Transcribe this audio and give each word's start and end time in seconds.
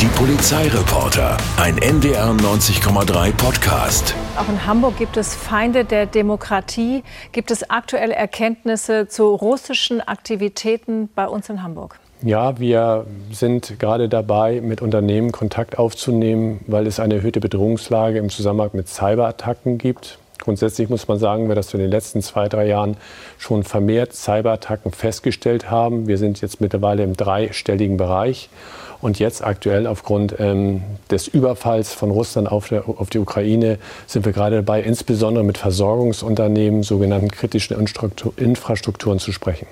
Die 0.00 0.06
Polizeireporter, 0.06 1.36
ein 1.58 1.76
NDR 1.76 2.30
90,3 2.30 3.32
Podcast. 3.32 4.14
Auch 4.34 4.48
in 4.48 4.64
Hamburg 4.64 4.96
gibt 4.96 5.18
es 5.18 5.34
Feinde 5.34 5.84
der 5.84 6.06
Demokratie. 6.06 7.02
Gibt 7.32 7.50
es 7.50 7.68
aktuelle 7.68 8.14
Erkenntnisse 8.14 9.08
zu 9.08 9.34
russischen 9.34 10.00
Aktivitäten 10.00 11.10
bei 11.14 11.28
uns 11.28 11.50
in 11.50 11.62
Hamburg? 11.62 12.00
Ja, 12.22 12.58
wir 12.58 13.04
sind 13.30 13.78
gerade 13.78 14.08
dabei, 14.08 14.62
mit 14.62 14.80
Unternehmen 14.80 15.32
Kontakt 15.32 15.78
aufzunehmen, 15.78 16.60
weil 16.66 16.86
es 16.86 16.98
eine 16.98 17.16
erhöhte 17.16 17.40
Bedrohungslage 17.40 18.20
im 18.20 18.30
Zusammenhang 18.30 18.70
mit 18.72 18.88
Cyberattacken 18.88 19.76
gibt. 19.76 20.18
Grundsätzlich 20.38 20.88
muss 20.88 21.08
man 21.08 21.18
sagen, 21.18 21.46
dass 21.50 21.74
wir 21.74 21.78
in 21.78 21.84
den 21.84 21.90
letzten 21.90 22.22
zwei, 22.22 22.48
drei 22.48 22.66
Jahren 22.66 22.96
schon 23.36 23.64
vermehrt 23.64 24.14
Cyberattacken 24.14 24.92
festgestellt 24.92 25.70
haben. 25.70 26.08
Wir 26.08 26.16
sind 26.16 26.40
jetzt 26.40 26.62
mittlerweile 26.62 27.02
im 27.02 27.14
dreistelligen 27.14 27.98
Bereich. 27.98 28.48
Und 29.00 29.18
jetzt 29.18 29.42
aktuell 29.42 29.86
aufgrund 29.86 30.36
ähm, 30.38 30.82
des 31.10 31.26
Überfalls 31.26 31.94
von 31.94 32.10
Russland 32.10 32.50
auf, 32.50 32.68
der, 32.68 32.88
auf, 32.88 33.08
die 33.10 33.18
Ukraine 33.18 33.78
sind 34.06 34.24
wir 34.26 34.32
gerade 34.32 34.56
dabei, 34.56 34.82
insbesondere 34.82 35.42
mit 35.44 35.58
Versorgungsunternehmen, 35.58 36.82
sogenannten 36.82 37.30
kritischen 37.30 37.76
Infrastrukturen 38.36 39.18
zu 39.18 39.32
sprechen. 39.32 39.66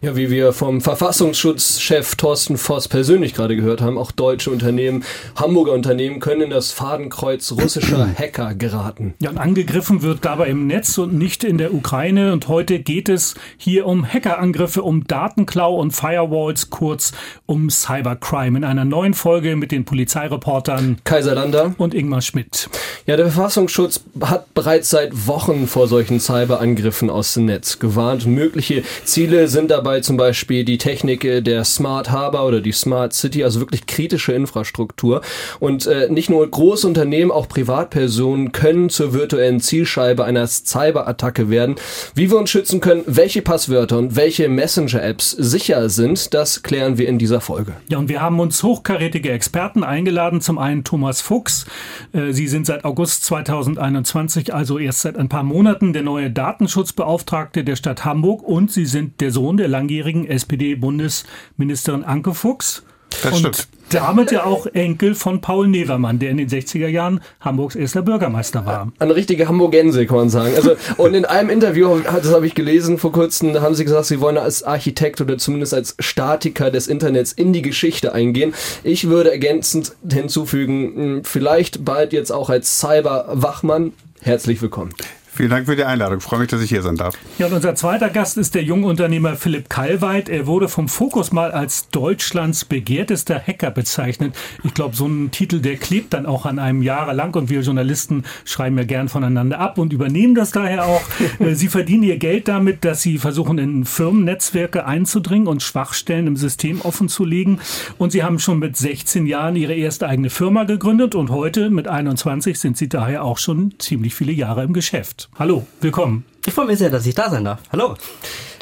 Ja, 0.00 0.16
wie 0.16 0.30
wir 0.30 0.52
vom 0.52 0.80
Verfassungsschutzchef 0.80 2.16
Thorsten 2.16 2.58
Voss 2.58 2.88
persönlich 2.88 3.34
gerade 3.34 3.56
gehört 3.56 3.80
haben, 3.80 3.98
auch 3.98 4.12
deutsche 4.12 4.50
Unternehmen, 4.50 5.04
Hamburger 5.36 5.72
Unternehmen 5.72 6.20
können 6.20 6.42
in 6.42 6.50
das 6.50 6.72
Fadenkreuz 6.72 7.52
russischer 7.52 8.08
Hacker 8.18 8.54
geraten. 8.54 9.14
Ja, 9.20 9.30
und 9.30 9.38
angegriffen 9.38 10.02
wird 10.02 10.24
dabei 10.24 10.48
im 10.48 10.66
Netz 10.66 10.98
und 10.98 11.14
nicht 11.14 11.44
in 11.44 11.58
der 11.58 11.74
Ukraine. 11.74 12.32
Und 12.32 12.48
heute 12.48 12.78
geht 12.78 13.08
es 13.08 13.34
hier 13.56 13.86
um 13.86 14.04
Hackerangriffe, 14.06 14.82
um 14.82 15.06
Datenklau 15.06 15.76
und 15.76 15.92
Firewalls, 15.92 16.70
kurz 16.70 17.12
um 17.46 17.70
Cybercrime. 17.70 18.58
In 18.58 18.64
einer 18.64 18.84
neuen 18.84 19.14
Folge 19.14 19.56
mit 19.56 19.72
den 19.72 19.84
Polizeireportern 19.84 20.98
Kaiser 21.04 21.34
Lander 21.34 21.74
und 21.78 21.94
Ingmar 21.94 22.20
Schmidt. 22.22 22.68
Ja, 23.06 23.16
der 23.16 23.30
Verfassungsschutz 23.30 24.04
hat 24.20 24.52
bereits 24.54 24.90
seit 24.90 25.26
Wochen 25.26 25.66
vor 25.66 25.88
solchen 25.88 26.20
Cyberangriffen 26.20 27.10
aus 27.10 27.34
dem 27.34 27.46
Netz 27.46 27.78
gewarnt. 27.78 28.26
Mögliche 28.26 28.82
Ziele 29.04 29.48
sind 29.48 29.65
dabei 29.68 30.00
zum 30.00 30.16
Beispiel 30.16 30.64
die 30.64 30.78
Technik 30.78 31.20
der 31.44 31.64
Smart 31.64 32.10
Harbor 32.10 32.46
oder 32.46 32.60
die 32.60 32.72
Smart 32.72 33.12
City, 33.12 33.44
also 33.44 33.60
wirklich 33.60 33.86
kritische 33.86 34.32
Infrastruktur. 34.32 35.22
Und 35.60 35.86
äh, 35.86 36.08
nicht 36.10 36.30
nur 36.30 36.48
große 36.48 36.86
Unternehmen, 36.86 37.30
auch 37.30 37.48
Privatpersonen 37.48 38.52
können 38.52 38.88
zur 38.88 39.12
virtuellen 39.14 39.60
Zielscheibe 39.60 40.24
einer 40.24 40.46
Cyberattacke 40.46 41.50
werden. 41.50 41.76
Wie 42.14 42.30
wir 42.30 42.38
uns 42.38 42.50
schützen 42.50 42.80
können, 42.80 43.02
welche 43.06 43.42
Passwörter 43.42 43.98
und 43.98 44.16
welche 44.16 44.48
Messenger-Apps 44.48 45.30
sicher 45.30 45.88
sind, 45.88 46.34
das 46.34 46.62
klären 46.62 46.98
wir 46.98 47.08
in 47.08 47.18
dieser 47.18 47.40
Folge. 47.40 47.72
Ja, 47.88 47.98
und 47.98 48.08
wir 48.08 48.20
haben 48.20 48.40
uns 48.40 48.62
hochkarätige 48.62 49.30
Experten 49.30 49.84
eingeladen. 49.84 50.40
Zum 50.40 50.58
einen 50.58 50.84
Thomas 50.84 51.20
Fuchs. 51.20 51.66
Äh, 52.12 52.32
Sie 52.32 52.48
sind 52.48 52.66
seit 52.66 52.84
August 52.84 53.24
2021, 53.24 54.54
also 54.54 54.78
erst 54.78 55.00
seit 55.00 55.16
ein 55.16 55.28
paar 55.28 55.42
Monaten, 55.42 55.92
der 55.92 56.02
neue 56.02 56.30
Datenschutzbeauftragte 56.30 57.64
der 57.64 57.76
Stadt 57.76 58.04
Hamburg 58.04 58.42
und 58.42 58.70
Sie 58.70 58.86
sind 58.86 59.20
der 59.20 59.30
Sohn 59.30 59.55
der 59.56 59.68
langjährigen 59.68 60.26
SPD-Bundesministerin 60.26 62.04
Anke 62.04 62.34
Fuchs. 62.34 62.82
Das 63.22 63.32
und 63.32 63.38
stimmt. 63.38 63.68
damit 63.90 64.30
ja 64.30 64.44
auch 64.44 64.66
Enkel 64.66 65.14
von 65.14 65.40
Paul 65.40 65.68
Nevermann, 65.68 66.18
der 66.18 66.30
in 66.30 66.36
den 66.36 66.48
60er 66.48 66.88
Jahren 66.88 67.20
Hamburgs 67.40 67.74
erster 67.74 68.02
Bürgermeister 68.02 68.66
war. 68.66 68.92
Eine 68.98 69.16
richtige 69.16 69.48
Hamburgense, 69.48 70.06
kann 70.06 70.16
man 70.16 70.28
sagen. 70.28 70.54
Also, 70.54 70.76
und 70.96 71.14
in 71.14 71.24
einem 71.24 71.50
Interview, 71.50 72.00
das 72.00 72.32
habe 72.32 72.46
ich 72.46 72.54
gelesen 72.54 72.98
vor 72.98 73.12
kurzem, 73.12 73.52
da 73.52 73.62
haben 73.62 73.74
sie 73.74 73.84
gesagt, 73.84 74.06
sie 74.06 74.20
wollen 74.20 74.38
als 74.38 74.62
Architekt 74.62 75.20
oder 75.20 75.38
zumindest 75.38 75.72
als 75.72 75.96
Statiker 75.98 76.70
des 76.70 76.88
Internets 76.88 77.32
in 77.32 77.52
die 77.52 77.62
Geschichte 77.62 78.12
eingehen. 78.12 78.54
Ich 78.82 79.08
würde 79.08 79.30
ergänzend 79.30 79.94
hinzufügen, 80.10 80.92
hm, 80.94 81.24
vielleicht 81.24 81.84
bald 81.84 82.12
jetzt 82.12 82.32
auch 82.32 82.50
als 82.50 82.80
Cyberwachmann. 82.80 83.92
Herzlich 84.20 84.60
willkommen. 84.60 84.92
Vielen 85.36 85.50
Dank 85.50 85.66
für 85.66 85.76
die 85.76 85.84
Einladung. 85.84 86.16
Ich 86.16 86.24
freue 86.24 86.38
mich, 86.38 86.48
dass 86.48 86.62
ich 86.62 86.70
hier 86.70 86.80
sein 86.80 86.96
darf. 86.96 87.14
Ja, 87.38 87.48
und 87.48 87.52
unser 87.52 87.74
zweiter 87.74 88.08
Gast 88.08 88.38
ist 88.38 88.54
der 88.54 88.62
Jungunternehmer 88.62 89.36
Philipp 89.36 89.68
Kallweit. 89.68 90.30
Er 90.30 90.46
wurde 90.46 90.66
vom 90.66 90.88
Fokus 90.88 91.30
mal 91.30 91.52
als 91.52 91.90
Deutschlands 91.90 92.64
begehrtester 92.64 93.38
Hacker 93.38 93.70
bezeichnet. 93.70 94.34
Ich 94.64 94.72
glaube, 94.72 94.96
so 94.96 95.06
ein 95.06 95.30
Titel, 95.32 95.60
der 95.60 95.76
klebt 95.76 96.14
dann 96.14 96.24
auch 96.24 96.46
an 96.46 96.58
einem 96.58 96.80
jahrelang 96.80 97.34
und 97.34 97.50
wir 97.50 97.60
Journalisten 97.60 98.24
schreiben 98.46 98.78
ja 98.78 98.84
gern 98.84 99.10
voneinander 99.10 99.58
ab 99.60 99.76
und 99.76 99.92
übernehmen 99.92 100.34
das 100.34 100.52
daher 100.52 100.86
auch. 100.86 101.02
Äh, 101.38 101.54
sie 101.54 101.68
verdienen 101.68 102.04
ihr 102.04 102.18
Geld 102.18 102.48
damit, 102.48 102.84
dass 102.84 103.02
sie 103.02 103.18
versuchen, 103.18 103.58
in 103.58 103.84
Firmennetzwerke 103.84 104.86
einzudringen 104.86 105.48
und 105.48 105.62
Schwachstellen 105.62 106.28
im 106.28 106.36
System 106.36 106.80
offenzulegen. 106.80 107.60
Und 107.98 108.12
sie 108.12 108.22
haben 108.22 108.38
schon 108.38 108.58
mit 108.58 108.76
16 108.76 109.26
Jahren 109.26 109.56
ihre 109.56 109.74
erste 109.74 110.08
eigene 110.08 110.30
Firma 110.30 110.64
gegründet 110.64 111.14
und 111.14 111.30
heute 111.30 111.68
mit 111.68 111.88
21 111.88 112.58
sind 112.58 112.78
sie 112.78 112.88
daher 112.88 113.24
auch 113.24 113.38
schon 113.38 113.74
ziemlich 113.78 114.14
viele 114.14 114.32
Jahre 114.32 114.62
im 114.62 114.72
Geschäft. 114.72 115.25
Hallo, 115.38 115.66
willkommen. 115.80 116.24
Ich 116.46 116.54
freue 116.54 116.66
mich 116.66 116.78
sehr, 116.78 116.90
dass 116.90 117.06
ich 117.06 117.14
da 117.14 117.28
sein 117.28 117.44
darf. 117.44 117.60
Hallo. 117.72 117.96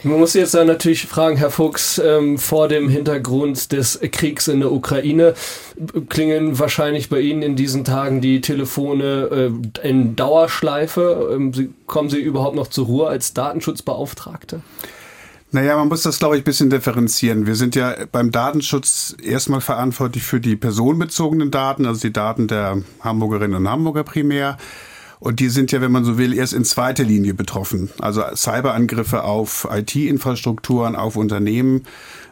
Man 0.03 0.19
muss 0.19 0.35
jetzt 0.35 0.53
dann 0.55 0.67
natürlich 0.67 1.07
fragen, 1.07 1.37
Herr 1.37 1.51
Fuchs, 1.51 1.99
ähm, 1.99 2.37
vor 2.37 2.69
dem 2.69 2.91
Hintergrund 2.91 3.73
des 3.73 3.99
Kriegs 4.13 4.49
in 4.49 4.61
der 4.61 4.71
Ukraine 4.71 5.35
klingen 6.11 6.59
wahrscheinlich 6.59 7.09
bei 7.09 7.21
Ihnen 7.21 7.43
in 7.43 7.57
diesen 7.57 7.85
Tagen 7.85 8.21
die 8.21 8.43
Telefone 8.43 9.53
äh, 9.83 9.89
in 9.89 10.15
Dauerschleife. 10.15 11.31
Ähm, 11.33 11.55
Sie, 11.55 11.71
kommen 11.87 12.11
Sie 12.11 12.21
überhaupt 12.21 12.55
noch 12.55 12.67
zur 12.67 12.87
Ruhe 12.87 13.09
als 13.09 13.33
Datenschutzbeauftragte? 13.33 14.61
Naja, 15.53 15.77
man 15.77 15.89
muss 15.89 16.03
das, 16.03 16.19
glaube 16.19 16.37
ich, 16.37 16.43
ein 16.43 16.45
bisschen 16.45 16.69
differenzieren. 16.69 17.47
Wir 17.47 17.55
sind 17.55 17.77
ja 17.77 17.95
beim 18.11 18.33
Datenschutz 18.33 19.17
erstmal 19.23 19.61
verantwortlich 19.61 20.25
für 20.25 20.41
die 20.41 20.57
personenbezogenen 20.57 21.51
Daten, 21.51 21.87
also 21.87 22.01
die 22.01 22.13
Daten 22.13 22.49
der 22.49 22.83
Hamburgerinnen 23.01 23.57
und 23.57 23.71
Hamburger 23.71 24.03
primär. 24.03 24.59
Und 25.25 25.41
die 25.41 25.49
sind 25.49 25.73
ja, 25.73 25.81
wenn 25.81 25.91
man 25.91 26.05
so 26.05 26.19
will, 26.19 26.35
erst 26.35 26.53
in 26.53 26.67
zweiter 26.67 27.03
Linie 27.03 27.33
betroffen. 27.33 27.89
Also 27.99 28.23
Cyberangriffe 28.37 29.25
auf 29.25 29.67
IT-Infrastrukturen, 29.71 30.97
auf 30.97 31.17
Unternehmen 31.17 31.85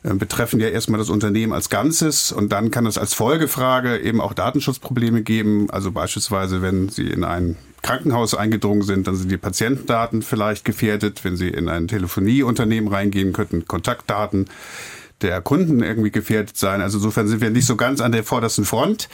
äh, 0.02 0.12
betreffen 0.12 0.60
ja 0.60 0.68
erstmal 0.68 0.98
das 0.98 1.08
Unternehmen 1.08 1.54
als 1.54 1.70
Ganzes. 1.70 2.32
Und 2.32 2.52
dann 2.52 2.70
kann 2.70 2.84
es 2.84 2.98
als 2.98 3.14
Folgefrage 3.14 3.98
eben 3.98 4.20
auch 4.20 4.34
Datenschutzprobleme 4.34 5.22
geben. 5.22 5.70
Also 5.70 5.90
beispielsweise, 5.90 6.60
wenn 6.60 6.90
Sie 6.90 7.06
in 7.06 7.24
ein 7.24 7.56
Krankenhaus 7.80 8.34
eingedrungen 8.34 8.82
sind, 8.82 9.06
dann 9.06 9.16
sind 9.16 9.30
die 9.30 9.38
Patientendaten 9.38 10.20
vielleicht 10.20 10.66
gefährdet. 10.66 11.24
Wenn 11.24 11.36
Sie 11.36 11.48
in 11.48 11.70
ein 11.70 11.88
Telefonieunternehmen 11.88 12.92
reingehen, 12.92 13.32
könnten 13.32 13.66
Kontaktdaten 13.66 14.50
der 15.22 15.40
Kunden 15.40 15.82
irgendwie 15.82 16.10
gefährdet 16.10 16.58
sein. 16.58 16.82
Also 16.82 16.98
insofern 16.98 17.26
sind 17.26 17.40
wir 17.40 17.48
nicht 17.48 17.64
so 17.64 17.76
ganz 17.76 18.02
an 18.02 18.12
der 18.12 18.22
vordersten 18.22 18.66
Front. 18.66 19.08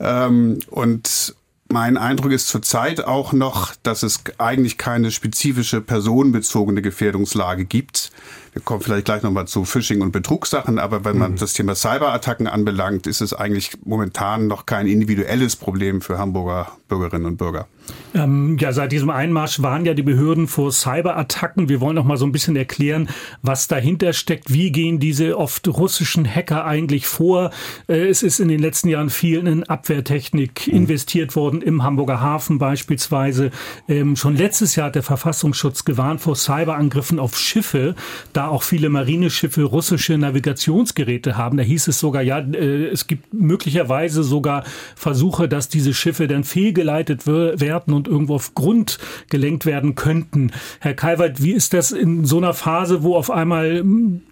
Ähm, 0.00 0.58
und 0.68 1.36
mein 1.72 1.96
Eindruck 1.96 2.32
ist 2.32 2.48
zurzeit 2.48 3.04
auch 3.04 3.32
noch, 3.32 3.74
dass 3.82 4.02
es 4.02 4.22
eigentlich 4.38 4.76
keine 4.76 5.10
spezifische 5.10 5.80
personenbezogene 5.80 6.82
Gefährdungslage 6.82 7.64
gibt. 7.64 8.10
Wir 8.52 8.62
kommen 8.62 8.80
vielleicht 8.80 9.04
gleich 9.04 9.22
nochmal 9.22 9.46
zu 9.46 9.64
Phishing 9.64 10.02
und 10.02 10.10
Betrugssachen, 10.10 10.78
aber 10.78 11.04
wenn 11.04 11.16
man 11.16 11.32
mhm. 11.32 11.36
das 11.36 11.52
Thema 11.52 11.74
Cyberattacken 11.74 12.48
anbelangt, 12.48 13.06
ist 13.06 13.20
es 13.20 13.32
eigentlich 13.32 13.70
momentan 13.84 14.48
noch 14.48 14.66
kein 14.66 14.86
individuelles 14.86 15.54
Problem 15.54 16.00
für 16.00 16.18
Hamburger 16.18 16.72
Bürgerinnen 16.88 17.26
und 17.26 17.36
Bürger. 17.36 17.68
Ähm, 18.14 18.56
ja, 18.58 18.72
seit 18.72 18.92
diesem 18.92 19.10
Einmarsch 19.10 19.62
waren 19.62 19.84
ja 19.84 19.94
die 19.94 20.02
Behörden 20.02 20.48
vor 20.48 20.72
Cyberattacken. 20.72 21.68
Wir 21.68 21.80
wollen 21.80 21.94
noch 21.94 22.04
mal 22.04 22.16
so 22.16 22.26
ein 22.26 22.32
bisschen 22.32 22.56
erklären, 22.56 23.08
was 23.42 23.68
dahinter 23.68 24.12
steckt. 24.12 24.52
Wie 24.52 24.72
gehen 24.72 24.98
diese 24.98 25.38
oft 25.38 25.66
russischen 25.68 26.26
Hacker 26.26 26.64
eigentlich 26.64 27.06
vor? 27.06 27.50
Äh, 27.88 28.08
es 28.08 28.22
ist 28.22 28.40
in 28.40 28.48
den 28.48 28.60
letzten 28.60 28.88
Jahren 28.88 29.10
viel 29.10 29.46
in 29.46 29.64
Abwehrtechnik 29.64 30.66
mhm. 30.66 30.74
investiert 30.74 31.36
worden, 31.36 31.62
im 31.62 31.82
Hamburger 31.82 32.20
Hafen 32.20 32.58
beispielsweise. 32.58 33.50
Ähm, 33.88 34.16
schon 34.16 34.36
letztes 34.36 34.74
Jahr 34.74 34.88
hat 34.88 34.96
der 34.96 35.04
Verfassungsschutz 35.04 35.84
gewarnt 35.84 36.20
vor 36.20 36.34
Cyberangriffen 36.34 37.20
auf 37.20 37.38
Schiffe, 37.38 37.94
da 38.32 38.39
auch 38.48 38.62
viele 38.62 38.88
Marineschiffe 38.88 39.64
russische 39.64 40.16
Navigationsgeräte 40.18 41.36
haben. 41.36 41.56
Da 41.56 41.62
hieß 41.62 41.88
es 41.88 41.98
sogar, 41.98 42.22
ja, 42.22 42.38
äh, 42.38 42.86
es 42.86 43.06
gibt 43.06 43.32
möglicherweise 43.34 44.22
sogar 44.22 44.64
Versuche, 44.94 45.48
dass 45.48 45.68
diese 45.68 45.94
Schiffe 45.94 46.28
dann 46.28 46.44
fehlgeleitet 46.44 47.26
werden 47.26 47.94
und 47.94 48.08
irgendwo 48.08 48.36
auf 48.36 48.54
Grund 48.54 48.98
gelenkt 49.28 49.66
werden 49.66 49.94
könnten. 49.94 50.52
Herr 50.80 50.94
Kalweit, 50.94 51.42
wie 51.42 51.52
ist 51.52 51.74
das 51.74 51.92
in 51.92 52.24
so 52.24 52.38
einer 52.38 52.54
Phase, 52.54 53.02
wo 53.02 53.16
auf 53.16 53.30
einmal 53.30 53.84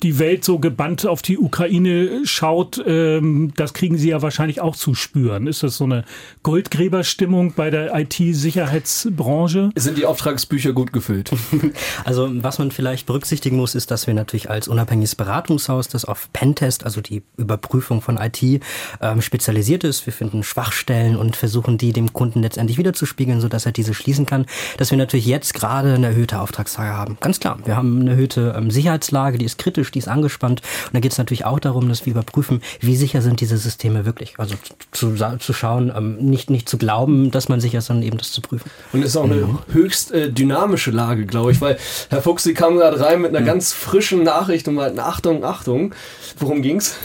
die 0.02 0.18
Welt 0.18 0.44
so 0.44 0.58
gebannt 0.58 1.06
auf 1.06 1.22
die 1.22 1.38
Ukraine 1.38 2.20
schaut? 2.24 2.82
Ähm, 2.86 3.52
das 3.56 3.74
kriegen 3.74 3.98
Sie 3.98 4.10
ja 4.10 4.22
wahrscheinlich 4.22 4.60
auch 4.60 4.76
zu 4.76 4.94
spüren. 4.94 5.46
Ist 5.46 5.62
das 5.62 5.76
so 5.76 5.84
eine 5.84 6.04
Goldgräberstimmung 6.42 7.54
bei 7.54 7.70
der 7.70 7.94
IT-Sicherheitsbranche? 7.98 9.70
Sind 9.76 9.98
die 9.98 10.06
Auftragsbücher 10.06 10.72
gut 10.72 10.92
gefüllt? 10.92 11.32
Also 12.04 12.28
was 12.42 12.58
man 12.58 12.70
vielleicht 12.70 13.06
berücksichtigen 13.06 13.56
muss, 13.56 13.74
ist, 13.74 13.90
dass 13.90 13.97
dass 13.98 14.06
wir 14.06 14.14
natürlich 14.14 14.48
als 14.48 14.68
unabhängiges 14.68 15.16
Beratungshaus, 15.16 15.88
das 15.88 16.04
auf 16.04 16.32
Pentest, 16.32 16.84
also 16.84 17.00
die 17.00 17.24
Überprüfung 17.36 18.00
von 18.00 18.16
IT, 18.16 18.62
ähm, 19.00 19.20
spezialisiert 19.20 19.82
ist. 19.82 20.06
Wir 20.06 20.12
finden 20.12 20.44
Schwachstellen 20.44 21.16
und 21.16 21.34
versuchen 21.34 21.78
die 21.78 21.92
dem 21.92 22.12
Kunden 22.12 22.42
letztendlich 22.42 22.78
wiederzuspiegeln, 22.78 23.40
sodass 23.40 23.66
er 23.66 23.72
diese 23.72 23.94
schließen 23.94 24.24
kann, 24.24 24.46
dass 24.76 24.92
wir 24.92 24.98
natürlich 24.98 25.26
jetzt 25.26 25.52
gerade 25.52 25.94
eine 25.94 26.06
erhöhte 26.06 26.38
Auftragslage 26.38 26.96
haben. 26.96 27.16
Ganz 27.20 27.40
klar, 27.40 27.58
wir 27.64 27.76
haben 27.76 28.02
eine 28.02 28.10
erhöhte 28.10 28.54
ähm, 28.56 28.70
Sicherheitslage, 28.70 29.36
die 29.36 29.46
ist 29.46 29.58
kritisch, 29.58 29.90
die 29.90 29.98
ist 29.98 30.06
angespannt. 30.06 30.62
Und 30.86 30.94
da 30.94 31.00
geht 31.00 31.10
es 31.10 31.18
natürlich 31.18 31.44
auch 31.44 31.58
darum, 31.58 31.88
dass 31.88 32.06
wir 32.06 32.12
überprüfen, 32.12 32.62
wie 32.78 32.94
sicher 32.94 33.20
sind 33.20 33.40
diese 33.40 33.56
Systeme 33.56 34.06
wirklich. 34.06 34.34
Also 34.38 34.54
zu, 34.92 35.16
zu 35.16 35.52
schauen, 35.52 35.92
ähm, 35.96 36.18
nicht, 36.18 36.50
nicht 36.50 36.68
zu 36.68 36.78
glauben, 36.78 37.32
dass 37.32 37.48
man 37.48 37.58
sicher 37.58 37.78
ist, 37.78 37.86
sondern 37.86 38.06
eben 38.06 38.18
das 38.18 38.30
zu 38.30 38.42
prüfen. 38.42 38.70
Und 38.92 39.04
ist 39.04 39.16
auch 39.16 39.24
eine 39.24 39.34
mhm. 39.34 39.58
höchst 39.72 40.12
äh, 40.12 40.30
dynamische 40.30 40.92
Lage, 40.92 41.26
glaube 41.26 41.50
ich, 41.50 41.60
weil 41.60 41.78
Herr 42.10 42.22
Fuchs, 42.22 42.44
Sie 42.44 42.54
kamen 42.54 42.76
gerade 42.76 43.00
rein 43.00 43.20
mit 43.22 43.30
einer 43.30 43.40
mhm. 43.40 43.46
ganz 43.46 43.72
frischen 43.88 44.22
Nachricht 44.22 44.68
und 44.68 44.74
meinten, 44.74 45.00
Achtung, 45.00 45.44
Achtung. 45.44 45.94
Worum 46.38 46.62
ging's? 46.62 46.96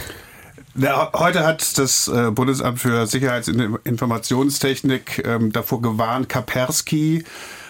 Ja, 0.75 1.11
heute 1.13 1.45
hat 1.45 1.77
das 1.77 2.07
äh, 2.07 2.31
Bundesamt 2.31 2.79
für 2.79 3.05
Sicherheitsinformationstechnik 3.05 5.23
ähm, 5.25 5.51
davor 5.51 5.81
gewarnt, 5.81 6.29
Kaspersky 6.29 7.23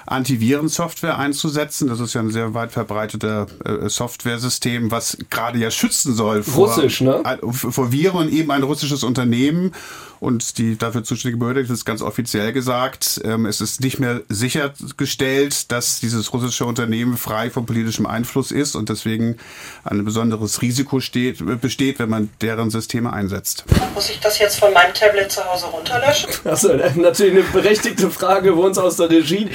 Antivirensoftware 0.05 1.17
einzusetzen. 1.17 1.87
Das 1.87 1.99
ist 1.99 2.13
ja 2.13 2.21
ein 2.21 2.31
sehr 2.31 2.53
weit 2.53 2.71
verbreiteter 2.71 3.47
äh, 3.65 3.89
Softwaresystem, 3.89 4.91
was 4.91 5.17
gerade 5.29 5.59
ja 5.59 5.71
schützen 5.71 6.13
soll 6.13 6.43
vor, 6.43 6.67
Russisch, 6.67 7.01
ne? 7.01 7.23
vor 7.51 7.91
Viren, 7.91 8.31
eben 8.31 8.51
ein 8.51 8.63
russisches 8.63 9.03
Unternehmen 9.03 9.73
und 10.23 10.57
die 10.57 10.77
dafür 10.77 11.03
zuständige 11.03 11.37
Behörde 11.39 11.63
hat 11.63 11.69
es 11.69 11.83
ganz 11.83 12.01
offiziell 12.01 12.53
gesagt, 12.53 13.19
ähm, 13.25 13.45
es 13.45 13.59
ist 13.59 13.81
nicht 13.81 13.99
mehr 13.99 14.21
sichergestellt, 14.29 15.69
dass 15.71 15.99
dieses 15.99 16.31
russische 16.33 16.65
Unternehmen 16.65 17.17
frei 17.17 17.49
von 17.49 17.65
politischem 17.65 18.05
Einfluss 18.05 18.51
ist 18.51 18.75
und 18.75 18.87
deswegen 18.87 19.37
ein 19.83 20.05
besonderes 20.05 20.61
Risiko 20.61 21.01
steht, 21.01 21.43
besteht, 21.59 21.99
wenn 21.99 22.09
man 22.09 22.29
deren 22.41 22.69
Systeme 22.69 23.11
einsetzt. 23.11 23.65
Muss 23.93 24.09
ich 24.09 24.19
das 24.21 24.39
jetzt 24.39 24.59
von 24.59 24.73
meinem 24.73 24.93
Tablet 24.93 25.29
zu 25.29 25.43
Hause 25.43 25.65
runterlöschen? 25.65 26.29
Achso, 26.45 26.69
natürlich 26.95 27.33
eine 27.33 27.43
berechtigte 27.43 28.09
Frage 28.09 28.53
bei 28.53 28.61
uns 28.61 28.77
aus 28.77 28.95
der 28.95 29.09
Regie. 29.09 29.49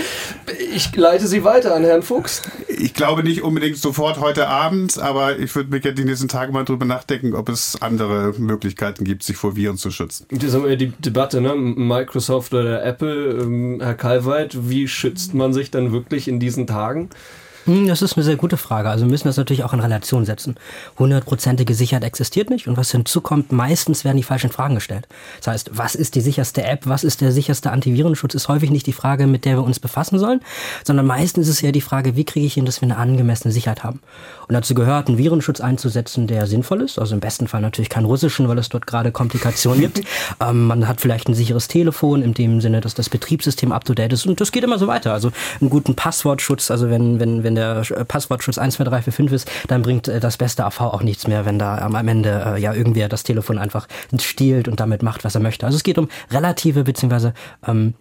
Ich 0.74 0.94
leite 0.94 1.26
Sie 1.26 1.44
weiter 1.44 1.74
an 1.74 1.84
Herrn 1.84 2.02
Fuchs. 2.02 2.42
Ich 2.68 2.92
glaube 2.92 3.22
nicht 3.24 3.42
unbedingt 3.42 3.78
sofort 3.78 4.20
heute 4.20 4.48
Abend, 4.48 4.98
aber 4.98 5.38
ich 5.38 5.54
würde 5.54 5.70
mir 5.70 5.80
gerne 5.80 5.94
die 5.94 6.04
nächsten 6.04 6.28
Tage 6.28 6.52
mal 6.52 6.64
drüber 6.64 6.84
nachdenken, 6.84 7.34
ob 7.34 7.48
es 7.48 7.80
andere 7.80 8.34
Möglichkeiten 8.36 9.04
gibt, 9.04 9.22
sich 9.22 9.36
vor 9.36 9.56
Viren 9.56 9.78
zu 9.78 9.90
schützen. 9.90 10.26
Diese 10.30 10.57
wir 10.64 10.76
die 10.76 10.92
Debatte, 10.98 11.40
ne? 11.40 11.54
Microsoft 11.54 12.54
oder 12.54 12.84
Apple, 12.84 13.42
ähm, 13.42 13.80
Herr 13.80 13.94
Kalweit, 13.94 14.68
wie 14.68 14.88
schützt 14.88 15.34
man 15.34 15.52
sich 15.52 15.70
dann 15.70 15.92
wirklich 15.92 16.28
in 16.28 16.40
diesen 16.40 16.66
Tagen? 16.66 17.10
Hm, 17.68 17.86
das 17.86 18.00
ist 18.00 18.16
eine 18.16 18.24
sehr 18.24 18.36
gute 18.36 18.56
Frage. 18.56 18.88
Also 18.88 19.04
wir 19.04 19.10
müssen 19.10 19.28
das 19.28 19.36
natürlich 19.36 19.62
auch 19.62 19.74
in 19.74 19.80
Relation 19.80 20.24
setzen. 20.24 20.56
Hundertprozentige 20.98 21.74
Sicherheit 21.74 22.02
existiert 22.02 22.48
nicht 22.48 22.66
und 22.66 22.78
was 22.78 22.90
hinzukommt, 22.92 23.52
meistens 23.52 24.06
werden 24.06 24.16
die 24.16 24.22
falschen 24.22 24.48
Fragen 24.48 24.74
gestellt. 24.74 25.06
Das 25.36 25.48
heißt, 25.48 25.70
was 25.74 25.94
ist 25.94 26.14
die 26.14 26.22
sicherste 26.22 26.64
App, 26.64 26.86
was 26.86 27.04
ist 27.04 27.20
der 27.20 27.30
sicherste 27.30 27.70
Antivirenschutz, 27.70 28.34
ist 28.34 28.48
häufig 28.48 28.70
nicht 28.70 28.86
die 28.86 28.94
Frage, 28.94 29.26
mit 29.26 29.44
der 29.44 29.58
wir 29.58 29.64
uns 29.64 29.80
befassen 29.80 30.18
sollen, 30.18 30.40
sondern 30.82 31.04
meistens 31.04 31.46
ist 31.46 31.56
es 31.56 31.60
ja 31.60 31.70
die 31.70 31.82
Frage, 31.82 32.16
wie 32.16 32.24
kriege 32.24 32.46
ich 32.46 32.54
hin, 32.54 32.64
dass 32.64 32.80
wir 32.80 32.86
eine 32.86 32.96
angemessene 32.96 33.52
Sicherheit 33.52 33.84
haben. 33.84 34.00
Und 34.48 34.54
dazu 34.54 34.72
gehört, 34.72 35.08
einen 35.08 35.18
Virenschutz 35.18 35.60
einzusetzen, 35.60 36.26
der 36.26 36.46
sinnvoll 36.46 36.80
ist. 36.80 36.98
Also 36.98 37.14
im 37.14 37.20
besten 37.20 37.48
Fall 37.48 37.60
natürlich 37.60 37.90
keinen 37.90 38.06
russischen, 38.06 38.48
weil 38.48 38.56
es 38.56 38.70
dort 38.70 38.86
gerade 38.86 39.12
Komplikationen 39.12 39.80
gibt. 39.80 40.00
Ähm, 40.40 40.66
man 40.66 40.86
hat 40.86 41.00
vielleicht 41.00 41.28
ein 41.28 41.34
sicheres 41.34 41.68
Telefon, 41.68 42.22
in 42.22 42.34
dem 42.34 42.60
Sinne, 42.60 42.80
dass 42.80 42.94
das 42.94 43.08
Betriebssystem 43.08 43.72
up-to-date 43.72 44.12
ist. 44.12 44.26
Und 44.26 44.40
das 44.40 44.52
geht 44.52 44.62
immer 44.62 44.78
so 44.78 44.86
weiter. 44.86 45.12
Also 45.12 45.32
einen 45.60 45.70
guten 45.70 45.96
Passwortschutz, 45.96 46.70
also 46.70 46.90
wenn, 46.90 47.18
wenn, 47.18 47.42
wenn 47.42 47.56
der 47.58 48.04
Passwortschutz 48.04 48.56
12345 48.56 49.32
ist, 49.32 49.50
dann 49.68 49.82
bringt 49.82 50.08
äh, 50.08 50.20
das 50.20 50.36
beste 50.36 50.64
AV 50.64 50.80
auch 50.80 51.02
nichts 51.02 51.26
mehr, 51.26 51.44
wenn 51.44 51.58
da 51.58 51.78
am 51.78 52.08
Ende 52.08 52.54
äh, 52.54 52.60
ja 52.60 52.72
irgendwer 52.72 53.08
das 53.08 53.22
Telefon 53.22 53.58
einfach 53.58 53.86
stiehlt 54.18 54.68
und 54.68 54.80
damit 54.80 55.02
macht, 55.02 55.24
was 55.24 55.34
er 55.34 55.40
möchte. 55.40 55.66
Also 55.66 55.76
es 55.76 55.82
geht 55.82 55.98
um 55.98 56.08
relative 56.30 56.84
beziehungsweise 56.84 57.34
ähm, 57.66 57.94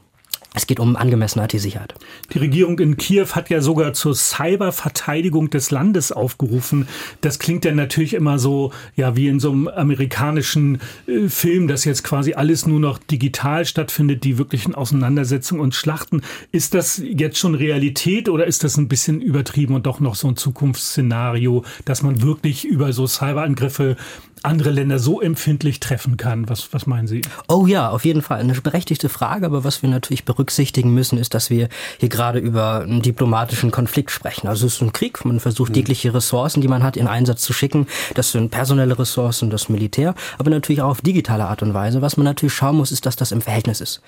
es 0.57 0.65
geht 0.67 0.79
um 0.79 0.95
angemessene 0.95 1.45
IT-Sicherheit. 1.45 1.93
Die 2.33 2.39
Regierung 2.39 2.79
in 2.79 2.97
Kiew 2.97 3.27
hat 3.33 3.49
ja 3.49 3.61
sogar 3.61 3.93
zur 3.93 4.15
Cyberverteidigung 4.15 5.49
des 5.51 5.71
Landes 5.71 6.11
aufgerufen. 6.11 6.87
Das 7.21 7.37
klingt 7.37 7.63
ja 7.63 7.73
natürlich 7.73 8.15
immer 8.15 8.39
so, 8.39 8.73
ja, 8.95 9.15
wie 9.15 9.27
in 9.27 9.39
so 9.39 9.51
einem 9.51 9.67
amerikanischen 9.67 10.79
äh, 11.07 11.29
Film, 11.29 11.67
dass 11.67 11.85
jetzt 11.85 12.03
quasi 12.03 12.33
alles 12.33 12.65
nur 12.65 12.79
noch 12.79 12.97
digital 12.97 13.65
stattfindet, 13.65 14.23
die 14.23 14.37
wirklichen 14.37 14.73
Auseinandersetzungen 14.73 15.61
und 15.61 15.75
Schlachten. 15.75 16.21
Ist 16.51 16.73
das 16.73 16.97
jetzt 16.97 17.37
schon 17.37 17.53
Realität 17.53 18.27
oder 18.27 18.47
ist 18.47 18.63
das 18.63 18.77
ein 18.77 18.87
bisschen 18.87 19.21
übertrieben 19.21 19.75
und 19.75 19.85
doch 19.85 19.99
noch 19.99 20.15
so 20.15 20.27
ein 20.27 20.37
Zukunftsszenario, 20.37 21.63
dass 21.85 22.01
man 22.01 22.23
wirklich 22.23 22.65
über 22.65 22.93
so 22.93 23.05
Cyberangriffe 23.05 23.95
andere 24.43 24.71
Länder 24.71 24.99
so 24.99 25.21
empfindlich 25.21 25.79
treffen 25.79 26.17
kann. 26.17 26.49
Was, 26.49 26.73
was 26.73 26.85
meinen 26.85 27.07
Sie? 27.07 27.21
Oh 27.47 27.65
ja, 27.67 27.89
auf 27.89 28.05
jeden 28.05 28.21
Fall. 28.21 28.39
Eine 28.39 28.53
berechtigte 28.53 29.09
Frage, 29.09 29.45
aber 29.45 29.63
was 29.63 29.81
wir 29.81 29.89
natürlich 29.89 30.25
berücksichtigen 30.25 30.46
müssen, 30.93 31.17
ist, 31.17 31.33
dass 31.33 31.49
wir 31.49 31.69
hier 31.99 32.09
gerade 32.09 32.39
über 32.39 32.81
einen 32.81 33.01
diplomatischen 33.01 33.71
Konflikt 33.71 34.11
sprechen. 34.11 34.47
Also 34.47 34.65
es 34.65 34.75
ist 34.75 34.81
ein 34.81 34.93
Krieg, 34.93 35.25
man 35.25 35.39
versucht 35.39 35.69
mhm. 35.69 35.75
jegliche 35.75 36.13
Ressourcen, 36.13 36.61
die 36.61 36.67
man 36.67 36.83
hat, 36.83 36.97
in 36.97 37.07
Einsatz 37.07 37.41
zu 37.41 37.53
schicken. 37.53 37.87
Das 38.15 38.31
sind 38.31 38.51
personelle 38.51 38.97
Ressourcen, 38.97 39.49
das 39.49 39.69
Militär, 39.69 40.15
aber 40.37 40.49
natürlich 40.49 40.81
auch 40.81 40.89
auf 40.89 41.01
digitale 41.01 41.45
Art 41.45 41.61
und 41.61 41.73
Weise. 41.73 42.01
Was 42.01 42.17
man 42.17 42.25
natürlich 42.25 42.53
schauen 42.53 42.77
muss, 42.77 42.91
ist, 42.91 43.05
dass 43.05 43.15
das 43.15 43.31
im 43.31 43.41
Verhältnis 43.41 43.81
ist. 43.81 44.01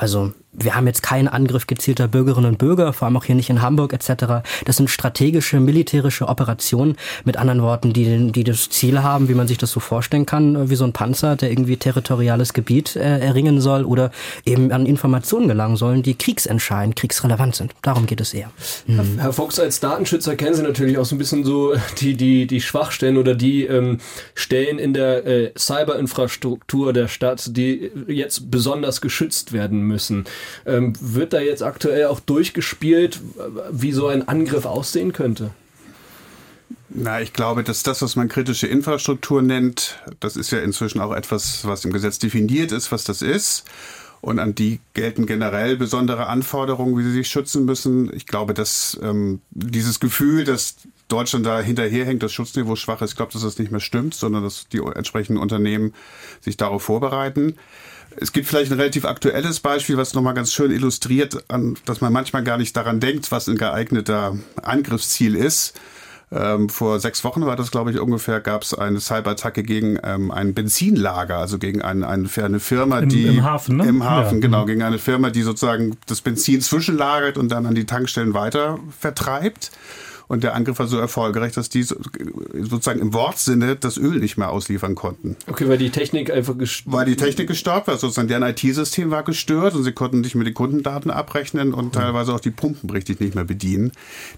Also 0.00 0.32
wir 0.52 0.74
haben 0.74 0.86
jetzt 0.86 1.02
keinen 1.02 1.28
Angriff 1.28 1.66
gezielter 1.66 2.08
Bürgerinnen 2.08 2.52
und 2.52 2.58
Bürger, 2.58 2.92
vor 2.92 3.06
allem 3.06 3.16
auch 3.18 3.24
hier 3.24 3.34
nicht 3.34 3.50
in 3.50 3.62
Hamburg 3.62 3.92
etc. 3.92 4.42
Das 4.64 4.78
sind 4.78 4.88
strategische, 4.90 5.60
militärische 5.60 6.26
Operationen, 6.26 6.96
mit 7.24 7.36
anderen 7.36 7.62
Worten, 7.62 7.92
die, 7.92 8.32
die 8.32 8.44
das 8.44 8.70
Ziel 8.70 9.02
haben, 9.02 9.28
wie 9.28 9.34
man 9.34 9.46
sich 9.46 9.58
das 9.58 9.70
so 9.70 9.78
vorstellen 9.78 10.26
kann, 10.26 10.70
wie 10.70 10.74
so 10.74 10.84
ein 10.84 10.92
Panzer, 10.92 11.36
der 11.36 11.50
irgendwie 11.50 11.76
territoriales 11.76 12.54
Gebiet 12.54 12.96
äh, 12.96 13.20
erringen 13.20 13.60
soll 13.60 13.84
oder 13.84 14.10
eben 14.44 14.72
an 14.72 14.86
Informationen 14.86 15.48
gelangen 15.48 15.76
sollen, 15.76 16.02
die 16.02 16.14
kriegsentscheidend, 16.14 16.96
kriegsrelevant 16.96 17.54
sind. 17.54 17.74
Darum 17.82 18.06
geht 18.06 18.20
es 18.20 18.32
eher. 18.32 18.50
Mhm. 18.86 19.18
Herr 19.18 19.34
Fuchs, 19.34 19.60
als 19.60 19.80
Datenschützer 19.80 20.34
kennen 20.34 20.54
Sie 20.54 20.62
natürlich 20.62 20.96
auch 20.96 21.04
so 21.04 21.14
ein 21.14 21.18
bisschen 21.18 21.44
so 21.44 21.74
die, 22.00 22.16
die, 22.16 22.46
die 22.46 22.60
Schwachstellen 22.62 23.18
oder 23.18 23.34
die 23.34 23.64
ähm, 23.66 23.98
Stellen 24.34 24.78
in 24.78 24.94
der 24.94 25.26
äh, 25.26 25.52
Cyberinfrastruktur 25.56 26.94
der 26.94 27.06
Stadt, 27.06 27.56
die 27.56 27.90
jetzt 28.08 28.50
besonders 28.50 29.00
geschützt 29.00 29.52
werden 29.52 29.89
müssen. 29.90 30.24
Ähm, 30.64 30.94
wird 31.00 31.34
da 31.34 31.40
jetzt 31.40 31.62
aktuell 31.62 32.06
auch 32.06 32.20
durchgespielt, 32.20 33.20
wie 33.70 33.92
so 33.92 34.06
ein 34.06 34.26
Angriff 34.26 34.64
aussehen 34.64 35.12
könnte? 35.12 35.50
Na, 36.88 37.20
ich 37.20 37.32
glaube, 37.32 37.62
dass 37.62 37.84
das, 37.84 38.02
was 38.02 38.16
man 38.16 38.28
kritische 38.28 38.66
Infrastruktur 38.66 39.42
nennt, 39.42 40.00
das 40.18 40.36
ist 40.36 40.50
ja 40.50 40.58
inzwischen 40.58 41.00
auch 41.00 41.14
etwas, 41.14 41.64
was 41.64 41.84
im 41.84 41.92
Gesetz 41.92 42.18
definiert 42.18 42.72
ist, 42.72 42.90
was 42.90 43.04
das 43.04 43.22
ist. 43.22 43.64
Und 44.20 44.38
an 44.38 44.54
die 44.54 44.80
gelten 44.92 45.24
generell 45.24 45.76
besondere 45.76 46.26
Anforderungen, 46.26 46.98
wie 46.98 47.04
sie 47.04 47.12
sich 47.12 47.28
schützen 47.28 47.64
müssen. 47.64 48.14
Ich 48.14 48.26
glaube, 48.26 48.52
dass 48.52 48.98
ähm, 49.02 49.40
dieses 49.50 49.98
Gefühl, 49.98 50.44
dass 50.44 50.76
Deutschland 51.08 51.46
da 51.46 51.60
hinterherhängt, 51.60 52.22
das 52.22 52.32
Schutzniveau 52.32 52.76
schwach 52.76 53.00
ist, 53.00 53.10
ich 53.10 53.16
glaube, 53.16 53.32
dass 53.32 53.42
das 53.42 53.58
nicht 53.58 53.70
mehr 53.70 53.80
stimmt, 53.80 54.14
sondern 54.14 54.42
dass 54.42 54.68
die 54.68 54.78
entsprechenden 54.78 55.40
Unternehmen 55.40 55.94
sich 56.40 56.56
darauf 56.56 56.82
vorbereiten. 56.82 57.56
Es 58.16 58.32
gibt 58.32 58.46
vielleicht 58.46 58.72
ein 58.72 58.78
relativ 58.78 59.04
aktuelles 59.04 59.60
Beispiel, 59.60 59.96
was 59.96 60.14
nochmal 60.14 60.34
ganz 60.34 60.52
schön 60.52 60.70
illustriert, 60.70 61.44
dass 61.84 62.00
man 62.00 62.12
manchmal 62.12 62.42
gar 62.44 62.58
nicht 62.58 62.76
daran 62.76 63.00
denkt, 63.00 63.30
was 63.30 63.48
ein 63.48 63.56
geeigneter 63.56 64.36
Angriffsziel 64.62 65.36
ist. 65.36 65.74
Ähm, 66.32 66.68
vor 66.68 67.00
sechs 67.00 67.24
Wochen 67.24 67.44
war 67.44 67.56
das, 67.56 67.72
glaube 67.72 67.90
ich, 67.90 67.98
ungefähr, 67.98 68.40
gab 68.40 68.62
es 68.62 68.72
eine 68.72 69.00
Cyberattacke 69.00 69.64
gegen 69.64 69.98
ähm, 70.04 70.30
ein 70.30 70.54
Benzinlager, 70.54 71.38
also 71.38 71.58
gegen 71.58 71.82
ein, 71.82 72.04
ein, 72.04 72.30
eine 72.36 72.60
Firma, 72.60 73.00
die 73.00 73.26
Im, 73.26 73.38
im 73.38 73.44
Hafen, 73.44 73.76
ne? 73.78 73.88
Im 73.88 74.04
Hafen, 74.04 74.36
ja. 74.36 74.40
genau, 74.40 74.64
gegen 74.64 74.82
eine 74.82 74.98
Firma, 74.98 75.30
die 75.30 75.42
sozusagen 75.42 75.96
das 76.06 76.20
Benzin 76.20 76.60
zwischenlagert 76.60 77.36
und 77.36 77.48
dann 77.50 77.66
an 77.66 77.74
die 77.74 77.84
Tankstellen 77.84 78.32
weiter 78.32 78.78
vertreibt. 78.96 79.72
Und 80.30 80.44
der 80.44 80.54
Angriff 80.54 80.78
war 80.78 80.86
so 80.86 80.96
erfolgreich, 80.96 81.54
dass 81.54 81.70
die 81.70 81.82
sozusagen 81.82 83.00
im 83.00 83.12
Wortsinne 83.12 83.74
das 83.74 83.96
Öl 83.96 84.20
nicht 84.20 84.36
mehr 84.36 84.50
ausliefern 84.50 84.94
konnten. 84.94 85.34
Okay, 85.48 85.68
weil 85.68 85.76
die 85.76 85.90
Technik 85.90 86.30
einfach 86.30 86.56
gestört 86.56 86.94
Weil 86.94 87.06
die 87.06 87.16
Technik 87.16 87.48
gestört 87.48 87.88
war. 87.88 87.98
Sozusagen 87.98 88.28
deren 88.28 88.44
IT-System 88.44 89.10
war 89.10 89.24
gestört 89.24 89.74
und 89.74 89.82
sie 89.82 89.90
konnten 89.90 90.20
nicht 90.20 90.36
mehr 90.36 90.44
die 90.44 90.52
Kundendaten 90.52 91.10
abrechnen 91.10 91.74
und 91.74 91.96
teilweise 91.96 92.32
auch 92.32 92.38
die 92.38 92.52
Pumpen 92.52 92.88
richtig 92.90 93.18
nicht 93.18 93.34
mehr 93.34 93.42
bedienen. 93.42 93.90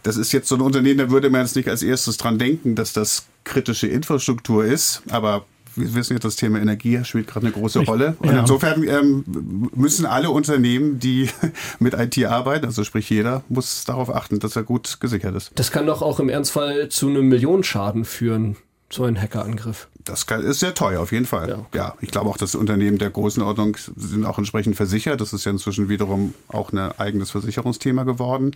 Das 0.02 0.16
ist 0.16 0.32
jetzt 0.32 0.48
so 0.48 0.54
ein 0.54 0.62
Unternehmen, 0.62 0.96
da 0.96 1.10
würde 1.10 1.28
man 1.28 1.42
jetzt 1.42 1.56
nicht 1.56 1.68
als 1.68 1.82
erstes 1.82 2.16
dran 2.16 2.38
denken, 2.38 2.74
dass 2.74 2.94
das 2.94 3.26
kritische 3.44 3.86
Infrastruktur 3.86 4.64
ist, 4.64 5.02
aber 5.10 5.44
wir 5.76 5.94
wissen 5.94 6.14
jetzt, 6.14 6.24
das 6.24 6.36
Thema 6.36 6.60
Energie 6.60 7.04
spielt 7.04 7.26
gerade 7.26 7.46
eine 7.46 7.54
große 7.54 7.80
Rolle. 7.80 8.16
Und 8.20 8.30
ja. 8.30 8.40
insofern 8.40 8.82
ähm, 8.86 9.24
müssen 9.74 10.06
alle 10.06 10.30
Unternehmen, 10.30 10.98
die 10.98 11.28
mit 11.78 11.94
IT 11.94 12.24
arbeiten, 12.24 12.66
also 12.66 12.84
sprich 12.84 13.08
jeder, 13.10 13.42
muss 13.48 13.84
darauf 13.84 14.14
achten, 14.14 14.38
dass 14.38 14.56
er 14.56 14.62
gut 14.62 15.00
gesichert 15.00 15.34
ist. 15.34 15.52
Das 15.54 15.70
kann 15.70 15.86
doch 15.86 16.02
auch 16.02 16.20
im 16.20 16.28
Ernstfall 16.28 16.88
zu 16.88 17.08
einem 17.08 17.28
Millionenschaden 17.28 18.04
führen, 18.04 18.56
so 18.90 19.04
ein 19.04 19.20
Hackerangriff. 19.20 19.88
Das 20.04 20.24
ist 20.24 20.60
sehr 20.60 20.74
teuer, 20.74 21.00
auf 21.00 21.12
jeden 21.12 21.26
Fall. 21.26 21.48
Ja. 21.48 21.66
ja, 21.74 21.94
ich 22.00 22.10
glaube 22.10 22.28
auch, 22.28 22.36
dass 22.36 22.54
Unternehmen 22.54 22.98
der 22.98 23.10
großen 23.10 23.42
Ordnung 23.42 23.76
sind 23.96 24.24
auch 24.24 24.38
entsprechend 24.38 24.76
versichert. 24.76 25.20
Das 25.20 25.32
ist 25.32 25.44
ja 25.44 25.52
inzwischen 25.52 25.88
wiederum 25.88 26.34
auch 26.48 26.72
ein 26.72 26.78
eigenes 26.78 27.30
Versicherungsthema 27.30 28.02
geworden. 28.02 28.52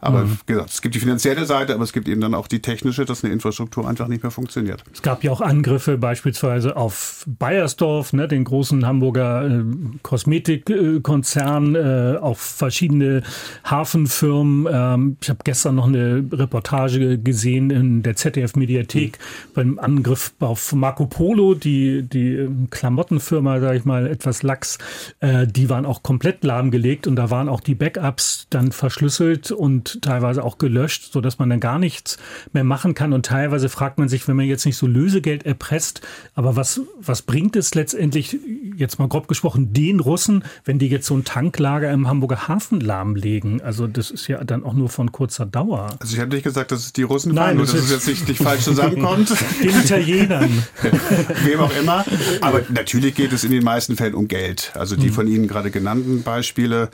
Aber 0.00 0.24
mhm. 0.24 0.38
gesagt, 0.46 0.70
es 0.70 0.82
gibt 0.82 0.94
die 0.94 1.00
finanzielle 1.00 1.44
Seite, 1.44 1.74
aber 1.74 1.84
es 1.84 1.92
gibt 1.92 2.08
eben 2.08 2.20
dann 2.20 2.34
auch 2.34 2.48
die 2.48 2.60
technische, 2.60 3.04
dass 3.04 3.24
eine 3.24 3.32
Infrastruktur 3.32 3.88
einfach 3.88 4.08
nicht 4.08 4.22
mehr 4.22 4.30
funktioniert. 4.30 4.84
Es 4.92 5.02
gab 5.02 5.24
ja 5.24 5.30
auch 5.30 5.40
Angriffe 5.40 5.98
beispielsweise 5.98 6.76
auf 6.76 7.24
Bayersdorf, 7.26 8.12
ne, 8.12 8.28
den 8.28 8.44
großen 8.44 8.86
Hamburger 8.86 9.46
äh, 9.46 9.64
Kosmetikkonzern, 10.02 11.74
äh, 11.74 12.18
auf 12.20 12.38
verschiedene 12.38 13.22
Hafenfirmen. 13.64 14.66
Ähm, 14.70 15.16
ich 15.20 15.28
habe 15.28 15.40
gestern 15.44 15.76
noch 15.76 15.86
eine 15.86 16.24
Reportage 16.32 17.18
gesehen 17.18 17.70
in 17.70 18.02
der 18.02 18.16
ZDF-Mediathek 18.16 19.18
mhm. 19.18 19.52
beim 19.54 19.78
Angriff 19.78 20.32
auf 20.40 20.72
Marco 20.72 21.06
Polo, 21.06 21.54
die, 21.54 22.02
die 22.02 22.34
ähm, 22.34 22.68
Klamottenfirma, 22.70 23.60
sage 23.60 23.78
ich 23.78 23.84
mal, 23.84 24.06
etwas 24.06 24.42
lax, 24.42 24.78
äh, 25.20 25.46
die 25.46 25.68
waren 25.70 25.86
auch 25.86 26.02
komplett 26.02 26.44
lahmgelegt 26.44 27.06
und 27.06 27.16
da 27.16 27.30
waren 27.30 27.48
auch 27.48 27.60
die 27.60 27.74
Backups 27.74 28.46
dann 28.50 28.72
verschlüsselt 28.72 29.50
und 29.50 29.81
teilweise 30.02 30.44
auch 30.44 30.58
gelöscht, 30.58 31.12
sodass 31.12 31.38
man 31.38 31.50
dann 31.50 31.60
gar 31.60 31.78
nichts 31.78 32.18
mehr 32.52 32.64
machen 32.64 32.94
kann. 32.94 33.12
Und 33.12 33.26
teilweise 33.26 33.68
fragt 33.68 33.98
man 33.98 34.08
sich, 34.08 34.26
wenn 34.28 34.36
man 34.36 34.46
jetzt 34.46 34.66
nicht 34.66 34.76
so 34.76 34.86
Lösegeld 34.86 35.44
erpresst, 35.44 36.00
aber 36.34 36.56
was, 36.56 36.80
was 37.00 37.22
bringt 37.22 37.56
es 37.56 37.74
letztendlich, 37.74 38.38
jetzt 38.76 38.98
mal 38.98 39.08
grob 39.08 39.28
gesprochen, 39.28 39.72
den 39.72 40.00
Russen, 40.00 40.44
wenn 40.64 40.78
die 40.78 40.88
jetzt 40.88 41.06
so 41.06 41.16
ein 41.16 41.24
Tanklager 41.24 41.90
im 41.90 42.08
Hamburger 42.08 42.48
Hafen 42.48 42.80
lahmlegen? 42.80 43.60
Also 43.60 43.86
das 43.86 44.10
ist 44.10 44.28
ja 44.28 44.42
dann 44.44 44.64
auch 44.64 44.74
nur 44.74 44.88
von 44.88 45.12
kurzer 45.12 45.46
Dauer. 45.46 45.96
Also 46.00 46.14
ich 46.14 46.20
hätte 46.20 46.34
nicht 46.34 46.44
gesagt, 46.44 46.72
dass 46.72 46.80
es 46.80 46.92
die 46.92 47.02
Russen 47.02 47.34
Nein, 47.34 47.56
nur 47.56 47.66
dass 47.66 47.74
es 47.74 47.90
jetzt 47.90 48.06
nicht, 48.06 48.28
nicht 48.28 48.42
falsch 48.42 48.62
zusammenkommt. 48.62 49.34
Den 49.62 49.80
Italienern. 49.80 50.62
Wem 51.44 51.60
auch 51.60 51.74
immer. 51.76 52.04
Aber 52.40 52.62
natürlich 52.68 53.14
geht 53.14 53.32
es 53.32 53.44
in 53.44 53.50
den 53.50 53.64
meisten 53.64 53.96
Fällen 53.96 54.14
um 54.14 54.28
Geld. 54.28 54.72
Also 54.74 54.96
die 54.96 55.08
hm. 55.08 55.14
von 55.14 55.26
Ihnen 55.26 55.48
gerade 55.48 55.70
genannten 55.70 56.22
Beispiele 56.22 56.90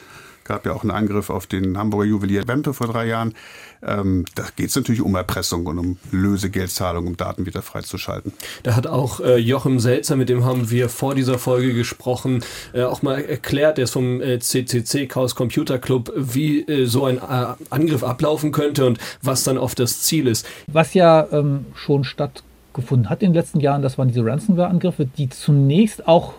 gab 0.48 0.66
ja 0.66 0.72
auch 0.72 0.82
einen 0.82 0.90
Angriff 0.90 1.30
auf 1.30 1.46
den 1.46 1.78
Hamburger 1.78 2.06
Juwelier 2.06 2.48
Wempe 2.48 2.74
vor 2.74 2.88
drei 2.88 3.06
Jahren. 3.06 3.34
Ähm, 3.86 4.24
da 4.34 4.44
geht 4.56 4.70
es 4.70 4.76
natürlich 4.76 5.02
um 5.02 5.14
Erpressung 5.14 5.66
und 5.66 5.78
um 5.78 5.98
Lösegeldzahlung, 6.10 7.06
um 7.06 7.16
Daten 7.16 7.46
wieder 7.46 7.62
freizuschalten. 7.62 8.32
Da 8.64 8.74
hat 8.74 8.86
auch 8.86 9.20
äh, 9.20 9.36
Jochen 9.36 9.78
Selzer, 9.78 10.16
mit 10.16 10.28
dem 10.28 10.44
haben 10.44 10.70
wir 10.70 10.88
vor 10.88 11.14
dieser 11.14 11.38
Folge 11.38 11.74
gesprochen, 11.74 12.42
äh, 12.72 12.82
auch 12.82 13.02
mal 13.02 13.20
erklärt, 13.20 13.76
der 13.76 13.84
ist 13.84 13.92
vom 13.92 14.20
äh, 14.20 14.40
CCC 14.40 15.06
Chaos 15.06 15.36
Computer 15.36 15.78
Club, 15.78 16.12
wie 16.16 16.62
äh, 16.62 16.86
so 16.86 17.04
ein 17.04 17.18
äh, 17.18 17.54
Angriff 17.70 18.02
ablaufen 18.02 18.50
könnte 18.50 18.86
und 18.86 18.98
was 19.22 19.44
dann 19.44 19.58
oft 19.58 19.78
das 19.78 20.00
Ziel 20.00 20.26
ist. 20.26 20.46
Was 20.66 20.94
ja 20.94 21.28
ähm, 21.30 21.66
schon 21.74 22.02
stattgefunden 22.02 23.10
hat 23.10 23.22
in 23.22 23.30
den 23.30 23.34
letzten 23.34 23.60
Jahren, 23.60 23.82
das 23.82 23.98
waren 23.98 24.08
diese 24.08 24.24
Ransomware-Angriffe, 24.24 25.04
die 25.04 25.28
zunächst 25.28 26.08
auch 26.08 26.34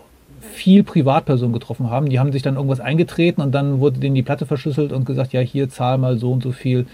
viel 0.59 0.83
Privatpersonen 0.83 1.53
getroffen 1.53 1.89
haben. 1.89 2.09
Die 2.09 2.19
haben 2.19 2.33
sich 2.33 2.41
dann 2.41 2.55
irgendwas 2.55 2.81
eingetreten 2.81 3.41
und 3.41 3.53
dann 3.53 3.79
wurde 3.79 3.99
denen 3.99 4.15
die 4.15 4.23
Platte 4.23 4.45
verschlüsselt 4.45 4.91
und 4.91 5.05
gesagt, 5.05 5.31
ja, 5.31 5.39
hier 5.39 5.69
zahl 5.69 5.97
mal 5.97 6.17
so 6.17 6.31
und 6.33 6.43
so 6.43 6.51
viel 6.51 6.85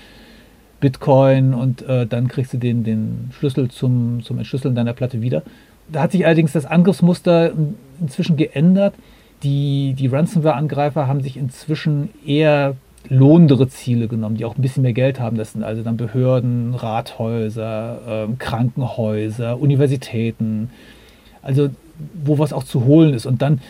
Bitcoin 0.79 1.55
und 1.55 1.81
äh, 1.81 2.05
dann 2.05 2.27
kriegst 2.27 2.53
du 2.53 2.57
den, 2.57 2.83
den 2.83 3.31
Schlüssel 3.37 3.69
zum, 3.69 4.21
zum 4.23 4.37
Entschlüsseln 4.37 4.75
deiner 4.75 4.93
Platte 4.93 5.21
wieder. 5.21 5.41
Da 5.91 6.03
hat 6.03 6.11
sich 6.11 6.25
allerdings 6.25 6.51
das 6.51 6.65
Angriffsmuster 6.65 7.53
inzwischen 7.99 8.37
geändert. 8.37 8.93
Die, 9.41 9.95
die 9.97 10.07
Ransomware-Angreifer 10.07 11.07
haben 11.07 11.21
sich 11.21 11.37
inzwischen 11.37 12.09
eher 12.25 12.75
lohnendere 13.09 13.67
Ziele 13.67 14.07
genommen, 14.07 14.37
die 14.37 14.45
auch 14.45 14.57
ein 14.57 14.61
bisschen 14.61 14.83
mehr 14.83 14.93
Geld 14.93 15.19
haben. 15.19 15.37
Das 15.37 15.53
sind 15.53 15.63
also 15.63 15.81
dann 15.81 15.97
Behörden, 15.97 16.75
Rathäuser, 16.75 18.27
äh, 18.27 18.33
Krankenhäuser, 18.37 19.59
Universitäten. 19.59 20.69
Also 21.41 21.69
wo 22.13 22.39
was 22.39 22.53
auch 22.53 22.63
zu 22.63 22.85
holen 22.85 23.13
ist. 23.13 23.25
Und 23.25 23.41
dann 23.41 23.61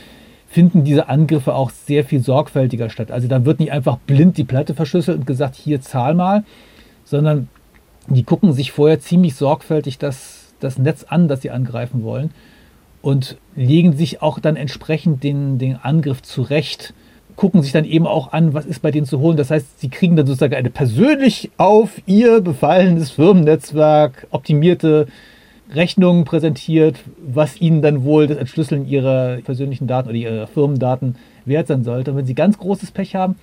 finden 0.48 0.84
diese 0.84 1.10
Angriffe 1.10 1.54
auch 1.54 1.70
sehr 1.70 2.06
viel 2.06 2.22
sorgfältiger 2.22 2.90
statt. 2.90 3.12
Also 3.12 3.28
da 3.28 3.46
wird 3.46 3.60
nicht 3.60 3.72
einfach 3.72 3.98
blind 3.98 4.38
die 4.38 4.44
Platte 4.44 4.74
verschlüsselt 4.74 5.20
und 5.20 5.28
gesagt, 5.28 5.56
hier 5.56 5.82
zahl 5.82 6.14
mal, 6.14 6.44
sondern 7.04 7.50
die 8.08 8.24
gucken 8.24 8.54
sich 8.54 8.72
vorher 8.72 9.00
ziemlich 9.00 9.36
sorgfältig 9.36 9.98
das, 9.98 10.54
das 10.60 10.78
Netz 10.78 11.04
an, 11.04 11.28
das 11.28 11.42
sie 11.42 11.52
angreifen 11.52 12.04
wollen 12.04 12.32
und 13.02 13.38
legen 13.56 13.94
sich 13.94 14.22
auch 14.22 14.40
dann 14.40 14.56
entsprechend 14.56 15.24
den, 15.24 15.58
den 15.58 15.76
Angriff 15.76 16.22
zurecht, 16.22 16.94
gucken 17.36 17.62
sich 17.62 17.72
dann 17.72 17.86
eben 17.86 18.08
auch 18.08 18.32
an, 18.32 18.54
was 18.54 18.66
ist 18.66 18.82
bei 18.82 18.92
denen 18.92 19.06
zu 19.06 19.20
holen. 19.20 19.38
Das 19.38 19.52
heißt, 19.52 19.80
sie 19.80 19.90
kriegen 19.90 20.16
dann 20.16 20.26
sozusagen 20.26 20.56
eine 20.56 20.70
persönlich 20.70 21.52
auf 21.58 22.02
ihr 22.06 22.42
befallenes 22.42 23.12
Firmennetzwerk 23.12 24.28
optimierte 24.32 25.08
Rechnungen 25.74 26.26
präsentiert, 26.26 26.98
was 27.26 27.60
ihnen 27.60 27.82
dann 27.82 28.04
wohl 28.04 28.28
das 28.28 28.38
Entschlüsseln 28.38 28.88
ihrer 28.88 29.38
persönlichen 29.38 29.88
Daten 29.88 30.10
oder 30.10 30.18
ihrer 30.18 30.48
Firmendaten 30.48 31.16
wert 31.46 31.68
sein 31.68 31.84
sollte. 31.84 32.12
Und 32.12 32.18
wenn 32.18 32.26
sie 32.26 32.36
ganz 32.36 32.58
großes 32.58 32.92
Pech 32.92 33.16
haben, 33.16 33.36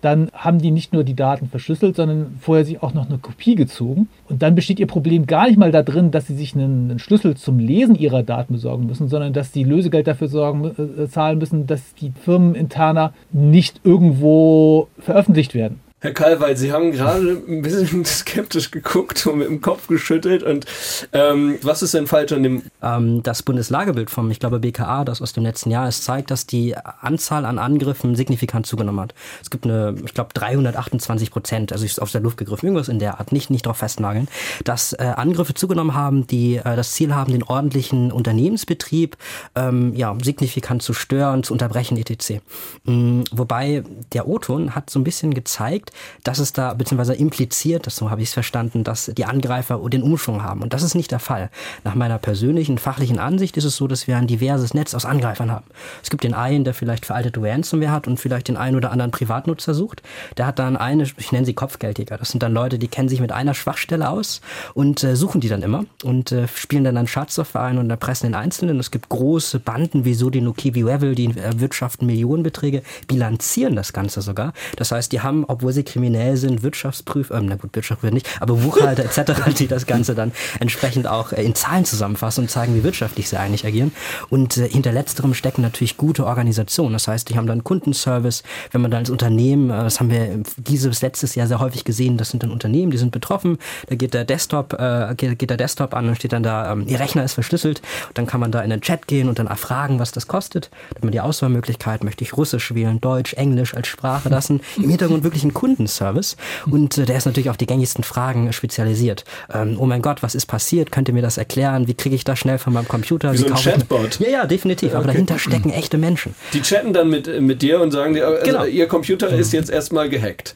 dann 0.00 0.30
haben 0.32 0.58
die 0.58 0.70
nicht 0.70 0.92
nur 0.92 1.04
die 1.04 1.14
Daten 1.14 1.48
verschlüsselt, 1.48 1.96
sondern 1.96 2.38
vorher 2.40 2.64
sich 2.64 2.82
auch 2.82 2.94
noch 2.94 3.08
eine 3.08 3.18
Kopie 3.18 3.54
gezogen. 3.54 4.08
Und 4.28 4.42
dann 4.42 4.54
besteht 4.54 4.80
ihr 4.80 4.86
Problem 4.86 5.26
gar 5.26 5.46
nicht 5.46 5.58
mal 5.58 5.72
darin, 5.72 6.10
dass 6.10 6.26
sie 6.26 6.34
sich 6.34 6.54
einen, 6.54 6.98
Schlüssel 6.98 7.36
zum 7.36 7.58
Lesen 7.58 7.94
ihrer 7.94 8.22
Daten 8.22 8.54
besorgen 8.54 8.86
müssen, 8.86 9.08
sondern 9.08 9.32
dass 9.32 9.52
sie 9.52 9.64
Lösegeld 9.64 10.06
dafür 10.06 10.28
sorgen, 10.28 10.64
äh, 10.64 11.08
zahlen 11.08 11.38
müssen, 11.38 11.66
dass 11.66 11.94
die 11.94 12.12
Firmeninterner 12.24 13.12
nicht 13.32 13.80
irgendwo 13.84 14.88
veröffentlicht 14.98 15.54
werden. 15.54 15.80
Herr 16.02 16.14
Kalweit, 16.14 16.56
Sie 16.56 16.72
haben 16.72 16.92
gerade 16.92 17.42
ein 17.46 17.60
bisschen 17.60 18.04
skeptisch 18.06 18.70
geguckt 18.70 19.26
und 19.26 19.36
mit 19.36 19.48
dem 19.48 19.60
Kopf 19.60 19.86
geschüttelt. 19.86 20.42
Und 20.42 20.64
ähm, 21.12 21.58
was 21.60 21.82
ist 21.82 21.92
denn 21.92 22.06
falsch 22.06 22.32
an 22.32 22.42
dem? 22.42 22.62
Ähm, 22.82 23.22
das 23.22 23.42
Bundeslagebild 23.42 24.08
vom, 24.08 24.30
ich 24.30 24.40
glaube, 24.40 24.60
BKA, 24.60 25.04
das 25.04 25.20
aus 25.20 25.34
dem 25.34 25.42
letzten 25.42 25.70
Jahr 25.70 25.86
ist, 25.86 26.02
zeigt, 26.02 26.30
dass 26.30 26.46
die 26.46 26.74
Anzahl 26.74 27.44
an 27.44 27.58
Angriffen 27.58 28.14
signifikant 28.14 28.66
zugenommen 28.66 29.00
hat. 29.00 29.14
Es 29.42 29.50
gibt 29.50 29.66
eine, 29.66 29.94
ich 30.02 30.14
glaube, 30.14 30.30
328 30.32 31.30
Prozent, 31.30 31.70
also 31.70 31.84
ist 31.84 32.00
aus 32.00 32.12
der 32.12 32.22
Luft 32.22 32.38
gegriffen, 32.38 32.64
irgendwas 32.64 32.88
in 32.88 32.98
der 32.98 33.20
Art, 33.20 33.30
nicht, 33.30 33.50
nicht 33.50 33.66
darauf 33.66 33.76
festnageln, 33.76 34.28
dass 34.64 34.94
äh, 34.94 35.02
Angriffe 35.02 35.52
zugenommen 35.52 35.92
haben, 35.92 36.26
die 36.26 36.56
äh, 36.56 36.76
das 36.76 36.92
Ziel 36.92 37.14
haben, 37.14 37.32
den 37.32 37.42
ordentlichen 37.42 38.10
Unternehmensbetrieb 38.10 39.18
ähm, 39.54 39.94
ja, 39.94 40.16
signifikant 40.22 40.82
zu 40.82 40.94
stören, 40.94 41.42
zu 41.42 41.52
unterbrechen, 41.52 41.98
etc. 41.98 42.40
Mhm, 42.84 43.24
wobei 43.32 43.84
der 44.14 44.26
O-Ton 44.26 44.74
hat 44.74 44.88
so 44.88 44.98
ein 44.98 45.04
bisschen 45.04 45.34
gezeigt, 45.34 45.89
dass 46.24 46.38
es 46.38 46.52
da, 46.52 46.74
beziehungsweise 46.74 47.14
impliziert, 47.14 47.90
so 47.90 48.10
habe 48.10 48.22
ich 48.22 48.28
es 48.28 48.34
verstanden, 48.34 48.84
dass 48.84 49.06
die 49.06 49.24
Angreifer 49.24 49.80
den 49.88 50.02
Umschwung 50.02 50.42
haben. 50.42 50.62
Und 50.62 50.72
das 50.72 50.82
ist 50.82 50.94
nicht 50.94 51.10
der 51.10 51.18
Fall. 51.18 51.50
Nach 51.84 51.94
meiner 51.94 52.18
persönlichen, 52.18 52.78
fachlichen 52.78 53.18
Ansicht 53.18 53.56
ist 53.56 53.64
es 53.64 53.76
so, 53.76 53.86
dass 53.86 54.06
wir 54.06 54.16
ein 54.16 54.26
diverses 54.26 54.74
Netz 54.74 54.94
aus 54.94 55.04
Angreifern 55.04 55.50
haben. 55.50 55.66
Es 56.02 56.10
gibt 56.10 56.24
den 56.24 56.34
einen, 56.34 56.64
der 56.64 56.74
vielleicht 56.74 57.06
veraltete 57.06 57.42
Ransomware 57.42 57.90
hat 57.90 58.06
und 58.06 58.18
vielleicht 58.18 58.48
den 58.48 58.56
einen 58.56 58.76
oder 58.76 58.90
anderen 58.92 59.10
Privatnutzer 59.10 59.74
sucht. 59.74 60.02
Der 60.36 60.46
hat 60.46 60.58
dann 60.58 60.76
eine, 60.76 61.04
ich 61.16 61.32
nenne 61.32 61.46
sie 61.46 61.54
Kopfgeldjäger. 61.54 62.18
Das 62.18 62.30
sind 62.30 62.42
dann 62.42 62.52
Leute, 62.52 62.78
die 62.78 62.88
kennen 62.88 63.08
sich 63.08 63.20
mit 63.20 63.32
einer 63.32 63.54
Schwachstelle 63.54 64.08
aus 64.08 64.40
und 64.74 65.02
äh, 65.04 65.16
suchen 65.16 65.40
die 65.40 65.48
dann 65.48 65.62
immer 65.62 65.84
und 66.04 66.32
äh, 66.32 66.48
spielen 66.48 66.84
dann 66.84 66.96
einen 66.96 67.06
Schadsoftware 67.06 67.62
ein 67.62 67.78
und 67.78 67.90
erpressen 67.90 68.26
den 68.26 68.34
Einzelnen. 68.34 68.78
Es 68.78 68.90
gibt 68.90 69.08
große 69.08 69.58
Banden 69.60 70.04
wie 70.04 70.14
Sodino 70.14 70.52
Kiwi 70.52 70.82
Revel, 70.82 71.14
die 71.14 71.36
erwirtschaften 71.36 72.06
Millionenbeträge, 72.06 72.82
bilanzieren 73.06 73.76
das 73.76 73.92
Ganze 73.92 74.22
sogar. 74.22 74.52
Das 74.76 74.92
heißt, 74.92 75.12
die 75.12 75.20
haben, 75.20 75.44
obwohl 75.46 75.72
sie 75.72 75.79
sie 75.80 75.84
kriminell 75.84 76.36
sind, 76.36 76.62
Wirtschaftsprüfer, 76.62 77.36
äh, 77.36 77.40
na 77.42 77.56
gut, 77.56 77.74
Wirtschaftsprüfer 77.74 78.12
nicht, 78.12 78.28
aber 78.40 78.54
Buchhalter 78.54 79.04
etc., 79.04 79.54
die 79.58 79.66
das 79.66 79.86
Ganze 79.86 80.14
dann 80.14 80.32
entsprechend 80.58 81.06
auch 81.06 81.32
äh, 81.32 81.42
in 81.42 81.54
Zahlen 81.54 81.84
zusammenfassen 81.84 82.44
und 82.44 82.48
zeigen, 82.50 82.74
wie 82.74 82.84
wirtschaftlich 82.84 83.28
sie 83.28 83.38
eigentlich 83.38 83.66
agieren. 83.66 83.92
Und 84.28 84.56
äh, 84.56 84.68
hinter 84.68 84.92
letzterem 84.92 85.34
stecken 85.34 85.62
natürlich 85.62 85.96
gute 85.96 86.26
Organisationen. 86.26 86.92
Das 86.92 87.08
heißt, 87.08 87.28
die 87.28 87.36
haben 87.36 87.46
dann 87.46 87.64
Kundenservice. 87.64 88.42
Wenn 88.70 88.80
man 88.82 88.90
dann 88.90 89.00
als 89.00 89.10
Unternehmen, 89.10 89.70
äh, 89.70 89.84
das 89.84 90.00
haben 90.00 90.10
wir 90.10 90.42
dieses 90.56 91.02
letztes 91.02 91.34
Jahr 91.34 91.46
sehr 91.46 91.60
häufig 91.60 91.84
gesehen, 91.84 92.16
das 92.16 92.30
sind 92.30 92.42
dann 92.42 92.50
Unternehmen, 92.50 92.90
die 92.90 92.98
sind 92.98 93.12
betroffen. 93.12 93.58
Da 93.88 93.94
geht 93.96 94.14
der 94.14 94.24
Desktop, 94.24 94.74
äh, 94.74 95.14
geht, 95.16 95.38
geht 95.38 95.50
der 95.50 95.56
Desktop 95.56 95.94
an 95.94 96.08
und 96.08 96.16
steht 96.16 96.32
dann 96.32 96.42
da, 96.42 96.72
ähm, 96.72 96.84
ihr 96.86 97.00
Rechner 97.00 97.24
ist 97.24 97.34
verschlüsselt. 97.34 97.80
Und 98.08 98.18
dann 98.18 98.26
kann 98.26 98.40
man 98.40 98.52
da 98.52 98.60
in 98.60 98.70
den 98.70 98.80
Chat 98.80 99.06
gehen 99.06 99.28
und 99.28 99.38
dann 99.38 99.46
erfragen, 99.46 99.98
was 99.98 100.12
das 100.12 100.26
kostet. 100.26 100.70
Da 100.90 100.96
hat 100.96 101.04
man 101.04 101.12
die 101.12 101.20
Auswahlmöglichkeit, 101.20 102.04
möchte 102.04 102.24
ich 102.24 102.36
Russisch 102.36 102.74
wählen, 102.74 103.00
Deutsch, 103.00 103.34
Englisch 103.34 103.74
als 103.74 103.88
Sprache 103.88 104.28
lassen. 104.28 104.60
Im 104.76 104.90
Hintergrund 104.90 105.24
wirklich 105.24 105.44
ein 105.44 105.54
Kunden 105.54 105.69
Kundenservice 105.70 106.36
und 106.70 106.98
äh, 106.98 107.04
der 107.04 107.16
ist 107.16 107.26
natürlich 107.26 107.50
auf 107.50 107.56
die 107.56 107.66
gängigsten 107.66 108.04
Fragen 108.04 108.52
spezialisiert. 108.52 109.24
Ähm, 109.52 109.76
oh 109.78 109.86
mein 109.86 110.02
Gott, 110.02 110.22
was 110.22 110.34
ist 110.34 110.46
passiert? 110.46 110.90
Könnt 110.90 111.08
ihr 111.08 111.14
mir 111.14 111.22
das 111.22 111.38
erklären? 111.38 111.86
Wie 111.86 111.94
kriege 111.94 112.14
ich 112.14 112.24
das 112.24 112.38
schnell 112.38 112.58
von 112.58 112.72
meinem 112.72 112.88
Computer? 112.88 113.32
Wie, 113.32 113.38
Wie 113.38 113.48
so 113.48 113.54
ein 113.54 113.54
Chatbot. 113.54 114.18
Ja, 114.20 114.28
ja, 114.28 114.46
definitiv. 114.46 114.90
Aber 114.90 115.04
okay. 115.04 115.12
dahinter 115.12 115.38
stecken 115.38 115.70
echte 115.70 115.98
Menschen. 115.98 116.34
Die 116.52 116.62
chatten 116.62 116.92
dann 116.92 117.08
mit, 117.08 117.40
mit 117.40 117.62
dir 117.62 117.80
und 117.80 117.92
sagen 117.92 118.14
dir, 118.14 118.26
also 118.26 118.44
genau. 118.44 118.64
ihr 118.64 118.88
Computer 118.88 119.28
ist 119.28 119.52
jetzt 119.52 119.70
erstmal 119.70 120.08
gehackt. 120.08 120.54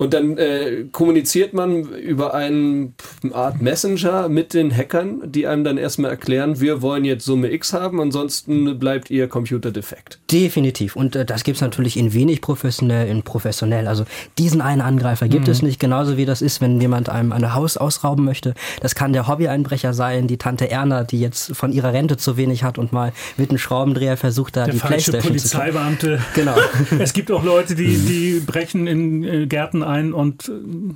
Und 0.00 0.14
dann 0.14 0.38
äh, 0.38 0.86
kommuniziert 0.92 1.52
man 1.52 1.84
über 1.84 2.32
eine 2.32 2.92
Art 3.34 3.60
Messenger 3.60 4.30
mit 4.30 4.54
den 4.54 4.74
Hackern, 4.74 5.30
die 5.30 5.46
einem 5.46 5.62
dann 5.62 5.76
erstmal 5.76 6.10
erklären, 6.10 6.58
wir 6.58 6.80
wollen 6.80 7.04
jetzt 7.04 7.26
Summe 7.26 7.52
X 7.52 7.74
haben, 7.74 8.00
ansonsten 8.00 8.78
bleibt 8.78 9.10
ihr 9.10 9.28
Computer 9.28 9.70
defekt. 9.70 10.18
Definitiv. 10.32 10.96
Und 10.96 11.16
äh, 11.16 11.26
das 11.26 11.44
gibt's 11.44 11.60
natürlich 11.60 11.98
in 11.98 12.14
wenig 12.14 12.40
professionell, 12.40 13.08
in 13.08 13.22
professionell. 13.24 13.86
Also 13.86 14.06
diesen 14.38 14.62
einen 14.62 14.80
Angreifer 14.80 15.28
gibt 15.28 15.48
mhm. 15.48 15.52
es 15.52 15.60
nicht, 15.60 15.78
genauso 15.78 16.16
wie 16.16 16.24
das 16.24 16.40
ist, 16.40 16.62
wenn 16.62 16.80
jemand 16.80 17.10
einem 17.10 17.32
ein 17.32 17.54
Haus 17.54 17.76
ausrauben 17.76 18.24
möchte. 18.24 18.54
Das 18.80 18.94
kann 18.94 19.12
der 19.12 19.28
Hobby-Einbrecher 19.28 19.92
sein, 19.92 20.28
die 20.28 20.38
Tante 20.38 20.70
Erna, 20.70 21.04
die 21.04 21.20
jetzt 21.20 21.54
von 21.54 21.72
ihrer 21.72 21.92
Rente 21.92 22.16
zu 22.16 22.38
wenig 22.38 22.64
hat 22.64 22.78
und 22.78 22.90
mal 22.94 23.12
mit 23.36 23.50
einem 23.50 23.58
Schraubendreher 23.58 24.16
versucht, 24.16 24.56
da 24.56 24.64
der 24.64 24.72
die 24.72 24.80
falsche 24.80 25.10
Playstation 25.10 25.32
Polizeibeamte. 25.34 26.20
Genau. 26.34 26.56
es 26.98 27.12
gibt 27.12 27.30
auch 27.30 27.44
Leute, 27.44 27.74
die, 27.74 27.98
die 27.98 28.40
brechen 28.40 28.86
in 28.86 29.24
äh, 29.24 29.46
Gärten 29.46 29.89
ein 29.90 30.12
und 30.12 30.48
äh, 30.48 30.94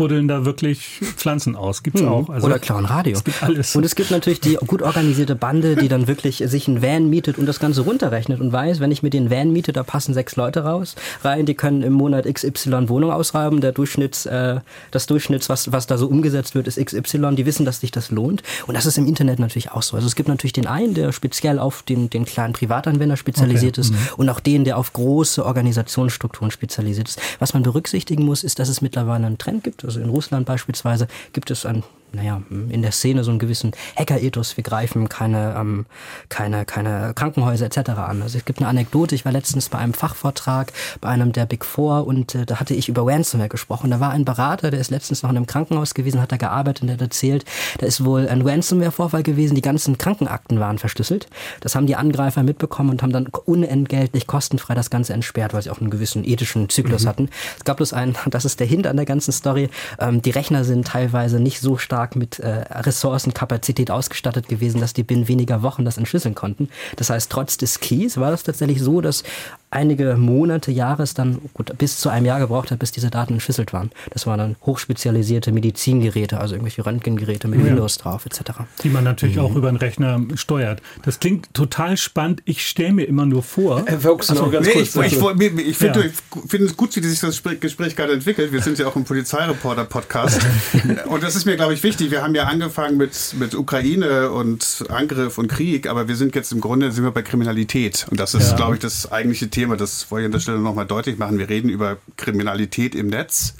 buddeln 0.00 0.28
da 0.28 0.46
wirklich 0.46 0.98
Pflanzen 1.18 1.54
aus. 1.56 1.82
Gibt's 1.82 2.00
Mhm. 2.00 2.08
auch. 2.08 2.30
Also, 2.30 2.46
Oder 2.46 2.58
klauen 2.58 2.86
Radio. 2.86 3.12
Es 3.18 3.22
gibt 3.22 3.42
alles. 3.42 3.76
Und 3.76 3.84
es 3.84 3.94
gibt 3.94 4.10
natürlich 4.10 4.40
die 4.40 4.54
gut 4.66 4.80
organisierte 4.80 5.34
Bande, 5.36 5.76
die 5.76 5.88
dann 5.88 6.08
wirklich 6.08 6.42
sich 6.46 6.66
einen 6.68 6.80
Van 6.80 7.10
mietet 7.10 7.36
und 7.36 7.44
das 7.44 7.60
Ganze 7.60 7.82
runterrechnet 7.82 8.40
und 8.40 8.50
weiß, 8.50 8.80
wenn 8.80 8.90
ich 8.90 9.02
mir 9.02 9.10
den 9.10 9.30
Van 9.30 9.52
miete, 9.52 9.74
da 9.74 9.82
passen 9.82 10.14
sechs 10.14 10.36
Leute 10.36 10.64
raus 10.64 10.94
rein, 11.22 11.44
die 11.44 11.52
können 11.54 11.82
im 11.82 11.92
Monat 11.92 12.24
XY 12.24 12.88
Wohnung 12.88 13.12
ausreiben. 13.12 13.60
Der 13.60 13.72
Durchschnitts, 13.72 14.24
äh, 14.24 14.60
das 14.90 15.04
Durchschnitts, 15.06 15.50
was, 15.50 15.70
was 15.70 15.86
da 15.86 15.98
so 15.98 16.06
umgesetzt 16.06 16.54
wird, 16.54 16.66
ist 16.66 16.82
XY. 16.82 17.34
Die 17.36 17.44
wissen, 17.44 17.66
dass 17.66 17.80
sich 17.80 17.90
das 17.90 18.10
lohnt. 18.10 18.42
Und 18.66 18.74
das 18.76 18.86
ist 18.86 18.96
im 18.96 19.06
Internet 19.06 19.38
natürlich 19.38 19.70
auch 19.70 19.82
so. 19.82 19.96
Also 19.96 20.06
es 20.06 20.14
gibt 20.16 20.30
natürlich 20.30 20.54
den 20.54 20.66
einen, 20.66 20.94
der 20.94 21.12
speziell 21.12 21.58
auf 21.58 21.82
den, 21.82 22.08
den 22.08 22.24
kleinen 22.24 22.54
Privatanwender 22.54 23.18
spezialisiert 23.18 23.78
Okay. 23.78 23.82
ist 23.82 23.92
Mhm. 23.92 23.98
und 24.16 24.28
auch 24.30 24.40
den, 24.40 24.64
der 24.64 24.78
auf 24.78 24.94
große 24.94 25.44
Organisationsstrukturen 25.44 26.50
spezialisiert 26.50 27.08
ist. 27.10 27.20
Was 27.38 27.52
man 27.52 27.62
berücksichtigen 27.62 28.24
muss, 28.24 28.42
ist, 28.44 28.58
dass 28.58 28.68
es 28.70 28.80
mittlerweile 28.80 29.26
einen 29.26 29.36
Trend 29.36 29.62
gibt. 29.64 29.84
Also 29.90 30.00
in 30.00 30.08
Russland 30.08 30.46
beispielsweise 30.46 31.08
gibt 31.32 31.50
es 31.50 31.66
ein 31.66 31.82
naja, 32.12 32.42
in 32.50 32.82
der 32.82 32.92
Szene 32.92 33.24
so 33.24 33.30
einen 33.30 33.38
gewissen 33.38 33.72
Hacker-Ethos. 33.96 34.56
Wir 34.56 34.64
greifen 34.64 35.08
keine, 35.08 35.54
ähm, 35.58 35.86
keine, 36.28 36.64
keine 36.64 37.12
Krankenhäuser 37.14 37.66
etc. 37.66 37.90
an. 37.90 38.22
Also 38.22 38.38
es 38.38 38.44
gibt 38.44 38.58
eine 38.60 38.68
Anekdote. 38.68 39.14
Ich 39.14 39.24
war 39.24 39.32
letztens 39.32 39.68
bei 39.68 39.78
einem 39.78 39.94
Fachvortrag 39.94 40.72
bei 41.00 41.08
einem 41.08 41.32
der 41.32 41.46
Big 41.46 41.64
Four 41.64 42.06
und 42.06 42.34
äh, 42.34 42.46
da 42.46 42.60
hatte 42.60 42.74
ich 42.74 42.88
über 42.88 43.06
Ransomware 43.06 43.48
gesprochen. 43.48 43.90
Da 43.90 44.00
war 44.00 44.10
ein 44.10 44.24
Berater, 44.24 44.70
der 44.70 44.80
ist 44.80 44.90
letztens 44.90 45.22
noch 45.22 45.30
in 45.30 45.36
einem 45.36 45.46
Krankenhaus 45.46 45.94
gewesen, 45.94 46.20
hat 46.20 46.32
da 46.32 46.36
gearbeitet 46.36 46.82
und 46.82 46.88
der 46.88 46.94
hat 46.94 47.00
erzählt, 47.02 47.44
da 47.78 47.86
ist 47.86 48.04
wohl 48.04 48.28
ein 48.28 48.42
Ransomware-Vorfall 48.42 49.22
gewesen. 49.22 49.54
Die 49.54 49.60
ganzen 49.62 49.98
Krankenakten 49.98 50.58
waren 50.60 50.78
verschlüsselt. 50.78 51.28
Das 51.60 51.74
haben 51.74 51.86
die 51.86 51.96
Angreifer 51.96 52.42
mitbekommen 52.42 52.90
und 52.90 53.02
haben 53.02 53.12
dann 53.12 53.26
unentgeltlich, 53.44 54.26
kostenfrei 54.26 54.74
das 54.74 54.90
Ganze 54.90 55.12
entsperrt, 55.12 55.54
weil 55.54 55.62
sie 55.62 55.70
auch 55.70 55.80
einen 55.80 55.90
gewissen 55.90 56.24
ethischen 56.24 56.68
Zyklus 56.68 57.04
Mhm. 57.04 57.08
hatten. 57.08 57.28
Es 57.58 57.64
gab 57.64 57.76
bloß 57.76 57.92
einen, 57.92 58.16
das 58.30 58.44
ist 58.44 58.58
der 58.60 58.66
Hint 58.66 58.86
an 58.86 58.96
der 58.96 59.06
ganzen 59.06 59.32
Story, 59.32 59.68
ähm, 59.98 60.22
die 60.22 60.30
Rechner 60.30 60.64
sind 60.64 60.86
teilweise 60.86 61.38
nicht 61.40 61.60
so 61.60 61.76
stark 61.76 61.99
mit 62.16 62.38
äh, 62.38 62.64
Ressourcenkapazität 62.70 63.90
ausgestattet 63.90 64.48
gewesen, 64.48 64.80
dass 64.80 64.92
die 64.92 65.02
binnen 65.02 65.28
weniger 65.28 65.62
Wochen 65.62 65.84
das 65.84 65.98
entschlüsseln 65.98 66.34
konnten. 66.34 66.68
Das 66.96 67.10
heißt, 67.10 67.30
trotz 67.30 67.56
des 67.56 67.80
Keys 67.80 68.16
war 68.16 68.32
es 68.32 68.42
tatsächlich 68.42 68.80
so, 68.80 69.00
dass 69.00 69.22
einige 69.70 70.16
Monate, 70.16 70.70
Jahre 70.72 71.04
dann 71.14 71.38
gut, 71.54 71.76
bis 71.78 71.98
zu 71.98 72.08
einem 72.08 72.26
Jahr 72.26 72.40
gebraucht 72.40 72.70
hat, 72.70 72.78
bis 72.78 72.92
diese 72.92 73.08
Daten 73.10 73.34
entschlüsselt 73.34 73.72
waren. 73.72 73.90
Das 74.10 74.26
waren 74.26 74.38
dann 74.38 74.56
hochspezialisierte 74.66 75.52
Medizingeräte, 75.52 76.40
also 76.40 76.54
irgendwelche 76.54 76.84
Röntgengeräte 76.84 77.46
mit 77.48 77.60
Ja. 77.60 77.66
Windows 77.66 77.98
drauf 77.98 78.26
etc. 78.26 78.64
die 78.82 78.88
man 78.88 79.04
natürlich 79.04 79.36
Mhm. 79.36 79.42
auch 79.42 79.54
über 79.54 79.70
den 79.70 79.76
Rechner 79.76 80.20
steuert. 80.34 80.82
Das 81.04 81.20
klingt 81.20 81.52
total 81.54 81.96
spannend. 81.96 82.42
Ich 82.44 82.66
stelle 82.66 82.92
mir 82.92 83.04
immer 83.04 83.26
nur 83.26 83.42
vor. 83.42 83.84
Herr 83.86 84.00
Fuchs, 84.00 84.30
Ach 84.30 84.36
so. 84.36 84.42
noch 84.46 84.52
ganz 84.52 84.66
Nee, 84.66 84.72
kurz. 84.72 84.96
ich, 84.96 85.12
ich, 85.12 85.18
dazu. 85.18 85.40
ich, 85.40 85.66
ich 85.68 85.76
finde 85.76 86.00
Ja. 86.00 86.06
ich 86.06 86.50
finde 86.50 86.66
es 86.66 86.76
gut, 86.76 86.94
wie 86.96 87.00
sich 87.00 87.20
das 87.20 87.30
Gespräch- 87.30 87.60
Gespräch 87.60 87.94
gerade 87.96 88.12
entwickelt. 88.12 88.52
Wir 88.52 88.62
sind 88.62 88.78
ja 88.78 88.86
auch 88.88 88.96
im 88.96 89.04
Polizeireporter-Podcast. 89.04 90.40
und 91.06 91.22
das 91.22 91.36
ist 91.36 91.46
mir, 91.46 91.56
glaube 91.56 91.74
ich, 91.74 91.82
wichtig. 91.82 92.10
Wir 92.10 92.22
haben 92.22 92.34
ja 92.34 92.44
angefangen 92.44 92.96
mit, 92.96 93.34
mit 93.38 93.54
Ukraine 93.54 94.30
und 94.30 94.84
Angriff 94.88 95.38
und 95.38 95.48
Krieg, 95.48 95.88
aber 95.88 96.08
wir 96.08 96.16
sind 96.16 96.34
jetzt 96.34 96.52
im 96.52 96.60
Grunde 96.60 96.90
sind 96.92 97.04
wir 97.04 97.10
bei 97.12 97.22
Kriminalität. 97.22 98.06
Und 98.10 98.18
das 98.18 98.34
ist, 98.34 98.50
Ja. 98.50 98.56
glaube 98.56 98.74
ich, 98.74 98.80
das 98.80 99.10
eigentliche 99.12 99.48
Thema. 99.48 99.59
Das 99.76 100.10
wollte 100.10 100.22
ich 100.22 100.26
an 100.26 100.32
der 100.32 100.40
Stelle 100.40 100.58
nochmal 100.58 100.86
deutlich 100.86 101.18
machen. 101.18 101.38
Wir 101.38 101.48
reden 101.48 101.68
über 101.68 101.98
Kriminalität 102.16 102.94
im 102.94 103.08
Netz. 103.08 103.54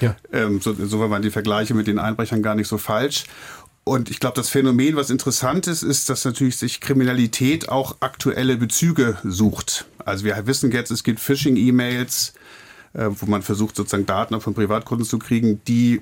ja. 0.00 0.16
Ähm, 0.32 0.60
so, 0.60 0.72
insofern 0.72 1.10
waren 1.10 1.22
die 1.22 1.30
Vergleiche 1.30 1.74
mit 1.74 1.86
den 1.86 1.98
Einbrechern 1.98 2.42
gar 2.42 2.54
nicht 2.54 2.68
so 2.68 2.78
falsch. 2.78 3.24
Und 3.84 4.10
ich 4.10 4.18
glaube, 4.18 4.36
das 4.36 4.48
Phänomen, 4.48 4.96
was 4.96 5.10
interessant 5.10 5.66
ist, 5.66 5.82
ist, 5.82 6.08
dass 6.08 6.24
natürlich 6.24 6.56
sich 6.56 6.80
Kriminalität 6.80 7.68
auch 7.68 7.96
aktuelle 8.00 8.56
Bezüge 8.56 9.18
sucht. 9.24 9.84
Also 9.98 10.24
wir 10.24 10.46
wissen 10.46 10.72
jetzt, 10.72 10.90
es 10.90 11.04
gibt 11.04 11.20
Phishing-E-Mails, 11.20 12.32
äh, 12.94 13.08
wo 13.10 13.26
man 13.26 13.42
versucht, 13.42 13.76
sozusagen 13.76 14.06
Daten 14.06 14.34
auch 14.34 14.42
von 14.42 14.54
Privatkunden 14.54 15.06
zu 15.06 15.18
kriegen, 15.18 15.60
die 15.68 16.00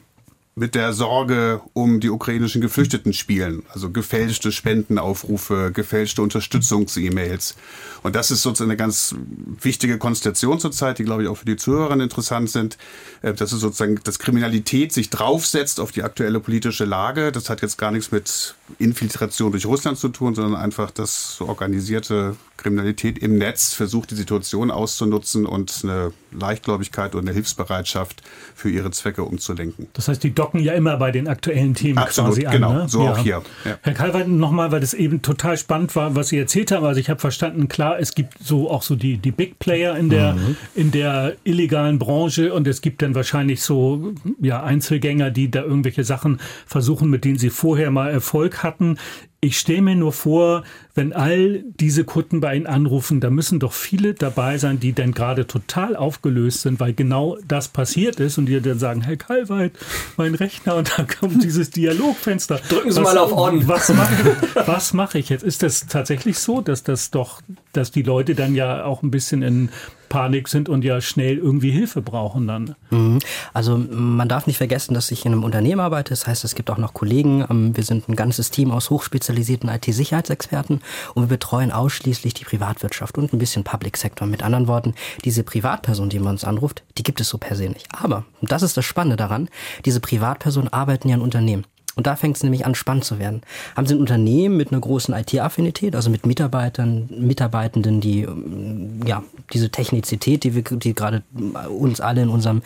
mit 0.54 0.75
der 0.75 0.92
Sorge 0.92 1.62
um 1.73 2.00
die 2.00 2.11
ukrainischen 2.11 2.61
Geflüchteten 2.61 3.14
spielen. 3.14 3.62
Also 3.73 3.90
gefälschte 3.90 4.52
Spendenaufrufe, 4.52 5.73
gefälschte 5.73 6.21
Unterstützungs-E-Mails. 6.21 7.56
Und 8.02 8.16
das 8.16 8.30
ist 8.30 8.42
sozusagen 8.42 8.71
eine 8.71 8.76
ganz 8.76 9.14
wichtige 9.61 9.97
Konstellation 9.97 10.61
zurzeit, 10.61 10.99
die, 10.99 11.04
glaube 11.04 11.23
ich, 11.23 11.28
auch 11.28 11.37
für 11.37 11.47
die 11.47 11.56
Zuhörer 11.56 11.99
interessant 11.99 12.50
sind. 12.50 12.76
Äh, 13.23 13.32
Das 13.32 13.52
ist 13.52 13.61
sozusagen, 13.61 13.99
dass 14.04 14.18
Kriminalität 14.18 14.92
sich 14.92 15.09
draufsetzt 15.09 15.80
auf 15.80 15.90
die 15.90 16.02
aktuelle 16.02 16.40
politische 16.40 16.85
Lage. 16.85 17.32
Das 17.32 17.49
hat 17.49 17.62
jetzt 17.62 17.78
gar 17.78 17.90
nichts 17.90 18.12
mit 18.12 18.54
Infiltration 18.78 19.52
durch 19.52 19.64
Russland 19.64 19.99
zu 19.99 20.11
tun, 20.11 20.35
sondern 20.35 20.61
einfach, 20.61 20.90
dass 20.90 21.40
organisierte 21.40 22.37
Kriminalität 22.59 23.18
im 23.18 23.38
Netz 23.38 23.73
versucht, 23.73 24.11
die 24.11 24.14
Situation 24.14 24.71
auszunutzen 24.71 25.47
und 25.47 25.80
eine 25.82 26.12
Leichtgläubigkeit 26.30 27.15
und 27.15 27.23
eine 27.23 27.32
Hilfsbereitschaft 27.32 28.23
für 28.54 28.71
ihre 28.71 28.91
Zwecke 28.91 29.25
umzulenken. 29.25 29.88
Das 29.95 30.08
heißt, 30.08 30.23
die 30.23 30.34
docken 30.43 30.61
ja 30.61 30.73
immer 30.73 30.97
bei 30.97 31.11
den 31.13 31.28
aktuellen 31.28 31.75
Themen 31.75 31.99
Absolut, 31.99 32.31
quasi 32.33 32.47
an. 32.47 32.52
genau. 32.52 32.73
Ne? 32.73 32.89
So 32.89 33.00
auch 33.02 33.19
hier. 33.19 33.43
Ja. 33.65 33.78
Herr 33.83 33.93
Kalweit, 33.95 34.28
nochmal, 34.28 34.73
weil 34.73 34.81
das 34.81 34.93
eben 34.95 35.23
total 35.23 35.57
spannend 35.57 35.95
war, 35.95 36.17
was 36.17 36.28
Sie 36.28 36.39
erzählt 36.39 36.73
haben. 36.73 36.85
Also 36.85 36.99
ich 37.00 37.09
habe 37.09 37.21
verstanden, 37.21 37.69
klar, 37.69 37.99
es 38.00 38.15
gibt 38.15 38.35
so 38.43 38.71
auch 38.71 38.83
so 38.83 38.97
die, 38.97 39.19
die 39.19 39.31
Big 39.31 39.59
Player 39.59 39.97
in 39.97 40.11
der, 40.11 40.33
Mhm. 40.35 40.57
in 40.75 40.91
der 40.91 41.35
illegalen 41.45 41.99
Branche 41.99 42.52
und 42.52 42.67
es 42.67 42.81
gibt 42.81 43.02
dann 43.02 43.15
wahrscheinlich 43.15 43.63
so 43.63 44.13
ja, 44.41 44.63
Einzelgänger, 44.63 45.31
die 45.31 45.50
da 45.50 45.63
irgendwelche 45.63 46.05
Sachen 46.05 46.41
versuchen, 46.67 47.09
mit 47.11 47.25
denen 47.25 47.39
sie 47.39 47.50
vorher 47.50 47.91
mal 47.91 48.11
Erfolg 48.11 48.63
hatten. 48.63 48.99
Ich 49.41 49.59
stelle 49.59 49.83
mir 49.83 49.97
nur 49.97 50.13
vor, 50.13 50.63
wenn 50.95 51.13
all 51.15 51.65
diese 51.81 52.05
Kunden 52.05 52.41
bei 52.41 52.55
Ihnen 52.55 52.67
anrufen, 52.67 53.21
da 53.21 53.31
müssen 53.31 53.59
doch 53.61 53.73
viele 53.73 54.13
dabei 54.13 54.59
sein, 54.59 54.78
die 54.78 54.93
dann 54.93 55.13
gerade 55.13 55.47
total 55.47 55.97
aufgelöst 55.97 56.61
sind, 56.63 56.81
weil 56.81 56.93
genau 56.93 57.39
das 57.49 57.69
passiert 57.69 58.21
ist 58.21 58.37
und 58.37 58.45
die 58.47 58.61
dann 58.61 58.78
sagen, 58.78 59.00
Herr 59.00 59.17
Kalweit, 59.17 59.73
mein 60.19 60.35
Rechner 60.35 60.76
und 60.76 60.93
dann 60.99 61.07
kommt 61.07 61.43
dieses 61.43 61.71
Dialogfenster. 61.71 62.61
Drücken 62.69 62.93
Sie 62.93 63.00
Was- 63.02 63.15
mal 63.15 63.19
auf 63.19 63.33
On. 63.33 63.67
Was 63.69 63.89
mache 63.95 64.37
was 64.67 64.93
mache 64.93 65.19
ich 65.19 65.31
jetzt? 65.31 65.43
Ist 65.45 65.63
das 65.63 65.87
tatsächlich 65.87 66.39
so, 66.39 66.61
dass 66.61 66.83
das 66.83 67.11
doch, 67.11 67.41
dass 67.73 67.91
die 67.91 68.02
Leute 68.02 68.35
dann 68.35 68.55
ja 68.55 68.85
auch 68.85 69.02
ein 69.02 69.11
bisschen 69.11 69.41
in 69.43 69.71
Panik 70.11 70.49
sind 70.49 70.69
und 70.69 70.85
ja 70.85 71.00
schnell 71.00 71.39
irgendwie 71.39 71.71
Hilfe 71.71 72.02
brauchen 72.02 72.47
dann? 72.47 72.75
Mhm. 72.91 73.19
Also 73.55 73.78
man 73.78 74.28
darf 74.28 74.47
nicht 74.47 74.59
vergessen, 74.59 74.93
dass 74.93 75.11
ich 75.11 75.25
in 75.25 75.33
einem 75.33 75.43
Unternehmen 75.43 75.81
arbeite. 75.81 76.11
Das 76.11 76.26
heißt, 76.26 76.45
es 76.45 76.55
gibt 76.55 76.71
auch 76.71 76.76
noch 76.76 76.93
Kollegen. 76.93 77.47
Ähm, 77.49 77.75
Wir 77.75 77.85
sind 77.85 78.11
ein 78.11 78.17
ganzes 78.17 78.50
Team 78.50 78.71
aus 78.73 78.91
hochspezialisierten 78.91 79.71
IT-Sicherheitsexperten 79.71 80.81
und 81.14 81.25
wir 81.25 81.28
betreuen 81.28 81.73
ausschließlich 81.73 82.34
die 82.34 82.45
Privatwirtschaft 82.45 83.18
und 83.18 83.32
ein 83.32 83.38
bisschen 83.38 83.64
Public 83.64 83.97
Sector. 83.97 84.26
Mit 84.26 84.42
anderen 84.42 84.68
Worten, 84.68 84.95
diese 85.25 85.42
Privatperson, 85.42 86.08
die 86.08 86.18
man 86.18 86.32
uns 86.32 86.45
anruft, 86.45 86.82
die 86.99 87.02
gibt 87.02 87.21
es 87.21 87.28
so 87.28 87.38
per 87.38 87.56
se 87.56 87.68
nicht. 87.68 87.86
Aber, 87.92 88.25
und 88.40 88.52
das 88.52 88.62
ist 88.62 88.76
das 88.76 88.84
Spannende 88.84 89.16
daran, 89.16 89.49
diese 89.84 90.00
Privatpersonen 90.00 90.73
arbeiten 90.73 91.08
ja 91.08 91.16
in 91.16 91.23
Unternehmen. 91.23 91.64
Und 91.95 92.07
da 92.07 92.17
fängt 92.17 92.37
es 92.37 92.43
nämlich 92.43 92.65
an, 92.65 92.75
spannend 92.75 93.05
zu 93.05 93.19
werden. 93.19 93.43
Haben 93.76 93.87
Sie 93.87 93.95
ein 93.95 94.00
Unternehmen 94.00 94.57
mit 94.57 94.73
einer 94.73 94.81
großen 94.81 95.15
IT-Affinität, 95.15 95.95
also 95.95 96.09
mit 96.09 96.25
Mitarbeitern, 96.25 97.09
Mitarbeitenden, 97.11 98.00
die 98.00 98.23
ähm, 98.23 99.00
ja 99.07 99.23
diese 99.52 99.71
Technizität, 99.71 100.45
die 100.45 100.55
wir, 100.55 100.63
die 100.63 100.95
gerade 100.95 101.23
uns 101.69 102.00
alle 102.00 102.23
in 102.23 102.28
unserem 102.28 102.63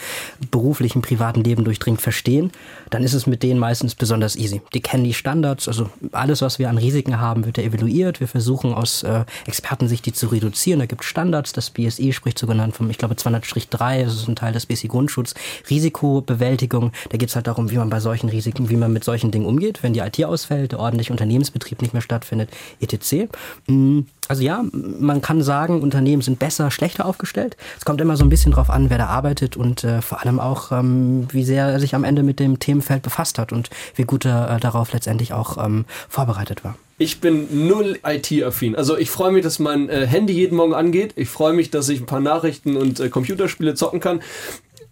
beruflichen, 0.50 1.02
privaten 1.02 1.42
Leben 1.42 1.64
durchdringt, 1.64 2.00
verstehen, 2.00 2.52
dann 2.90 3.02
ist 3.02 3.14
es 3.14 3.26
mit 3.26 3.42
denen 3.42 3.58
meistens 3.58 3.94
besonders 3.96 4.36
easy. 4.36 4.62
Die 4.74 4.80
kennen 4.80 5.02
die 5.02 5.14
Standards, 5.14 5.66
also 5.66 5.90
alles, 6.12 6.42
was 6.42 6.58
wir 6.58 6.70
an 6.70 6.78
Risiken 6.78 7.20
haben, 7.20 7.44
wird 7.44 7.58
ja 7.58 7.64
evaluiert. 7.64 8.20
Wir 8.20 8.28
versuchen 8.28 8.74
aus 8.74 9.02
äh, 9.02 9.24
Expertensicht 9.46 10.06
die 10.06 10.12
zu 10.12 10.28
reduzieren. 10.28 10.78
Da 10.78 10.86
gibt 10.86 11.02
es 11.02 11.08
Standards. 11.08 11.52
Das 11.52 11.70
BSI 11.70 12.12
spricht 12.12 12.38
sogar 12.38 12.54
genannt 12.54 12.76
vom, 12.76 12.88
ich 12.90 12.98
glaube, 12.98 13.14
200-3, 13.14 14.04
das 14.04 14.14
ist 14.14 14.28
ein 14.28 14.36
Teil 14.36 14.52
des 14.52 14.66
BSI 14.66 14.88
Grundschutz. 14.88 15.34
Risikobewältigung, 15.68 16.92
da 17.10 17.18
geht 17.18 17.28
es 17.28 17.34
halt 17.34 17.48
darum, 17.48 17.70
wie 17.70 17.76
man 17.76 17.90
bei 17.90 18.00
solchen 18.00 18.28
Risiken, 18.28 18.70
wie 18.70 18.76
man 18.76 18.92
mit 18.92 19.02
solchen 19.02 19.15
Dingen 19.24 19.46
umgeht, 19.46 19.82
wenn 19.82 19.92
die 19.92 20.00
IT 20.00 20.24
ausfällt, 20.24 20.72
der 20.72 20.80
ordentliche 20.80 21.12
Unternehmensbetrieb 21.12 21.82
nicht 21.82 21.92
mehr 21.92 22.02
stattfindet, 22.02 22.50
etc. 22.80 23.28
Mm, 23.66 24.00
Also 24.28 24.42
ja, 24.42 24.64
man 24.72 25.22
kann 25.22 25.42
sagen, 25.42 25.82
Unternehmen 25.82 26.22
sind 26.22 26.38
besser, 26.38 26.70
schlechter 26.70 27.06
aufgestellt. 27.06 27.56
Es 27.78 27.84
kommt 27.84 28.00
immer 28.00 28.16
so 28.16 28.24
ein 28.24 28.28
bisschen 28.28 28.52
drauf 28.52 28.70
an, 28.70 28.90
wer 28.90 28.98
da 28.98 29.06
arbeitet 29.06 29.56
und 29.56 29.84
äh, 29.84 30.02
vor 30.02 30.20
allem 30.22 30.40
auch, 30.40 30.72
ähm, 30.72 31.28
wie 31.30 31.44
sehr 31.44 31.66
er 31.66 31.80
sich 31.80 31.94
am 31.94 32.04
Ende 32.04 32.22
mit 32.22 32.40
dem 32.40 32.58
Themenfeld 32.58 33.02
befasst 33.02 33.38
hat 33.38 33.52
und 33.52 33.70
wie 33.94 34.04
gut 34.04 34.24
er 34.24 34.56
äh, 34.56 34.60
darauf 34.60 34.92
letztendlich 34.92 35.32
auch 35.32 35.64
ähm, 35.64 35.84
vorbereitet 36.08 36.64
war. 36.64 36.76
Ich 36.98 37.20
bin 37.20 37.68
null 37.68 37.98
IT-affin. 38.04 38.74
Also 38.74 38.96
ich 38.96 39.10
freue 39.10 39.30
mich, 39.30 39.42
dass 39.42 39.58
mein 39.58 39.90
äh, 39.90 40.06
Handy 40.06 40.32
jeden 40.32 40.56
Morgen 40.56 40.72
angeht. 40.72 41.12
Ich 41.16 41.28
freue 41.28 41.52
mich, 41.52 41.70
dass 41.70 41.90
ich 41.90 42.00
ein 42.00 42.06
paar 42.06 42.20
Nachrichten 42.20 42.74
und 42.76 43.00
äh, 43.00 43.10
Computerspiele 43.10 43.74
zocken 43.74 44.00
kann. 44.00 44.20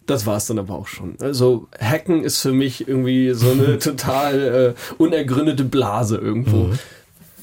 Das 0.06 0.26
war's 0.26 0.46
dann 0.46 0.58
aber 0.58 0.74
auch 0.74 0.86
schon. 0.86 1.16
Also 1.20 1.68
Hacken 1.80 2.24
ist 2.24 2.40
für 2.40 2.52
mich 2.52 2.86
irgendwie 2.86 3.32
so 3.32 3.50
eine 3.50 3.78
total 3.78 4.74
äh, 4.76 5.02
unergründete 5.02 5.64
Blase 5.64 6.16
irgendwo. 6.18 6.70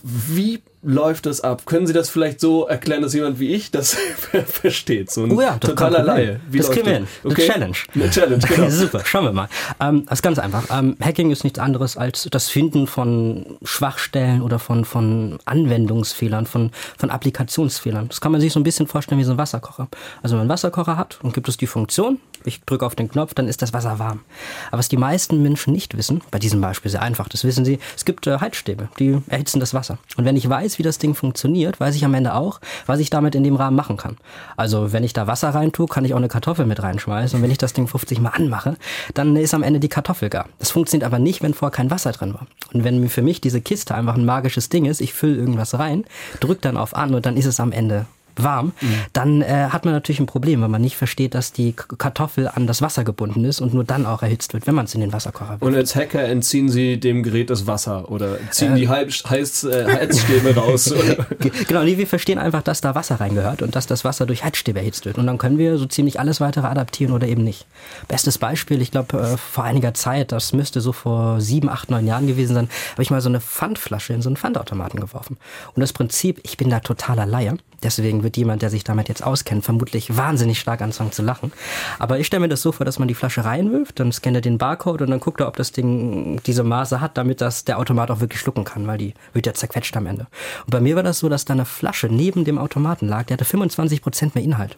Wie 0.04 0.62
läuft 0.84 1.26
das 1.26 1.42
ab? 1.42 1.66
Können 1.66 1.88
Sie 1.88 1.94
das 1.94 2.10
vielleicht 2.10 2.40
so 2.40 2.68
erklären, 2.68 3.02
dass 3.02 3.14
jemand 3.14 3.40
wie 3.40 3.54
ich 3.54 3.72
das 3.72 3.96
versteht? 4.46 5.12
So 5.12 5.24
ein 5.24 5.32
oh 5.32 5.42
ja, 5.42 5.58
totaler 5.58 6.04
Laie. 6.04 6.40
Wie 6.50 6.58
das 6.58 6.72
kriegen 6.72 6.86
wir 6.86 6.94
hin. 6.94 7.08
Okay? 7.24 7.44
Eine 7.44 7.54
Challenge. 7.54 7.78
Eine 7.94 8.10
Challenge, 8.10 8.48
genau. 8.48 8.70
Super, 8.70 9.02
schauen 9.06 9.26
wir 9.26 9.34
mal. 9.34 9.48
Ähm, 9.80 10.06
das 10.06 10.20
ist 10.20 10.24
ganz 10.24 10.40
einfach. 10.40 10.66
Ähm, 10.72 10.98
Hacking 11.02 11.32
ist 11.32 11.44
nichts 11.44 11.60
anderes 11.60 11.98
als 11.98 12.28
das 12.32 12.50
Finden 12.50 12.88
von 12.88 13.58
Schwachstellen 13.64 14.42
oder 14.42 14.60
von, 14.60 14.86
von 14.86 15.40
Anwendungsfehlern, 15.46 16.46
von, 16.46 16.72
von 16.98 17.10
Applikationsfehlern. 17.10 18.08
Das 18.10 18.22
kann 18.22 18.32
man 18.32 18.42
sich 18.42 18.54
so 18.54 18.60
ein 18.60 18.64
bisschen 18.64 18.88
vorstellen 18.88 19.20
wie 19.20 19.26
so 19.26 19.32
ein 19.32 19.38
Wasserkocher. 19.38 19.88
Also 20.24 20.34
wenn 20.34 20.40
man 20.40 20.42
einen 20.42 20.50
Wasserkocher 20.50 20.98
hat 20.98 21.20
und 21.22 21.34
gibt 21.34 21.48
es 21.48 21.58
die 21.58 21.68
Funktion, 21.68 22.20
ich 22.44 22.62
drücke 22.64 22.86
auf 22.86 22.96
den 22.96 23.10
Knopf, 23.10 23.34
dann 23.34 23.48
ist 23.48 23.62
das 23.62 23.74
Wasser 23.74 24.00
warm. 24.00 24.22
Aber 24.70 24.80
was 24.80 24.90
die 24.90 24.98
meisten 24.98 25.42
Menschen 25.42 25.74
nicht 25.74 25.96
wissen, 25.98 26.22
bei 26.32 26.40
diesem 26.40 26.62
Beispiel 26.62 26.90
sehr 26.90 27.02
einfach, 27.02 27.30
das 27.30 27.44
wissen 27.44 27.66
sie, 27.66 27.80
es 27.96 28.06
gibt 28.06 28.26
äh, 28.28 28.40
Heizstäbe, 28.40 28.90
die 29.00 29.18
erhitzen 29.28 29.60
das 29.60 29.74
Wasser. 29.74 29.98
Und 30.18 30.26
wenn 30.26 30.36
ich 30.36 30.48
weiß, 30.48 30.71
wie 30.78 30.84
das 30.84 30.98
Ding 30.98 31.16
funktioniert, 31.16 31.80
weiß 31.80 31.96
ich 31.96 32.06
am 32.06 32.14
Ende 32.14 32.34
auch, 32.34 32.60
was 32.86 33.00
ich 33.00 33.10
damit 33.10 33.36
in 33.36 33.44
dem 33.44 33.56
Rahmen 33.56 33.76
machen 33.76 33.98
kann. 33.98 34.18
Also 34.58 34.94
wenn 34.94 35.04
ich 35.04 35.14
da 35.14 35.28
Wasser 35.28 35.50
rein 35.50 35.72
tue, 35.72 35.88
kann 35.88 36.06
ich 36.06 36.14
auch 36.14 36.18
eine 36.18 36.28
Kartoffel 36.28 36.66
mit 36.66 36.82
reinschmeißen. 36.82 37.38
Und 37.38 37.44
wenn 37.44 37.52
ich 37.52 37.58
das 37.58 37.74
Ding 37.74 37.88
50 37.88 38.20
Mal 38.20 38.30
anmache, 38.30 38.76
dann 39.14 39.36
ist 39.36 39.54
am 39.54 39.64
Ende 39.64 39.80
die 39.80 39.90
Kartoffel 39.90 40.30
gar. 40.30 40.48
Das 40.60 40.72
funktioniert 40.72 41.06
aber 41.06 41.20
nicht, 41.20 41.42
wenn 41.42 41.54
vorher 41.54 41.76
kein 41.76 41.92
Wasser 41.92 42.12
drin 42.12 42.34
war. 42.34 42.48
Und 42.74 42.84
wenn 42.84 43.10
für 43.10 43.22
mich 43.22 43.42
diese 43.42 43.62
Kiste 43.62 43.96
einfach 43.96 44.16
ein 44.16 44.26
magisches 44.26 44.70
Ding 44.70 44.86
ist, 44.86 45.02
ich 45.02 45.14
fülle 45.14 45.36
irgendwas 45.36 45.78
rein, 45.78 46.06
drücke 46.40 46.62
dann 46.62 46.78
auf 46.78 46.96
an 46.96 47.14
und 47.14 47.26
dann 47.26 47.38
ist 47.38 47.46
es 47.46 47.60
am 47.60 47.72
Ende 47.72 48.06
warm, 48.36 48.74
mhm. 48.82 48.96
dann 49.14 49.42
äh, 49.42 49.68
hat 49.70 49.86
man 49.86 49.94
natürlich 49.94 50.20
ein 50.20 50.26
Problem, 50.26 50.62
wenn 50.62 50.72
man 50.72 50.82
nicht 50.82 50.96
versteht, 50.96 51.36
dass 51.36 51.52
die 51.52 51.74
Kartoffel 51.74 52.48
an 52.48 52.68
das 52.68 52.82
Wasser 52.82 53.04
gebunden 53.04 53.46
ist 53.46 53.62
und 53.62 53.74
nur 53.74 53.84
dann 53.84 54.06
auch 54.06 54.24
erhitzt 54.24 54.54
wird, 54.54 54.68
wenn 54.68 54.76
man 54.76 54.86
es 54.86 54.96
in 54.96 55.02
den 55.02 55.14
Wasserkocher 55.14 55.52
wirft. 55.52 55.64
Und 55.64 55.76
als 55.76 55.96
Hacker 55.96 56.24
entziehen 56.24 56.70
Sie 56.70 57.00
dem 57.00 57.24
Gerät 57.24 57.50
das 57.50 57.68
Wasser 57.68 58.10
oder 58.12 58.38
ziehen 58.52 58.74
äh, 58.74 58.80
die 58.80 58.90
Heiz, 58.90 59.24
Heiz, 59.30 59.64
äh, 59.64 59.86
Heizstäbe 59.86 60.56
raus? 60.56 60.94
genau, 61.68 61.84
nee, 61.84 61.98
wir 61.98 62.08
verstehen 62.08 62.40
einfach, 62.40 62.62
dass 62.62 62.82
da 62.82 62.96
Wasser 62.96 63.16
reingehört 63.16 63.62
und 63.62 63.76
dass 63.76 63.88
das 63.88 64.04
Wasser 64.04 64.26
durch 64.26 64.44
Heizstäbe 64.44 64.80
erhitzt 64.80 65.06
wird. 65.06 65.18
Und 65.18 65.28
dann 65.28 65.38
können 65.38 65.58
wir 65.58 65.78
so 65.78 65.86
ziemlich 65.86 66.20
alles 66.20 66.42
weitere 66.42 66.68
adaptieren 66.68 67.14
oder 67.14 67.28
eben 67.28 67.44
nicht. 67.44 67.66
Bestes 68.08 68.38
Beispiel, 68.38 68.82
ich 68.82 68.92
glaube, 68.92 69.18
äh, 69.18 69.38
vor 69.38 69.64
einiger 69.64 69.94
Zeit, 69.94 70.32
das 70.32 70.54
müsste 70.54 70.82
so 70.82 70.92
vor 70.92 71.42
sieben, 71.42 71.70
acht, 71.70 71.90
neun 71.90 72.08
Jahren 72.08 72.28
gewesen 72.28 72.54
sein, 72.54 72.70
habe 72.94 73.04
ich 73.04 73.12
mal 73.12 73.22
so 73.22 73.30
eine 73.30 73.42
Pfandflasche 73.42 74.14
in 74.14 74.22
so 74.22 74.30
einen 74.30 74.38
Pfandautomaten 74.38 75.00
geworfen. 75.00 75.38
Und 75.76 75.82
das 75.82 75.94
Prinzip, 75.94 76.40
ich 76.44 76.58
bin 76.58 76.70
da 76.70 76.80
totaler 76.80 77.26
Laie. 77.26 77.58
Deswegen 77.84 78.24
wird 78.24 78.38
jemand, 78.38 78.62
der 78.62 78.70
sich 78.70 78.84
damit 78.84 79.10
jetzt 79.10 79.24
auskennt, 79.24 79.64
vermutlich 79.64 80.16
wahnsinnig 80.16 80.60
stark 80.60 80.82
anfangen 80.82 81.12
zu 81.12 81.22
lachen. 81.22 81.52
Aber 82.00 82.20
ich 82.20 82.28
stelle 82.28 82.42
mir 82.42 82.50
das 82.50 82.62
so 82.62 82.72
vor, 82.72 82.86
dass 82.86 83.00
man 83.00 83.08
die 83.08 83.14
Flasche 83.14 83.44
reinwirft, 83.44 84.00
dann 84.00 84.12
scannt 84.12 84.38
er 84.38 84.42
den 84.42 84.58
Barcode 84.58 85.02
und 85.02 85.10
dann 85.10 85.20
guckt 85.20 85.40
er, 85.40 85.48
ob 85.48 85.56
das 85.56 85.72
Ding 85.72 86.40
diese 86.46 86.64
Maße 86.64 87.02
hat, 87.02 87.18
damit 87.18 87.42
das 87.42 87.66
der 87.66 87.80
Automat 87.80 88.12
auch 88.12 88.20
wirklich 88.20 88.40
schlucken 88.40 88.64
kann, 88.64 88.86
weil 88.88 88.98
die 88.98 89.14
wird 89.34 89.48
ja 89.48 89.54
zerquetscht 89.54 89.96
am 89.98 90.06
Ende. 90.06 90.28
Und 90.66 90.72
bei 90.72 90.80
mir 90.80 90.96
war 90.96 91.04
das 91.04 91.20
so, 91.20 91.30
dass 91.30 91.46
da 91.46 91.54
eine 91.54 91.66
Flasche 91.66 92.08
neben 92.08 92.46
dem 92.46 92.58
Automaten 92.58 93.08
lag, 93.08 93.26
der 93.26 93.36
hatte 93.36 93.46
25 93.46 94.02
Prozent 94.02 94.36
mehr 94.36 94.44
Inhalt 94.44 94.76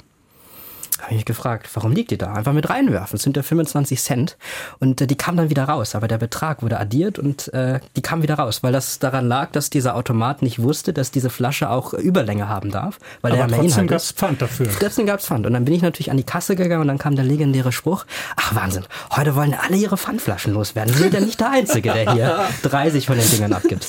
habe 1.00 1.12
ich 1.12 1.18
mich 1.18 1.26
gefragt, 1.26 1.70
warum 1.74 1.92
liegt 1.92 2.12
die 2.12 2.18
da? 2.18 2.34
Einfach 2.34 2.54
mit 2.54 2.70
reinwerfen. 2.70 3.18
Es 3.18 3.24
sind 3.24 3.36
ja 3.38 3.44
25 3.44 4.02
Cent. 4.02 4.38
Und 4.80 5.02
äh, 5.02 5.08
die 5.08 5.16
kam 5.16 5.38
dann 5.38 5.50
wieder 5.50 5.66
raus. 5.66 5.96
Aber 5.96 6.08
der 6.08 6.18
Betrag 6.18 6.62
wurde 6.62 6.80
addiert 6.80 7.20
und 7.20 7.54
äh, 7.54 7.80
die 7.96 8.02
kam 8.02 8.22
wieder 8.22 8.36
raus, 8.36 8.64
weil 8.64 8.72
das 8.72 9.00
daran 9.00 9.28
lag, 9.28 9.52
dass 9.52 9.70
dieser 9.70 9.96
Automat 9.96 10.42
nicht 10.42 10.62
wusste, 10.62 10.94
dass 10.94 11.12
diese 11.12 11.30
Flasche 11.30 11.70
auch 11.70 11.94
Überlänge 11.94 12.48
haben 12.48 12.72
darf. 12.72 13.00
Weil 13.22 13.32
Aber 13.34 13.48
der 13.48 13.58
ja 13.58 13.64
trotzdem 13.64 13.88
gab 13.88 13.98
es 13.98 14.12
Pfand 14.12 14.42
dafür. 14.42 14.68
Trotzdem 14.80 15.06
gab 15.06 15.20
es 15.20 15.26
Pfand. 15.26 15.46
Und 15.46 15.54
dann 15.54 15.66
bin 15.66 15.74
ich 15.74 15.82
natürlich 15.82 16.12
an 16.12 16.18
die 16.18 16.24
Kasse 16.24 16.56
gegangen 16.56 16.82
und 16.82 16.88
dann 16.88 16.98
kam 16.98 17.16
der 17.16 17.26
legendäre 17.26 17.72
Spruch, 17.72 18.06
ach 18.36 18.56
Wahnsinn, 18.56 18.84
heute 19.16 19.36
wollen 19.36 19.56
alle 19.60 19.78
ihre 19.78 19.98
Pfandflaschen 19.98 20.54
loswerden. 20.54 20.94
Sie 20.94 21.04
sind 21.04 21.14
ja 21.14 21.20
nicht 21.20 21.40
der 21.40 21.52
Einzige, 21.52 21.92
der 21.94 22.14
hier 22.14 22.40
30 22.64 23.06
von 23.06 23.18
den 23.18 23.30
Dingern 23.30 23.54
abgibt. 23.54 23.88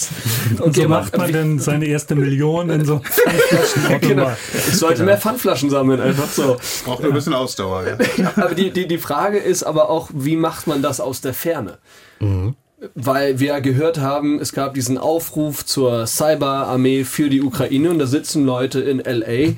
Und 0.61 0.75
so 0.77 0.89
macht 0.89 1.17
man 1.17 1.33
dann 1.33 1.59
seine 1.59 1.87
erste 1.87 2.15
Million 2.15 2.71
in 2.71 2.85
so 2.85 3.01
Pfandflaschenautomat. 3.01 4.01
genau. 4.03 4.33
Ich 4.55 4.79
sollte 4.79 4.97
genau. 4.97 5.07
mehr 5.07 5.19
Pfandflaschen 5.19 5.71
sammeln, 5.71 6.01
einfach 6.01 6.29
so. 6.29 6.57
Braucht 6.95 7.03
nur 7.03 7.13
ein 7.13 7.15
bisschen 7.15 7.35
Ausdauer. 7.35 7.85
Ja. 7.87 8.33
aber 8.37 8.55
die, 8.55 8.71
die, 8.71 8.87
die 8.87 8.99
Frage 8.99 9.39
ist 9.39 9.63
aber 9.63 9.91
auch, 9.91 10.11
wie 10.13 10.37
macht 10.37 10.67
man 10.67 10.83
das 10.83 11.01
aus 11.01 11.21
der 11.21 11.35
Ferne? 11.35 11.79
Mhm. 12.21 12.55
Weil 12.95 13.41
wir 13.41 13.61
gehört 13.61 13.99
haben, 13.99 14.41
es 14.41 14.53
gab 14.53 14.75
diesen 14.75 14.99
Aufruf 14.99 15.65
zur 15.65 16.07
Cyberarmee 16.07 17.05
für 17.05 17.31
die 17.31 17.43
Ukraine 17.43 17.91
und 17.91 17.99
da 17.99 18.07
sitzen 18.07 18.45
Leute 18.45 18.81
in 18.81 18.99
LA 18.99 19.55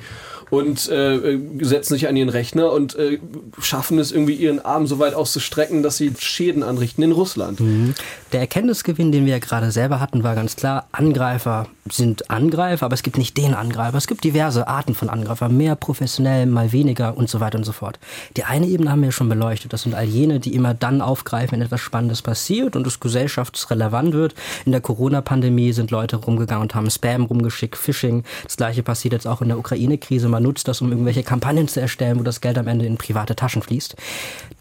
und 0.49 0.89
äh, 0.89 1.39
setzen 1.61 1.93
sich 1.93 2.07
an 2.07 2.15
ihren 2.15 2.29
Rechner 2.29 2.71
und 2.71 2.95
äh, 2.95 3.19
schaffen 3.59 3.99
es 3.99 4.11
irgendwie 4.11 4.35
ihren 4.35 4.63
Arm 4.63 4.87
so 4.87 4.99
weit 4.99 5.13
auszustrecken, 5.13 5.83
dass 5.83 5.97
sie 5.97 6.13
Schäden 6.17 6.63
anrichten 6.63 7.03
in 7.03 7.11
Russland. 7.11 7.59
Mhm. 7.59 7.93
Der 8.31 8.41
Erkenntnisgewinn, 8.41 9.11
den 9.11 9.25
wir 9.25 9.33
ja 9.33 9.39
gerade 9.39 9.71
selber 9.71 9.99
hatten, 9.99 10.23
war 10.23 10.35
ganz 10.35 10.55
klar, 10.55 10.87
Angreifer 10.91 11.67
sind 11.93 12.29
Angreifer, 12.29 12.85
aber 12.85 12.93
es 12.93 13.03
gibt 13.03 13.17
nicht 13.17 13.37
den 13.37 13.53
Angreifer. 13.53 13.97
Es 13.97 14.07
gibt 14.07 14.23
diverse 14.23 14.67
Arten 14.67 14.95
von 14.95 15.09
Angreifer, 15.09 15.49
mehr 15.49 15.75
professionell, 15.75 16.45
mal 16.45 16.71
weniger 16.71 17.17
und 17.17 17.29
so 17.29 17.39
weiter 17.39 17.57
und 17.57 17.63
so 17.63 17.71
fort. 17.71 17.99
Die 18.35 18.43
eine 18.43 18.67
Ebene 18.67 18.91
haben 18.91 19.01
wir 19.01 19.11
schon 19.11 19.29
beleuchtet. 19.29 19.73
Das 19.73 19.83
sind 19.83 19.95
all 19.95 20.05
jene, 20.05 20.39
die 20.39 20.53
immer 20.53 20.73
dann 20.73 21.01
aufgreifen, 21.01 21.53
wenn 21.53 21.61
etwas 21.61 21.81
Spannendes 21.81 22.21
passiert 22.21 22.75
und 22.75 22.85
es 22.87 22.99
gesellschaftsrelevant 22.99 24.13
wird. 24.13 24.35
In 24.65 24.71
der 24.71 24.81
Corona-Pandemie 24.81 25.73
sind 25.73 25.91
Leute 25.91 26.17
rumgegangen 26.17 26.63
und 26.63 26.75
haben 26.75 26.89
Spam 26.89 27.25
rumgeschickt, 27.25 27.77
Phishing. 27.77 28.23
Das 28.43 28.57
gleiche 28.57 28.83
passiert 28.83 29.13
jetzt 29.13 29.27
auch 29.27 29.41
in 29.41 29.47
der 29.47 29.57
Ukraine-Krise. 29.57 30.27
Man 30.37 30.43
nutzt 30.43 30.67
das, 30.67 30.81
um 30.81 30.91
irgendwelche 30.91 31.23
Kampagnen 31.23 31.67
zu 31.67 31.81
erstellen, 31.81 32.19
wo 32.19 32.23
das 32.23 32.41
Geld 32.41 32.59
am 32.59 32.67
Ende 32.67 32.85
in 32.85 32.97
private 32.97 33.35
Taschen 33.35 33.63
fließt. 33.63 33.95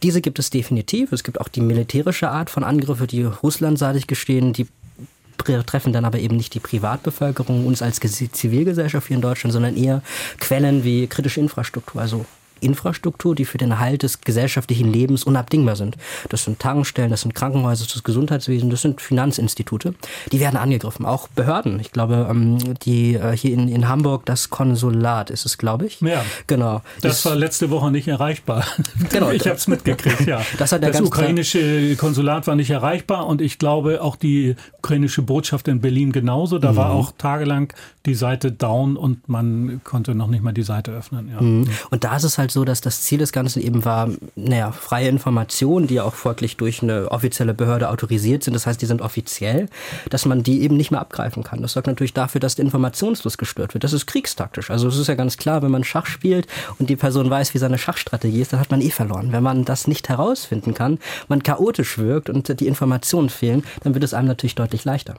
Diese 0.02 0.22
gibt 0.22 0.38
es 0.38 0.48
definitiv. 0.48 1.12
Es 1.12 1.22
gibt 1.22 1.38
auch 1.38 1.48
die 1.48 1.60
militärische 1.60 2.30
Art 2.30 2.48
von 2.48 2.64
Angriffe, 2.64 3.06
die 3.06 3.24
russlandseitig 3.24 4.06
gestehen, 4.06 4.54
die 4.54 4.68
treffen 5.66 5.92
dann 5.92 6.06
aber 6.06 6.18
eben 6.18 6.34
nicht 6.34 6.54
die 6.54 6.60
Privatbevölkerung, 6.60 7.66
uns 7.66 7.82
als 7.82 8.00
Zivilgesellschaft 8.00 9.08
hier 9.08 9.16
in 9.16 9.20
Deutschland, 9.20 9.52
sondern 9.52 9.76
eher 9.76 10.00
Quellen 10.40 10.82
wie 10.82 11.08
kritische 11.08 11.40
Infrastruktur, 11.40 12.00
also 12.00 12.24
Infrastruktur, 12.60 13.34
die 13.34 13.44
für 13.44 13.58
den 13.58 13.70
Erhalt 13.70 14.02
des 14.02 14.20
gesellschaftlichen 14.20 14.92
Lebens 14.92 15.24
unabdingbar 15.24 15.76
sind. 15.76 15.96
Das 16.28 16.44
sind 16.44 16.58
Tankstellen, 16.58 17.10
das 17.10 17.22
sind 17.22 17.34
Krankenhäuser, 17.34 17.86
das 17.92 18.02
Gesundheitswesen, 18.02 18.70
das 18.70 18.82
sind 18.82 19.00
Finanzinstitute. 19.00 19.94
Die 20.32 20.40
werden 20.40 20.56
angegriffen. 20.56 21.06
Auch 21.06 21.28
Behörden. 21.28 21.80
Ich 21.80 21.92
glaube, 21.92 22.26
ähm, 22.30 22.74
die 22.82 23.14
äh, 23.14 23.36
hier 23.36 23.52
in, 23.52 23.68
in 23.68 23.88
Hamburg, 23.88 24.26
das 24.26 24.50
Konsulat 24.50 25.30
ist 25.30 25.46
es, 25.46 25.58
glaube 25.58 25.86
ich. 25.86 26.00
Ja. 26.00 26.24
Genau. 26.46 26.82
Das, 27.00 27.22
das 27.22 27.26
war 27.26 27.36
letzte 27.36 27.70
Woche 27.70 27.90
nicht 27.90 28.08
erreichbar. 28.08 28.64
Genau. 29.10 29.30
ich 29.30 29.46
habe 29.46 29.56
es 29.56 29.68
mitgekriegt, 29.68 30.26
ja. 30.26 30.40
Das, 30.58 30.72
hat 30.72 30.82
der 30.82 30.90
das 30.90 31.00
ukrainische 31.00 31.96
Konsulat 31.96 32.46
war 32.46 32.56
nicht 32.56 32.70
erreichbar 32.70 33.26
und 33.26 33.40
ich 33.40 33.58
glaube 33.58 34.02
auch 34.02 34.16
die 34.16 34.56
ukrainische 34.78 35.22
Botschaft 35.22 35.68
in 35.68 35.80
Berlin 35.80 36.12
genauso. 36.12 36.58
Da 36.58 36.72
mhm. 36.72 36.76
war 36.76 36.90
auch 36.90 37.12
tagelang 37.16 37.72
die 38.06 38.14
Seite 38.14 38.52
down 38.52 38.96
und 38.96 39.28
man 39.28 39.80
konnte 39.84 40.14
noch 40.14 40.28
nicht 40.28 40.42
mal 40.42 40.52
die 40.52 40.62
Seite 40.62 40.92
öffnen. 40.92 41.30
Ja. 41.30 41.40
Mhm. 41.40 41.68
Und 41.90 42.04
da 42.04 42.16
ist 42.16 42.24
es 42.24 42.38
halt 42.38 42.45
so, 42.50 42.64
dass 42.64 42.80
das 42.80 43.02
Ziel 43.02 43.18
des 43.18 43.32
Ganzen 43.32 43.62
eben 43.62 43.84
war, 43.84 44.10
naja, 44.34 44.72
freie 44.72 45.08
Informationen, 45.08 45.86
die 45.86 45.94
ja 45.94 46.04
auch 46.04 46.14
folglich 46.14 46.56
durch 46.56 46.82
eine 46.82 47.10
offizielle 47.10 47.54
Behörde 47.54 47.88
autorisiert 47.90 48.44
sind, 48.44 48.54
das 48.54 48.66
heißt, 48.66 48.80
die 48.80 48.86
sind 48.86 49.02
offiziell, 49.02 49.68
dass 50.10 50.24
man 50.24 50.42
die 50.42 50.62
eben 50.62 50.76
nicht 50.76 50.90
mehr 50.90 51.00
abgreifen 51.00 51.42
kann. 51.42 51.62
Das 51.62 51.72
sorgt 51.72 51.86
natürlich 51.86 52.14
dafür, 52.14 52.40
dass 52.40 52.54
der 52.56 52.64
Informationsfluss 52.64 53.38
gestört 53.38 53.74
wird. 53.74 53.84
Das 53.84 53.92
ist 53.92 54.06
kriegstaktisch. 54.06 54.70
Also 54.70 54.88
es 54.88 54.96
ist 54.96 55.06
ja 55.06 55.14
ganz 55.14 55.36
klar, 55.36 55.62
wenn 55.62 55.70
man 55.70 55.84
Schach 55.84 56.06
spielt 56.06 56.46
und 56.78 56.90
die 56.90 56.96
Person 56.96 57.30
weiß, 57.30 57.54
wie 57.54 57.58
seine 57.58 57.78
Schachstrategie 57.78 58.40
ist, 58.40 58.52
dann 58.52 58.60
hat 58.60 58.70
man 58.70 58.80
eh 58.80 58.90
verloren. 58.90 59.32
Wenn 59.32 59.42
man 59.42 59.64
das 59.64 59.86
nicht 59.86 60.08
herausfinden 60.08 60.74
kann, 60.74 60.98
man 61.28 61.42
chaotisch 61.42 61.98
wirkt 61.98 62.30
und 62.30 62.60
die 62.60 62.66
Informationen 62.66 63.28
fehlen, 63.28 63.64
dann 63.82 63.94
wird 63.94 64.04
es 64.04 64.14
einem 64.14 64.28
natürlich 64.28 64.54
deutlich 64.54 64.84
leichter. 64.84 65.14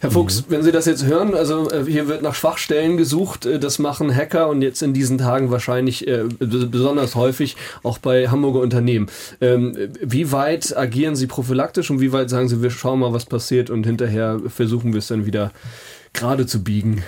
Herr 0.00 0.10
Fuchs, 0.10 0.42
mhm. 0.42 0.44
wenn 0.48 0.62
Sie 0.62 0.72
das 0.72 0.86
jetzt 0.86 1.04
hören, 1.04 1.34
also 1.34 1.70
äh, 1.70 1.84
hier 1.84 2.08
wird 2.08 2.22
nach 2.22 2.34
Schwachstellen 2.34 2.96
gesucht, 2.96 3.46
äh, 3.46 3.58
das 3.58 3.78
machen 3.78 4.14
Hacker 4.14 4.48
und 4.48 4.62
jetzt 4.62 4.82
in 4.82 4.94
diesen 4.94 5.18
Tagen 5.18 5.50
wahrscheinlich 5.50 6.06
äh, 6.08 6.24
besonders 6.70 7.14
häufig 7.14 7.56
auch 7.82 7.98
bei 7.98 8.28
Hamburger 8.28 8.60
Unternehmen. 8.60 9.08
Ähm, 9.40 9.76
wie 10.02 10.32
weit 10.32 10.76
agieren 10.76 11.16
Sie 11.16 11.26
prophylaktisch 11.26 11.90
und 11.90 12.00
wie 12.00 12.12
weit 12.12 12.30
sagen 12.30 12.48
Sie, 12.48 12.62
wir 12.62 12.70
schauen 12.70 13.00
mal, 13.00 13.12
was 13.12 13.26
passiert 13.26 13.70
und 13.70 13.84
hinterher 13.84 14.40
versuchen 14.48 14.92
wir 14.92 14.98
es 14.98 15.08
dann 15.08 15.26
wieder 15.26 15.52
gerade 16.12 16.46
zu 16.46 16.62
biegen? 16.62 17.02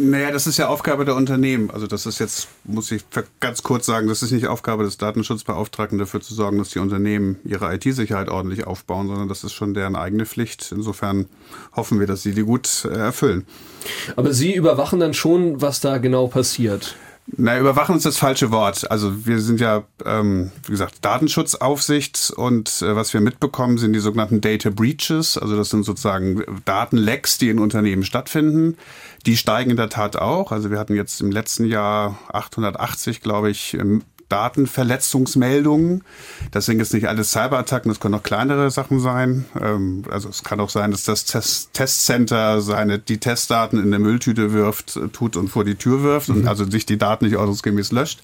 Naja, 0.00 0.30
das 0.30 0.46
ist 0.46 0.58
ja 0.58 0.68
Aufgabe 0.68 1.04
der 1.04 1.16
Unternehmen. 1.16 1.72
Also 1.72 1.88
das 1.88 2.06
ist 2.06 2.20
jetzt, 2.20 2.46
muss 2.62 2.92
ich 2.92 3.02
ganz 3.40 3.64
kurz 3.64 3.84
sagen, 3.84 4.06
das 4.06 4.22
ist 4.22 4.30
nicht 4.30 4.46
Aufgabe 4.46 4.84
des 4.84 4.96
Datenschutzbeauftragten, 4.96 5.98
dafür 5.98 6.20
zu 6.20 6.34
sorgen, 6.34 6.58
dass 6.58 6.68
die 6.68 6.78
Unternehmen 6.78 7.36
ihre 7.44 7.74
IT-Sicherheit 7.74 8.28
ordentlich 8.28 8.64
aufbauen, 8.64 9.08
sondern 9.08 9.28
das 9.28 9.42
ist 9.42 9.54
schon 9.54 9.74
deren 9.74 9.96
eigene 9.96 10.24
Pflicht. 10.24 10.70
Insofern 10.70 11.26
hoffen 11.74 11.98
wir, 11.98 12.06
dass 12.06 12.22
sie 12.22 12.32
die 12.32 12.44
gut 12.44 12.84
äh, 12.84 12.96
erfüllen. 12.96 13.44
Aber 14.14 14.32
Sie 14.32 14.54
überwachen 14.54 15.00
dann 15.00 15.14
schon, 15.14 15.60
was 15.60 15.80
da 15.80 15.98
genau 15.98 16.28
passiert. 16.28 16.94
Na, 17.36 17.58
überwachen 17.58 17.96
ist 17.96 18.06
das 18.06 18.16
falsche 18.16 18.50
Wort. 18.50 18.90
Also 18.90 19.26
wir 19.26 19.38
sind 19.40 19.60
ja, 19.60 19.84
ähm, 20.04 20.50
wie 20.64 20.72
gesagt, 20.72 21.04
Datenschutzaufsicht 21.04 22.32
und 22.34 22.82
äh, 22.82 22.96
was 22.96 23.12
wir 23.12 23.20
mitbekommen, 23.20 23.76
sind 23.76 23.92
die 23.92 23.98
sogenannten 23.98 24.40
Data 24.40 24.70
Breaches. 24.70 25.36
Also 25.36 25.56
das 25.56 25.68
sind 25.68 25.84
sozusagen 25.84 26.42
Datenlecks, 26.64 27.36
die 27.36 27.50
in 27.50 27.58
Unternehmen 27.58 28.02
stattfinden. 28.02 28.78
Die 29.26 29.36
steigen 29.36 29.70
in 29.70 29.76
der 29.76 29.90
Tat 29.90 30.16
auch. 30.16 30.52
Also 30.52 30.70
wir 30.70 30.78
hatten 30.78 30.94
jetzt 30.94 31.20
im 31.20 31.30
letzten 31.30 31.66
Jahr 31.66 32.18
880, 32.32 33.20
glaube 33.20 33.50
ich, 33.50 33.76
Datenverletzungsmeldungen. 34.28 36.04
Das 36.50 36.66
sind 36.66 36.78
jetzt 36.78 36.92
nicht 36.94 37.08
alles 37.08 37.32
Cyberattacken, 37.32 37.90
das 37.90 38.00
können 38.00 38.14
auch 38.14 38.22
kleinere 38.22 38.70
Sachen 38.70 39.00
sein. 39.00 39.46
Ähm, 39.60 40.04
also 40.10 40.28
es 40.28 40.44
kann 40.44 40.60
auch 40.60 40.70
sein, 40.70 40.90
dass 40.90 41.04
das 41.04 41.24
Test 41.24 41.72
Testcenter 41.72 42.60
seine, 42.60 42.98
die 42.98 43.18
Testdaten 43.18 43.78
in 43.78 43.86
eine 43.86 43.98
Mülltüte 43.98 44.52
wirft, 44.52 44.96
äh, 44.96 45.08
tut 45.08 45.36
und 45.36 45.48
vor 45.48 45.64
die 45.64 45.76
Tür 45.76 46.02
wirft 46.02 46.28
mhm. 46.28 46.36
und 46.36 46.48
also 46.48 46.68
sich 46.68 46.86
die 46.86 46.98
Daten 46.98 47.24
nicht 47.24 47.36
ordnungsgemäß 47.36 47.92
löscht. 47.92 48.20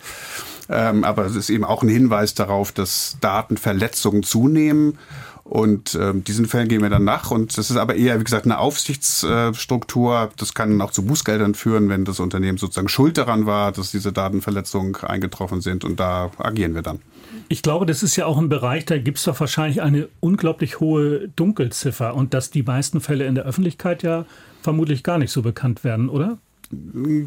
Ähm, 0.69 1.05
aber 1.05 1.27
es 1.27 1.37
ist 1.37 1.51
eben 1.51 1.65
auch 1.65 1.83
ein 1.83 1.89
Hinweis 1.89 2.35
darauf, 2.35 2.73
dass 2.73 3.19
Datenverletzungen 3.21 4.23
zunehmen. 4.23 4.99
Und 5.45 5.95
ähm, 5.95 6.25
diesen 6.25 6.47
Fällen 6.47 6.69
gehen 6.69 6.81
wir 6.81 6.89
dann 6.89 7.05
nach. 7.05 7.31
Und 7.31 7.57
das 7.59 7.71
ist 7.71 7.77
aber 7.77 7.95
eher, 7.97 8.19
wie 8.19 8.25
gesagt, 8.25 8.47
eine 8.47 8.59
Aufsichtsstruktur. 8.59 10.31
Das 10.39 10.55
kann 10.55 10.81
auch 10.81 10.91
zu 10.91 11.05
Bußgeldern 11.05 11.55
führen, 11.55 11.91
wenn 11.91 12.07
das 12.07 12.19
Unternehmen 12.19 12.57
sozusagen 12.57 12.89
schuld 12.89 13.19
daran 13.19 13.45
war, 13.45 13.71
dass 13.71 13.91
diese 13.91 14.11
Datenverletzungen 14.11 14.97
eingetroffen 14.97 15.61
sind. 15.61 15.85
Und 15.85 16.01
da 16.01 16.31
agieren 16.39 16.75
wir 16.75 16.83
dann. 16.83 17.01
Ich 17.49 17.63
glaube, 17.63 17.85
das 17.85 18.03
ist 18.03 18.17
ja 18.17 18.25
auch 18.25 18.39
ein 18.39 18.49
Bereich, 18.49 18.87
da 18.87 18.97
gibt 18.97 19.19
es 19.19 19.25
doch 19.25 19.39
wahrscheinlich 19.39 19.83
eine 19.83 20.09
unglaublich 20.21 20.81
hohe 20.81 21.29
Dunkelziffer 21.37 22.15
und 22.15 22.33
dass 22.33 22.51
die 22.51 22.63
meisten 22.63 23.01
Fälle 23.01 23.27
in 23.27 23.35
der 23.35 23.45
Öffentlichkeit 23.45 24.03
ja 24.03 24.25
vermutlich 24.63 25.03
gar 25.03 25.19
nicht 25.19 25.31
so 25.31 25.43
bekannt 25.43 25.85
werden, 25.85 26.09
oder? 26.09 26.39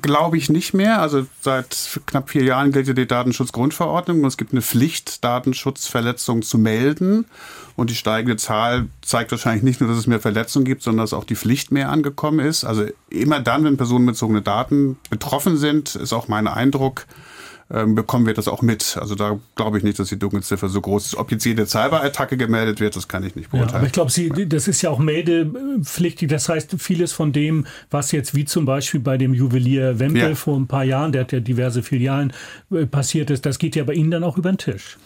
Glaube 0.02 0.38
ich 0.38 0.50
nicht 0.50 0.74
mehr. 0.74 1.02
Also 1.02 1.26
seit 1.42 2.00
knapp 2.06 2.30
vier 2.30 2.44
Jahren 2.44 2.72
gilt 2.72 2.88
ja 2.88 2.94
die 2.94 3.08
Datenschutzgrundverordnung 3.08 4.22
und 4.22 4.28
es 4.28 4.38
gibt 4.38 4.52
eine 4.52 4.62
Pflicht, 4.62 5.24
Datenschutzverletzungen 5.24 6.44
zu 6.44 6.58
melden. 6.58 7.26
Und 7.76 7.90
die 7.90 7.96
steigende 7.96 8.38
Zahl 8.38 8.88
zeigt 9.02 9.32
wahrscheinlich 9.32 9.64
nicht 9.64 9.80
nur, 9.80 9.90
dass 9.90 10.00
es 10.00 10.08
mehr 10.08 10.20
Verletzungen 10.20 10.66
gibt, 10.66 10.82
sondern 10.82 11.04
dass 11.04 11.14
auch 11.14 11.26
die 11.26 11.36
Pflicht 11.36 11.72
mehr 11.72 11.90
angekommen 11.90 12.40
ist. 12.40 12.64
Also 12.64 12.86
immer 13.10 13.40
dann, 13.40 13.64
wenn 13.64 13.78
personenbezogene 13.78 14.42
Daten 14.42 14.98
betroffen 15.10 15.58
sind, 15.58 15.96
ist 15.96 16.14
auch 16.14 16.28
mein 16.28 16.48
Eindruck, 16.48 17.06
ähm, 17.70 17.96
bekommen 17.96 18.26
wir 18.26 18.34
das 18.34 18.48
auch 18.48 18.62
mit. 18.62 18.98
Also 19.00 19.16
da 19.16 19.40
glaube 19.56 19.78
ich 19.78 19.84
nicht, 19.84 20.00
dass 20.00 20.08
die 20.10 20.18
Dunkelziffer 20.18 20.70
so 20.70 20.80
groß 20.80 21.08
ist. 21.08 21.16
Ob 21.16 21.32
jetzt 21.32 21.46
jede 21.46 21.66
Cyberattacke 21.66 22.38
gemeldet 22.38 22.80
wird, 22.80 22.96
das 22.96 23.08
kann 23.08 23.24
ich 23.24 23.36
nicht 23.36 23.52
beurteilen. 23.52 23.72
Ja, 23.72 23.78
aber 23.78 23.88
ich 23.88 23.92
glaube, 23.92 24.12
Sie, 24.12 24.30
das 24.48 24.68
ist 24.68 24.82
ja 24.82 24.90
auch 24.90 25.00
meldepflichtig. 25.00 26.30
Das 26.30 26.48
heißt, 26.48 26.76
vieles 26.80 27.12
von 27.12 27.34
dem, 27.34 27.66
was 27.92 28.12
jetzt 28.12 28.36
wie 28.36 28.46
zum 28.46 28.66
Beispiel 28.66 29.02
bei 29.02 29.18
dem 29.18 29.34
Juwelier 29.34 30.00
Wempel 30.00 30.30
ja. 30.30 30.36
vor 30.36 30.58
ein 30.58 30.68
paar 30.68 30.86
Jahren, 30.86 31.12
der 31.12 31.22
hat 31.22 31.32
ja 31.34 31.40
diverse 31.40 31.84
Filialen 31.84 32.32
äh, 32.72 32.86
passiert 32.86 33.30
ist, 33.30 33.46
das 33.46 33.60
geht 33.60 33.76
ja 33.76 33.84
bei 33.84 33.94
Ihnen 33.94 34.12
dann 34.12 34.24
auch 34.24 34.38
über 34.38 34.52
den 34.52 34.58
Tisch. 34.58 34.98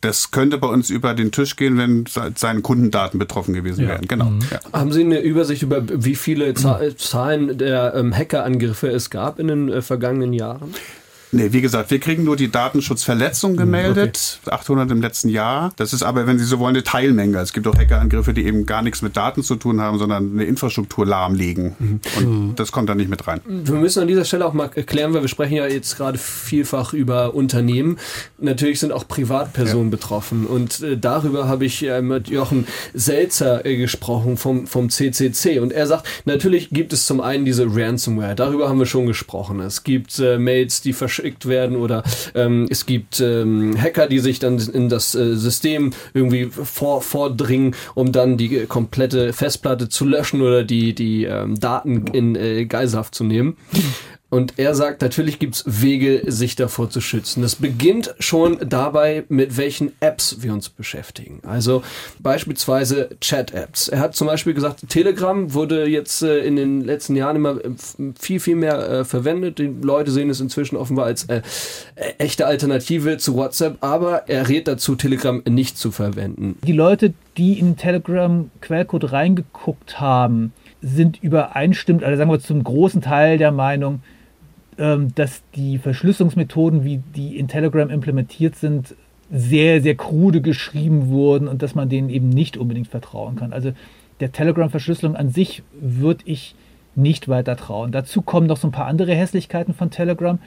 Das 0.00 0.32
könnte 0.32 0.58
bei 0.58 0.66
uns 0.66 0.90
über 0.90 1.14
den 1.14 1.30
Tisch 1.30 1.54
gehen, 1.54 1.78
wenn 1.78 2.06
seine 2.34 2.60
Kundendaten 2.60 3.20
betroffen 3.20 3.54
gewesen 3.54 3.82
ja. 3.82 3.90
wären. 3.90 4.08
Genau. 4.08 4.24
Mhm. 4.24 4.40
Ja. 4.50 4.58
Haben 4.72 4.90
Sie 4.90 5.02
eine 5.02 5.20
Übersicht 5.20 5.62
über, 5.62 5.84
wie 5.88 6.16
viele 6.16 6.54
Zahlen 6.54 7.56
der 7.56 7.94
ähm, 7.94 8.12
Hackerangriffe 8.12 8.88
es 8.88 9.10
gab 9.10 9.38
in 9.38 9.46
den 9.46 9.68
äh, 9.68 9.80
vergangenen 9.80 10.32
Jahren? 10.32 10.74
Nee, 11.34 11.50
wie 11.54 11.62
gesagt, 11.62 11.90
wir 11.90 11.98
kriegen 11.98 12.24
nur 12.24 12.36
die 12.36 12.50
Datenschutzverletzung 12.50 13.56
gemeldet, 13.56 14.38
okay. 14.44 14.54
800 14.54 14.90
im 14.90 15.00
letzten 15.00 15.30
Jahr. 15.30 15.72
Das 15.76 15.94
ist 15.94 16.02
aber, 16.02 16.26
wenn 16.26 16.38
Sie 16.38 16.44
so 16.44 16.58
wollen, 16.58 16.76
eine 16.76 16.84
Teilmenge. 16.84 17.38
Es 17.38 17.54
gibt 17.54 17.66
auch 17.66 17.74
Hackerangriffe, 17.74 18.34
die 18.34 18.44
eben 18.44 18.66
gar 18.66 18.82
nichts 18.82 19.00
mit 19.00 19.16
Daten 19.16 19.42
zu 19.42 19.56
tun 19.56 19.80
haben, 19.80 19.98
sondern 19.98 20.32
eine 20.34 20.44
Infrastruktur 20.44 21.06
lahmlegen. 21.06 21.74
Mhm. 21.78 22.00
Und 22.18 22.48
mhm. 22.48 22.54
das 22.56 22.70
kommt 22.70 22.90
da 22.90 22.94
nicht 22.94 23.08
mit 23.08 23.26
rein. 23.26 23.40
Wir 23.46 23.76
müssen 23.76 24.02
an 24.02 24.08
dieser 24.08 24.26
Stelle 24.26 24.44
auch 24.44 24.52
mal 24.52 24.68
erklären, 24.74 25.14
weil 25.14 25.22
wir 25.22 25.28
sprechen 25.28 25.54
ja 25.54 25.66
jetzt 25.66 25.96
gerade 25.96 26.18
vielfach 26.18 26.92
über 26.92 27.34
Unternehmen. 27.34 27.98
Natürlich 28.36 28.80
sind 28.80 28.92
auch 28.92 29.08
Privatpersonen 29.08 29.86
ja. 29.86 29.96
betroffen. 29.96 30.46
Und 30.46 30.82
äh, 30.82 30.98
darüber 30.98 31.48
habe 31.48 31.64
ich 31.64 31.82
äh, 31.82 32.02
mit 32.02 32.28
Jochen 32.28 32.66
Selzer 32.92 33.64
äh, 33.64 33.78
gesprochen 33.78 34.36
vom, 34.36 34.66
vom 34.66 34.90
CCC. 34.90 35.60
Und 35.60 35.72
er 35.72 35.86
sagt, 35.86 36.06
natürlich 36.26 36.68
gibt 36.68 36.92
es 36.92 37.06
zum 37.06 37.22
einen 37.22 37.46
diese 37.46 37.64
Ransomware. 37.66 38.34
Darüber 38.34 38.68
haben 38.68 38.78
wir 38.78 38.86
schon 38.86 39.06
gesprochen. 39.06 39.60
Es 39.60 39.82
gibt 39.82 40.18
äh, 40.18 40.36
Mails, 40.36 40.82
die 40.82 40.92
verschwinden 40.92 41.21
verschickt 41.22 41.46
werden 41.46 41.76
oder 41.76 42.02
ähm, 42.34 42.66
es 42.68 42.84
gibt 42.84 43.20
ähm, 43.20 43.76
Hacker, 43.80 44.08
die 44.08 44.18
sich 44.18 44.40
dann 44.40 44.58
in 44.58 44.88
das 44.88 45.14
äh, 45.14 45.36
System 45.36 45.92
irgendwie 46.14 46.46
vor, 46.46 47.00
vordringen, 47.00 47.76
um 47.94 48.10
dann 48.10 48.36
die 48.36 48.66
komplette 48.66 49.32
Festplatte 49.32 49.88
zu 49.88 50.04
löschen 50.04 50.42
oder 50.42 50.64
die, 50.64 50.94
die 50.94 51.24
ähm, 51.24 51.58
Daten 51.58 52.06
in 52.08 52.34
äh, 52.34 52.64
Geiselhaft 52.66 53.14
zu 53.14 53.22
nehmen. 53.22 53.56
Und 54.32 54.58
er 54.58 54.74
sagt, 54.74 55.02
natürlich 55.02 55.38
gibt's 55.38 55.62
Wege, 55.66 56.22
sich 56.26 56.56
davor 56.56 56.88
zu 56.88 57.02
schützen. 57.02 57.42
Das 57.42 57.56
beginnt 57.56 58.14
schon 58.18 58.56
dabei, 58.66 59.24
mit 59.28 59.58
welchen 59.58 59.92
Apps 60.00 60.38
wir 60.40 60.54
uns 60.54 60.70
beschäftigen. 60.70 61.40
Also 61.46 61.82
beispielsweise 62.18 63.10
Chat-Apps. 63.20 63.88
Er 63.88 64.00
hat 64.00 64.16
zum 64.16 64.28
Beispiel 64.28 64.54
gesagt, 64.54 64.88
Telegram 64.88 65.52
wurde 65.52 65.86
jetzt 65.86 66.22
äh, 66.22 66.38
in 66.38 66.56
den 66.56 66.80
letzten 66.80 67.14
Jahren 67.14 67.36
immer 67.36 67.62
äh, 67.62 67.72
viel, 68.18 68.40
viel 68.40 68.56
mehr 68.56 68.88
äh, 68.88 69.04
verwendet. 69.04 69.58
Die 69.58 69.66
Leute 69.66 70.10
sehen 70.10 70.30
es 70.30 70.40
inzwischen 70.40 70.76
offenbar 70.76 71.04
als 71.04 71.24
äh, 71.24 71.42
äh, 71.96 72.14
echte 72.16 72.46
Alternative 72.46 73.18
zu 73.18 73.36
WhatsApp, 73.36 73.84
aber 73.84 74.30
er 74.30 74.48
rät 74.48 74.66
dazu, 74.66 74.94
Telegram 74.94 75.42
nicht 75.46 75.76
zu 75.76 75.90
verwenden. 75.90 76.56
Die 76.66 76.72
Leute, 76.72 77.12
die 77.36 77.58
in 77.58 77.76
Telegram 77.76 78.50
Quellcode 78.62 79.12
reingeguckt 79.12 80.00
haben, 80.00 80.54
sind 80.80 81.22
übereinstimmend, 81.22 82.02
also 82.02 82.16
sagen 82.16 82.30
wir 82.30 82.40
zum 82.40 82.64
großen 82.64 83.02
Teil 83.02 83.36
der 83.36 83.52
Meinung, 83.52 84.00
dass 85.14 85.42
die 85.54 85.78
Verschlüsselungsmethoden, 85.78 86.82
wie 86.82 87.02
die 87.14 87.38
in 87.38 87.46
Telegram 87.46 87.88
implementiert 87.88 88.56
sind, 88.56 88.96
sehr, 89.30 89.80
sehr 89.80 89.94
krude 89.94 90.40
geschrieben 90.40 91.08
wurden 91.08 91.46
und 91.46 91.62
dass 91.62 91.74
man 91.74 91.88
denen 91.88 92.10
eben 92.10 92.28
nicht 92.28 92.56
unbedingt 92.56 92.88
vertrauen 92.88 93.36
kann. 93.36 93.52
Also 93.52 93.72
der 94.20 94.32
Telegram-Verschlüsselung 94.32 95.16
an 95.16 95.30
sich 95.30 95.62
würde 95.80 96.24
ich 96.26 96.54
nicht 96.94 97.28
weiter 97.28 97.56
trauen. 97.56 97.92
Dazu 97.92 98.22
kommen 98.22 98.46
noch 98.46 98.56
so 98.56 98.68
ein 98.68 98.72
paar 98.72 98.86
andere 98.86 99.14
Hässlichkeiten 99.14 99.72
von 99.72 99.90
Telegram. 99.90 100.38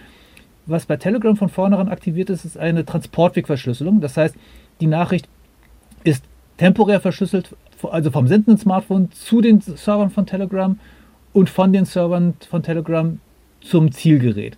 Was 0.66 0.86
bei 0.86 0.98
Telegram 0.98 1.36
von 1.36 1.50
vornherein 1.50 1.90
aktiviert 1.90 2.30
ist, 2.30 2.46
ist 2.46 2.58
eine 2.58 2.86
Transportwegverschlüsselung. 2.86 4.02
Das 4.02 4.18
heißt, 4.18 4.36
die 4.82 4.88
Nachricht 4.88 5.28
ist 6.04 6.24
temporär 6.58 7.00
verschlüsselt, 7.00 7.56
also 7.90 8.12
vom 8.12 8.28
sendenden 8.28 8.58
Smartphone 8.58 9.12
zu 9.12 9.42
den 9.42 9.62
Servern 9.62 10.10
von 10.10 10.26
Telegram 10.26 10.78
und 11.34 11.50
von 11.50 11.74
den 11.74 11.86
Servern 11.86 12.36
von 12.48 12.62
Telegram 12.62 13.20
zum 13.66 13.92
Zielgerät. 13.92 14.58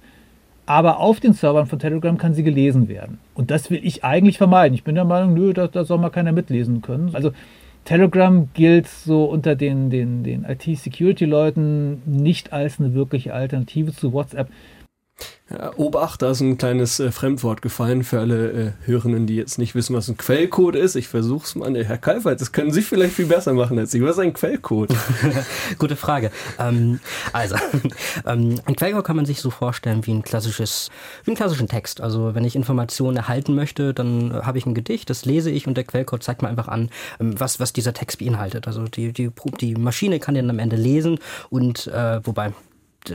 Aber 0.65 0.99
auf 0.99 1.19
den 1.19 1.33
Servern 1.33 1.65
von 1.65 1.79
Telegram 1.79 2.17
kann 2.17 2.33
sie 2.33 2.43
gelesen 2.43 2.89
werden. 2.89 3.19
Und 3.33 3.51
das 3.51 3.71
will 3.71 3.79
ich 3.81 4.03
eigentlich 4.03 4.37
vermeiden. 4.37 4.75
Ich 4.75 4.83
bin 4.83 4.95
der 4.95 5.05
Meinung, 5.05 5.33
nö, 5.33 5.53
da, 5.53 5.67
da 5.67 5.85
soll 5.85 5.97
mal 5.97 6.09
keiner 6.09 6.33
mitlesen 6.33 6.81
können. 6.81 7.11
Also 7.13 7.31
Telegram 7.85 8.49
gilt 8.53 8.87
so 8.87 9.23
unter 9.23 9.55
den, 9.55 9.89
den, 9.89 10.23
den 10.23 10.43
IT-Security-Leuten 10.43 12.01
nicht 12.05 12.51
als 12.51 12.81
eine 12.81 12.93
wirkliche 12.93 13.33
Alternative 13.33 13.93
zu 13.93 14.11
WhatsApp. 14.11 14.49
Ja, 15.49 15.71
Obacht, 15.77 16.21
da 16.21 16.31
ist 16.31 16.41
ein 16.41 16.57
kleines 16.57 16.99
äh, 16.99 17.09
Fremdwort 17.09 17.61
gefallen 17.61 18.03
für 18.03 18.19
alle 18.19 18.51
äh, 18.51 18.71
Hörenden, 18.85 19.27
die 19.27 19.37
jetzt 19.37 19.57
nicht 19.57 19.75
wissen, 19.75 19.95
was 19.95 20.09
ein 20.09 20.17
Quellcode 20.17 20.75
ist. 20.75 20.95
Ich 20.95 21.07
versuch's 21.07 21.55
mal. 21.55 21.73
Herr 21.85 21.97
Kalfert, 21.97 22.41
das 22.41 22.51
können 22.51 22.71
Sie 22.71 22.81
vielleicht 22.81 23.13
viel 23.13 23.27
besser 23.27 23.53
machen 23.53 23.79
als 23.79 23.93
ich. 23.93 24.01
Was 24.01 24.17
ist 24.17 24.19
ein 24.19 24.33
Quellcode? 24.33 24.93
Gute 25.79 25.95
Frage. 25.95 26.31
Ähm, 26.59 26.99
also, 27.31 27.55
ähm, 28.25 28.59
ein 28.65 28.75
Quellcode 28.75 29.05
kann 29.05 29.15
man 29.15 29.25
sich 29.25 29.39
so 29.39 29.49
vorstellen 29.49 30.05
wie 30.05 30.11
ein 30.11 30.21
klassisches, 30.21 30.89
wie 31.23 31.31
einen 31.31 31.37
klassischen 31.37 31.69
Text. 31.69 32.01
Also, 32.01 32.35
wenn 32.35 32.43
ich 32.43 32.57
Informationen 32.57 33.15
erhalten 33.15 33.55
möchte, 33.55 33.93
dann 33.93 34.31
äh, 34.31 34.33
habe 34.41 34.57
ich 34.57 34.65
ein 34.65 34.73
Gedicht, 34.73 35.09
das 35.09 35.23
lese 35.23 35.49
ich 35.49 35.65
und 35.65 35.77
der 35.77 35.85
Quellcode 35.85 36.23
zeigt 36.23 36.41
mir 36.41 36.49
einfach 36.49 36.67
an, 36.67 36.89
ähm, 37.21 37.39
was, 37.39 37.61
was 37.61 37.71
dieser 37.71 37.93
Text 37.93 38.19
beinhaltet. 38.19 38.67
Also, 38.67 38.83
die, 38.83 39.13
die, 39.13 39.31
die 39.61 39.75
Maschine 39.75 40.19
kann 40.19 40.35
den 40.35 40.49
am 40.49 40.59
Ende 40.59 40.75
lesen 40.75 41.19
und, 41.49 41.87
äh, 41.87 42.19
wobei, 42.25 42.51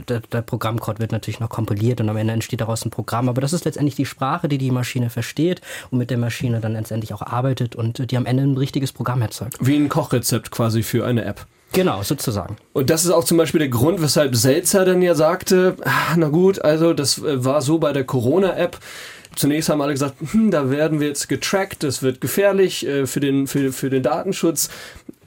der, 0.01 0.19
der, 0.19 0.41
Programmcode 0.41 0.99
wird 0.99 1.11
natürlich 1.11 1.39
noch 1.39 1.49
kompiliert 1.49 2.01
und 2.01 2.09
am 2.09 2.17
Ende 2.17 2.33
entsteht 2.33 2.61
daraus 2.61 2.85
ein 2.85 2.91
Programm. 2.91 3.29
Aber 3.29 3.41
das 3.41 3.53
ist 3.53 3.65
letztendlich 3.65 3.95
die 3.95 4.05
Sprache, 4.05 4.47
die 4.47 4.57
die 4.57 4.71
Maschine 4.71 5.09
versteht 5.09 5.61
und 5.91 5.97
mit 5.97 6.09
der 6.09 6.17
Maschine 6.17 6.59
dann 6.59 6.73
letztendlich 6.73 7.13
auch 7.13 7.21
arbeitet 7.21 7.75
und 7.75 8.11
die 8.11 8.17
am 8.17 8.25
Ende 8.25 8.43
ein 8.43 8.57
richtiges 8.57 8.91
Programm 8.91 9.21
erzeugt. 9.21 9.57
Wie 9.59 9.75
ein 9.75 9.89
Kochrezept 9.89 10.51
quasi 10.51 10.83
für 10.83 11.05
eine 11.05 11.25
App. 11.25 11.45
Genau, 11.73 12.03
sozusagen. 12.03 12.57
Und 12.71 12.91
das 12.91 13.03
ist 13.03 13.11
auch 13.11 13.23
zum 13.23 13.37
Beispiel 13.37 13.59
der 13.59 13.69
Grund, 13.69 14.01
weshalb 14.01 14.35
Selzer 14.35 14.85
dann 14.85 15.01
ja 15.01 15.15
sagte, 15.15 15.75
ah, 15.83 16.15
na 16.15 16.29
gut, 16.29 16.61
also 16.61 16.93
das 16.93 17.17
äh, 17.17 17.43
war 17.43 17.61
so 17.61 17.79
bei 17.79 17.91
der 17.93 18.03
Corona-App. 18.03 18.77
Zunächst 19.35 19.69
haben 19.69 19.81
alle 19.81 19.93
gesagt, 19.93 20.15
hm, 20.31 20.51
da 20.51 20.69
werden 20.69 20.99
wir 20.99 21.07
jetzt 21.07 21.27
getrackt, 21.27 21.81
das 21.81 22.03
wird 22.03 22.21
gefährlich 22.21 22.85
äh, 22.85 23.07
für, 23.07 23.19
den, 23.19 23.47
für, 23.47 23.73
für 23.73 23.89
den 23.89 24.03
Datenschutz. 24.03 24.69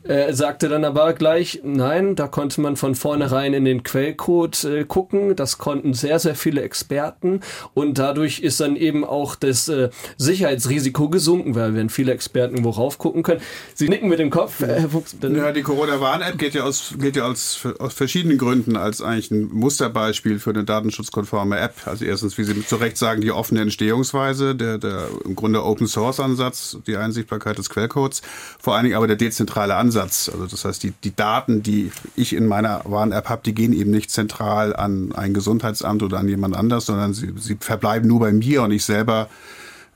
Er 0.09 0.35
sagte 0.35 0.69
dann 0.69 0.85
aber 0.85 1.13
gleich, 1.15 1.61
nein, 1.65 2.15
da 2.15 2.29
konnte 2.29 2.61
man 2.61 2.77
von 2.77 2.95
vornherein 2.95 3.55
in 3.55 3.65
den 3.65 3.83
Quellcode 3.83 4.65
äh, 4.65 4.85
gucken. 4.85 5.35
Das 5.35 5.59
konnten 5.59 5.95
sehr, 5.95 6.21
sehr 6.21 6.37
viele 6.37 6.63
Experten 6.63 7.41
und 7.75 7.99
dadurch 7.99 8.39
ist 8.39 8.61
dann 8.61 8.77
eben 8.77 9.05
auch 9.05 9.35
das 9.35 9.69
äh, 9.69 9.91
Sicherheitsrisiko 10.17 11.09
gesunken, 11.09 11.57
weil 11.57 11.75
wenn 11.75 11.89
viele 11.89 12.13
Experten 12.13 12.63
worauf 12.63 12.99
gucken 12.99 13.25
können. 13.25 13.41
Sie 13.75 13.89
nicken 13.89 14.09
mit 14.09 14.21
dem 14.21 14.31
Kopf. 14.31 14.61
Äh, 14.63 14.87
Herr 15.21 15.31
ja, 15.31 15.53
die 15.53 15.63
Corona-Warn-App 15.63 16.39
geht 16.39 16.55
ja 16.55 16.63
aus, 16.63 16.95
geht 16.99 17.17
ja 17.17 17.25
aus, 17.25 17.67
aus 17.81 17.95
verschiedenen 17.95 18.39
Gründen 18.39 18.77
als 18.77 19.03
eigentlich 19.03 19.33
ein 19.33 19.49
Musterbeispiel 19.53 20.39
für 20.39 20.51
eine 20.51 20.63
datenschutzkonforme 20.63 21.59
App. 21.59 21.75
Also 21.85 22.05
erstens, 22.05 22.39
wie 22.39 22.45
Sie 22.45 22.65
zu 22.65 22.77
Recht 22.77 22.97
sagen, 22.97 23.23
die 23.23 23.33
offene 23.33 23.61
Entstehungsweise, 23.61 24.55
der, 24.55 24.79
der 24.79 25.09
im 25.25 25.35
Grunde 25.35 25.65
Open-Source-Ansatz, 25.65 26.79
die 26.87 26.97
Einsichtbarkeit 26.97 27.59
des 27.59 27.71
Quellcodes, 27.71 28.23
vor 28.61 28.77
allen 28.77 28.85
Dingen 28.85 28.97
aber 28.97 29.09
der 29.09 29.17
dezentrale 29.17 29.75
Ansatz 29.75 29.96
Ansatz. 29.97 30.31
Also 30.33 30.47
das 30.47 30.65
heißt, 30.65 30.83
die, 30.83 30.93
die 31.05 31.15
Daten, 31.15 31.63
die 31.63 31.91
ich 32.15 32.35
in 32.35 32.47
meiner 32.47 32.83
Warn-App 32.85 33.29
habe, 33.29 33.43
die 33.45 33.55
gehen 33.55 33.73
eben 33.73 33.91
nicht 33.91 34.11
zentral 34.11 34.75
an 34.77 35.13
ein 35.15 35.35
Gesundheitsamt 35.35 36.03
oder 36.03 36.19
an 36.19 36.29
jemand 36.29 36.57
anders, 36.57 36.87
sondern 36.87 37.15
sie, 37.15 37.33
sie 37.37 37.57
verbleiben 37.59 38.09
nur 38.09 38.21
bei 38.21 38.33
mir 38.33 38.63
und 38.63 38.73
ich 38.73 38.85
selber 38.85 39.29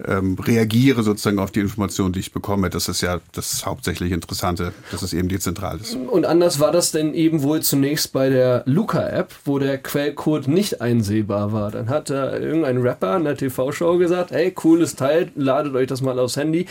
ähm, 0.07 0.39
reagiere 0.41 1.03
sozusagen 1.03 1.39
auf 1.39 1.51
die 1.51 1.61
Informationen, 1.61 2.15
die 2.15 2.21
ich 2.21 2.33
bekomme. 2.33 2.71
Das 2.71 2.89
ist 2.89 3.03
ja 3.03 3.21
das 3.33 3.67
hauptsächlich 3.67 4.13
Interessante, 4.13 4.73
dass 4.91 5.03
es 5.03 5.13
eben 5.13 5.29
dezentral 5.29 5.79
ist. 5.79 5.95
Und 5.95 6.25
anders 6.25 6.59
war 6.59 6.73
das 6.73 6.91
denn 6.91 7.13
eben 7.13 7.43
wohl 7.43 7.61
zunächst 7.61 8.15
bei 8.15 8.31
der 8.31 8.63
Luca-App, 8.65 9.35
wo 9.45 9.59
der 9.59 9.77
Quellcode 9.77 10.49
nicht 10.49 10.81
einsehbar 10.81 11.53
war. 11.53 11.71
Dann 11.71 11.91
hat 11.91 12.09
da 12.09 12.35
irgendein 12.35 12.79
Rapper 12.79 13.17
in 13.19 13.25
der 13.25 13.37
TV-Show 13.37 13.99
gesagt, 13.99 14.31
hey, 14.31 14.51
cooles 14.53 14.97
Teil, 14.97 15.31
ladet 15.35 15.75
euch 15.75 15.89
das 15.89 16.01
mal 16.01 16.19
aufs 16.19 16.39
Handy. 16.39 16.67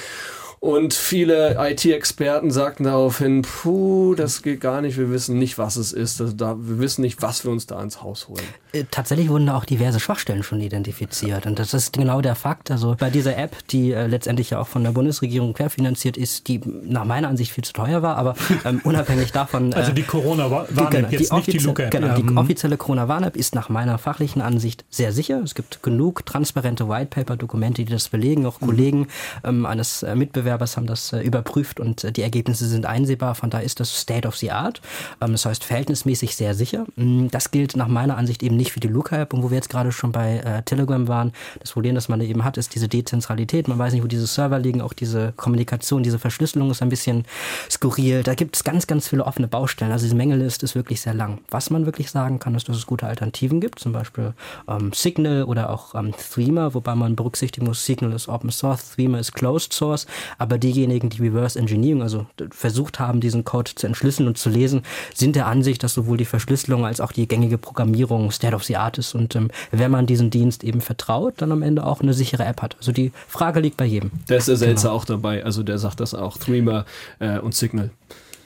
Und 0.60 0.93
viele 0.93 1.56
IT-Experten 1.58 2.52
sagten 2.52 2.84
daraufhin, 2.84 3.43
puh, 3.43 4.13
das 4.15 4.41
geht 4.41 4.60
gar 4.60 4.82
nicht, 4.82 4.98
wir 4.98 5.10
wissen 5.10 5.39
nicht, 5.39 5.58
was 5.58 5.78
es 5.78 5.93
ist. 5.93 6.19
Also 6.19 6.34
da, 6.34 6.58
wir 6.60 6.80
wissen 6.80 7.02
nicht, 7.02 7.22
was 7.22 7.45
wir 7.45 7.52
uns 7.52 7.65
da 7.65 7.82
ins 7.82 8.02
Haus 8.02 8.28
holen. 8.28 8.43
Äh, 8.74 8.84
tatsächlich 8.91 9.30
wurden 9.30 9.45
da 9.45 9.56
auch 9.56 9.63
diverse 9.63 10.02
Schwachstellen 10.02 10.43
schon 10.43 10.60
identifiziert. 10.60 11.45
Und 11.45 11.60
das 11.60 11.74
ist 11.74 11.93
genau 11.93 12.19
der 12.19 12.36
Fakt. 12.36 12.72
Also 12.72 12.98
bei 13.00 13.10
dieser 13.10 13.38
App, 13.38 13.56
die 13.69 13.93
äh, 13.93 14.08
letztendlich 14.08 14.50
ja 14.50 14.60
auch 14.60 14.67
von 14.67 14.84
der 14.84 14.91
Bundesregierung 14.91 15.54
querfinanziert 15.54 16.17
ist, 16.17 16.50
die 16.50 16.60
nach 16.84 17.06
meiner 17.06 17.30
Ansicht 17.30 17.54
viel 17.54 17.63
zu 17.63 17.72
teuer 17.72 18.02
war, 18.02 18.17
aber 18.17 18.36
ähm, 18.65 18.82
unabhängig 18.84 19.32
davon. 19.32 19.72
Äh, 19.72 19.76
also 19.76 19.93
die 19.93 20.04
Corona-Warn-App, 20.04 20.91
genau, 20.91 21.08
jetzt 21.08 21.32
nicht 21.32 21.54
die 21.54 21.58
Luca-App. 21.60 21.91
Genau, 21.91 22.17
die 22.17 22.36
offizielle 22.36 22.76
Corona-Warn-App 22.76 23.38
ist 23.38 23.56
nach 23.56 23.69
meiner 23.69 23.98
fachlichen 23.98 24.41
Ansicht 24.41 24.84
sehr 24.89 25.13
sicher. 25.13 25.41
Es 25.41 25.56
gibt 25.56 25.82
genug 25.84 26.26
transparente 26.26 26.89
White-Paper-Dokumente, 26.89 27.86
die 27.86 27.91
das 27.91 28.10
belegen. 28.10 28.45
Auch 28.45 28.60
mhm. 28.60 28.65
Kollegen 28.65 29.08
ähm, 29.45 29.65
eines 29.65 30.06
Mitbewerbers 30.15 30.48
Wettbewerbers 30.49 30.77
haben 30.77 30.88
das 30.88 31.13
äh, 31.13 31.19
überprüft 31.19 31.79
und 31.79 32.03
äh, 32.03 32.12
die 32.12 32.23
Ergebnisse 32.23 32.67
sind 32.67 32.85
einsehbar. 32.85 33.35
Von 33.35 33.49
daher 33.49 33.65
ist 33.65 33.79
das 33.79 34.01
State 34.01 34.27
of 34.27 34.35
the 34.38 34.51
Art. 34.51 34.81
Ähm, 35.21 35.33
das 35.33 35.45
heißt 35.45 35.63
verhältnismäßig 35.63 36.35
sehr 36.35 36.55
sicher. 36.55 36.85
Mm, 36.95 37.27
das 37.27 37.51
gilt 37.51 37.75
nach 37.75 37.88
meiner 37.88 38.17
Ansicht 38.17 38.41
eben 38.41 38.57
nicht 38.57 38.71
für 38.71 38.79
die 38.79 38.88
Luca-App 38.88 39.33
und 39.33 39.43
wo 39.43 39.51
wir 39.51 39.55
jetzt 39.55 39.69
gerade 39.69 39.91
schon 39.91 40.12
bei 40.12 40.38
äh, 40.38 40.63
Telegram 40.63 41.07
waren. 41.07 41.33
Das 41.59 41.71
Problem, 41.71 41.95
das 41.95 42.09
man 42.09 42.21
eben 42.21 42.43
hat, 42.43 42.57
ist 42.57 42.73
diese 42.73 42.88
Dezentralität. 42.88 43.67
Man 43.67 43.77
weiß 43.77 43.93
nicht, 43.93 44.03
wo 44.03 44.07
diese 44.07 44.25
Server 44.25 44.57
liegen. 44.57 44.81
Auch 44.81 44.93
diese 44.93 45.33
Kommunikation, 45.35 46.01
diese 46.01 46.19
Verschlüsselung 46.19 46.71
ist 46.71 46.81
ein 46.81 46.89
bisschen 46.89 47.25
skurril. 47.69 48.23
Da 48.23 48.33
gibt 48.33 48.55
es 48.55 48.63
ganz, 48.63 48.88
ganz 48.88 49.07
viele 49.07 49.25
offene 49.25 49.47
Baustellen. 49.47 49.91
Also 49.91 50.05
diese 50.05 50.15
Mängelliste 50.15 50.65
ist 50.65 50.75
wirklich 50.75 51.01
sehr 51.01 51.13
lang. 51.13 51.39
Was 51.49 51.69
man 51.69 51.85
wirklich 51.85 52.09
sagen 52.09 52.39
kann, 52.39 52.55
ist, 52.55 52.67
dass 52.69 52.77
es 52.77 52.88
gute 52.88 53.05
Alternativen 53.05 53.62
gibt. 53.62 53.79
Zum 53.79 53.91
Beispiel 53.93 54.33
ähm, 54.67 54.91
Signal 54.93 55.43
oder 55.43 55.69
auch 55.69 55.93
ähm, 55.93 56.13
Threema, 56.33 56.73
wobei 56.73 56.95
man 56.95 57.15
berücksichtigen 57.15 57.67
muss, 57.67 57.85
Signal 57.85 58.13
ist 58.13 58.27
Open 58.27 58.49
Source, 58.49 58.91
Threema 58.95 59.19
ist 59.19 59.33
Closed 59.33 59.73
Source. 59.73 60.07
Aber 60.39 60.58
diejenigen, 60.58 61.10
die 61.10 61.21
Reverse 61.21 61.60
Engineering, 61.60 62.02
also 62.02 62.25
versucht 62.49 62.99
haben, 62.99 63.19
diesen 63.19 63.43
Code 63.45 63.71
zu 63.75 63.86
entschlüsseln 63.86 64.28
und 64.28 64.38
zu 64.38 64.49
lesen, 64.49 64.82
sind 65.13 65.36
der 65.36 65.45
Ansicht, 65.45 65.84
dass 65.84 65.93
sowohl 65.93 66.17
die 66.17 66.25
Verschlüsselung 66.25 66.86
als 66.86 67.02
auch 67.02 67.12
die 67.12 67.28
gängige 67.28 67.58
Programmierung 67.58 68.32
State 68.32 68.56
of 68.56 68.63
the 68.63 68.78
Art 68.78 68.97
ist. 68.97 69.13
Und 69.13 69.36
ähm, 69.36 69.52
wenn 69.71 69.91
man 69.91 70.08
diesen 70.08 70.32
Dienst 70.32 70.63
eben 70.63 70.82
vertraut, 70.82 71.36
dann 71.38 71.52
am 71.52 71.62
Ende 71.62 71.86
auch 71.86 72.02
eine 72.02 72.13
sichere 72.13 72.45
App 72.45 72.62
hat. 72.62 72.75
Also 72.78 72.91
die 72.91 73.12
Frage 73.28 73.60
liegt 73.60 73.78
bei 73.78 73.86
jedem. 73.86 74.12
Der 74.28 74.38
ist 74.38 74.47
der 74.47 74.58
Selzer 74.58 74.89
genau. 74.89 74.95
auch 74.95 75.06
dabei. 75.06 75.43
Also 75.45 75.62
der 75.62 75.78
sagt 75.78 75.99
das 75.99 76.13
auch. 76.13 76.38
Threema 76.38 76.86
äh, 77.19 77.39
und 77.39 77.54
Signal. 77.54 77.91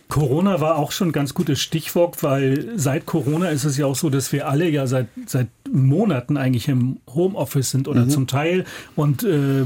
Corona 0.10 0.62
war 0.62 0.78
auch 0.78 0.92
schon 0.92 1.10
ein 1.10 1.12
ganz 1.12 1.34
gutes 1.34 1.60
Stichwort, 1.60 2.22
weil 2.22 2.74
seit 2.76 3.06
Corona 3.06 3.50
ist 3.50 3.64
es 3.64 3.78
ja 3.78 3.88
auch 3.88 3.96
so, 3.96 4.10
dass 4.10 4.32
wir 4.32 4.48
alle 4.48 4.70
ja 4.70 4.86
seit, 4.86 5.08
seit 5.26 5.48
Monaten 5.72 6.38
eigentlich 6.38 6.68
im 6.68 6.98
Homeoffice 7.14 7.72
sind 7.72 7.88
oder 7.88 8.06
mhm. 8.06 8.10
zum 8.10 8.28
Teil 8.28 8.66
und 8.96 9.24
äh, 9.24 9.64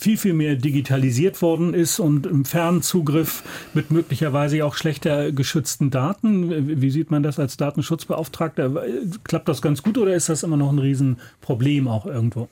viel, 0.00 0.16
viel 0.16 0.32
mehr 0.32 0.56
digitalisiert 0.56 1.42
worden 1.42 1.74
ist 1.74 1.98
und 1.98 2.26
im 2.26 2.44
Fernzugriff 2.44 3.42
mit 3.74 3.90
möglicherweise 3.90 4.64
auch 4.64 4.74
schlechter 4.74 5.32
geschützten 5.32 5.90
Daten. 5.90 6.80
Wie 6.80 6.90
sieht 6.90 7.10
man 7.10 7.22
das 7.22 7.38
als 7.38 7.56
Datenschutzbeauftragter? 7.58 8.82
Klappt 9.24 9.48
das 9.48 9.60
ganz 9.60 9.82
gut 9.82 9.98
oder 9.98 10.14
ist 10.14 10.30
das 10.30 10.42
immer 10.42 10.56
noch 10.56 10.72
ein 10.72 10.78
Riesenproblem 10.78 11.88
auch 11.88 12.06
irgendwo? 12.06 12.48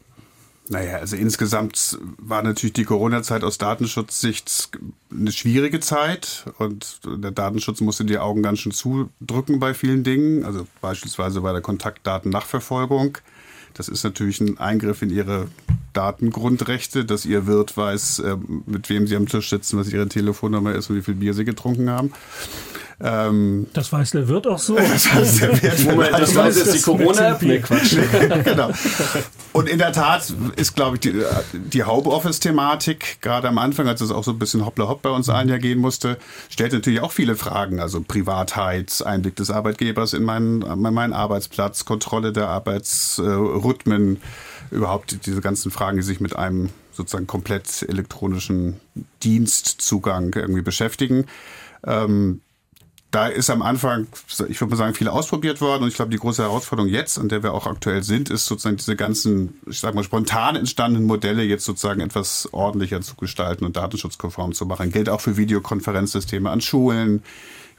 Naja, 0.70 0.98
also 0.98 1.16
insgesamt 1.16 1.98
war 2.18 2.42
natürlich 2.42 2.74
die 2.74 2.84
Corona-Zeit 2.84 3.42
aus 3.42 3.56
Datenschutzsicht 3.56 4.70
eine 5.10 5.32
schwierige 5.32 5.80
Zeit 5.80 6.44
und 6.58 7.00
der 7.06 7.30
Datenschutz 7.30 7.80
musste 7.80 8.04
die 8.04 8.18
Augen 8.18 8.42
ganz 8.42 8.58
schön 8.58 8.72
zudrücken 8.72 9.60
bei 9.60 9.72
vielen 9.72 10.04
Dingen, 10.04 10.44
also 10.44 10.66
beispielsweise 10.82 11.40
bei 11.40 11.52
der 11.52 11.62
Kontaktdatennachverfolgung. 11.62 13.18
Das 13.72 13.88
ist 13.88 14.04
natürlich 14.04 14.40
ein 14.40 14.58
Eingriff 14.58 15.00
in 15.02 15.10
ihre 15.10 15.48
Datengrundrechte, 15.92 17.04
dass 17.04 17.24
ihr 17.24 17.46
Wirt 17.46 17.76
weiß, 17.76 18.18
äh, 18.20 18.36
mit 18.66 18.88
wem 18.90 19.06
sie 19.06 19.16
am 19.16 19.26
Tisch 19.26 19.48
sitzen, 19.50 19.78
was 19.78 19.90
ihre 19.90 20.08
Telefonnummer 20.08 20.74
ist 20.74 20.90
und 20.90 20.96
wie 20.96 21.02
viel 21.02 21.14
Bier 21.14 21.32
sie 21.32 21.44
getrunken 21.44 21.88
haben. 21.88 22.12
Ähm, 23.00 23.68
das 23.74 23.92
weiß 23.92 24.10
der 24.10 24.26
Wirt 24.26 24.46
auch 24.48 24.58
so. 24.58 24.74
das 24.76 25.14
weiß 25.14 25.38
der 25.38 25.62
Wirt. 25.62 25.84
Moment, 25.84 26.12
das 26.12 26.34
weiß 26.34 26.56
jetzt 26.58 26.74
die 26.74 26.82
Corona-App. 26.82 27.42
Nee, 27.42 27.60
Quatsch. 27.60 27.96
genau. 28.44 28.70
Und 29.52 29.68
in 29.68 29.78
der 29.78 29.92
Tat 29.92 30.32
ist, 30.56 30.74
glaube 30.74 30.96
ich, 30.96 31.00
die, 31.00 31.22
die 31.52 31.84
Homeoffice-Thematik, 31.84 33.20
gerade 33.20 33.48
am 33.48 33.58
Anfang, 33.58 33.86
als 33.86 34.00
es 34.00 34.10
auch 34.10 34.24
so 34.24 34.32
ein 34.32 34.38
bisschen 34.38 34.66
hoppla 34.66 34.88
hopp 34.88 35.02
bei 35.02 35.10
uns 35.10 35.28
allen 35.28 35.48
ja 35.48 35.58
gehen 35.58 35.78
musste, 35.78 36.18
stellt 36.48 36.72
natürlich 36.72 37.00
auch 37.00 37.12
viele 37.12 37.36
Fragen. 37.36 37.78
Also 37.78 38.00
Privatheit, 38.00 39.02
Einblick 39.04 39.36
des 39.36 39.50
Arbeitgebers 39.50 40.12
in 40.12 40.24
meinen, 40.24 40.62
in 40.62 40.80
meinen 40.80 41.12
Arbeitsplatz, 41.12 41.84
Kontrolle 41.84 42.32
der 42.32 42.48
Arbeitsrhythmen, 42.48 44.20
überhaupt 44.72 45.24
diese 45.24 45.40
ganzen 45.40 45.70
Fragen, 45.70 45.98
die 45.98 46.02
sich 46.02 46.20
mit 46.20 46.34
einem 46.34 46.70
sozusagen 46.92 47.28
komplett 47.28 47.86
elektronischen 47.88 48.80
Dienstzugang 49.22 50.34
irgendwie 50.34 50.62
beschäftigen. 50.62 51.26
Ähm, 51.86 52.40
da 53.10 53.26
ist 53.26 53.48
am 53.48 53.62
Anfang, 53.62 54.06
ich 54.48 54.60
würde 54.60 54.72
mal 54.72 54.76
sagen, 54.76 54.94
viel 54.94 55.08
ausprobiert 55.08 55.62
worden. 55.62 55.84
Und 55.84 55.88
ich 55.88 55.94
glaube, 55.94 56.10
die 56.10 56.18
große 56.18 56.42
Herausforderung 56.42 56.90
jetzt, 56.90 57.18
an 57.18 57.30
der 57.30 57.42
wir 57.42 57.54
auch 57.54 57.66
aktuell 57.66 58.02
sind, 58.02 58.28
ist 58.28 58.44
sozusagen 58.44 58.76
diese 58.76 58.96
ganzen, 58.96 59.58
ich 59.66 59.80
sag 59.80 59.94
mal, 59.94 60.04
spontan 60.04 60.56
entstandenen 60.56 61.06
Modelle 61.06 61.42
jetzt 61.42 61.64
sozusagen 61.64 62.00
etwas 62.00 62.52
ordentlicher 62.52 63.00
zu 63.00 63.16
gestalten 63.16 63.64
und 63.64 63.76
datenschutzkonform 63.76 64.52
zu 64.52 64.66
machen. 64.66 64.92
Gilt 64.92 65.08
auch 65.08 65.22
für 65.22 65.38
Videokonferenzsysteme 65.38 66.50
an 66.50 66.60
Schulen, 66.60 67.22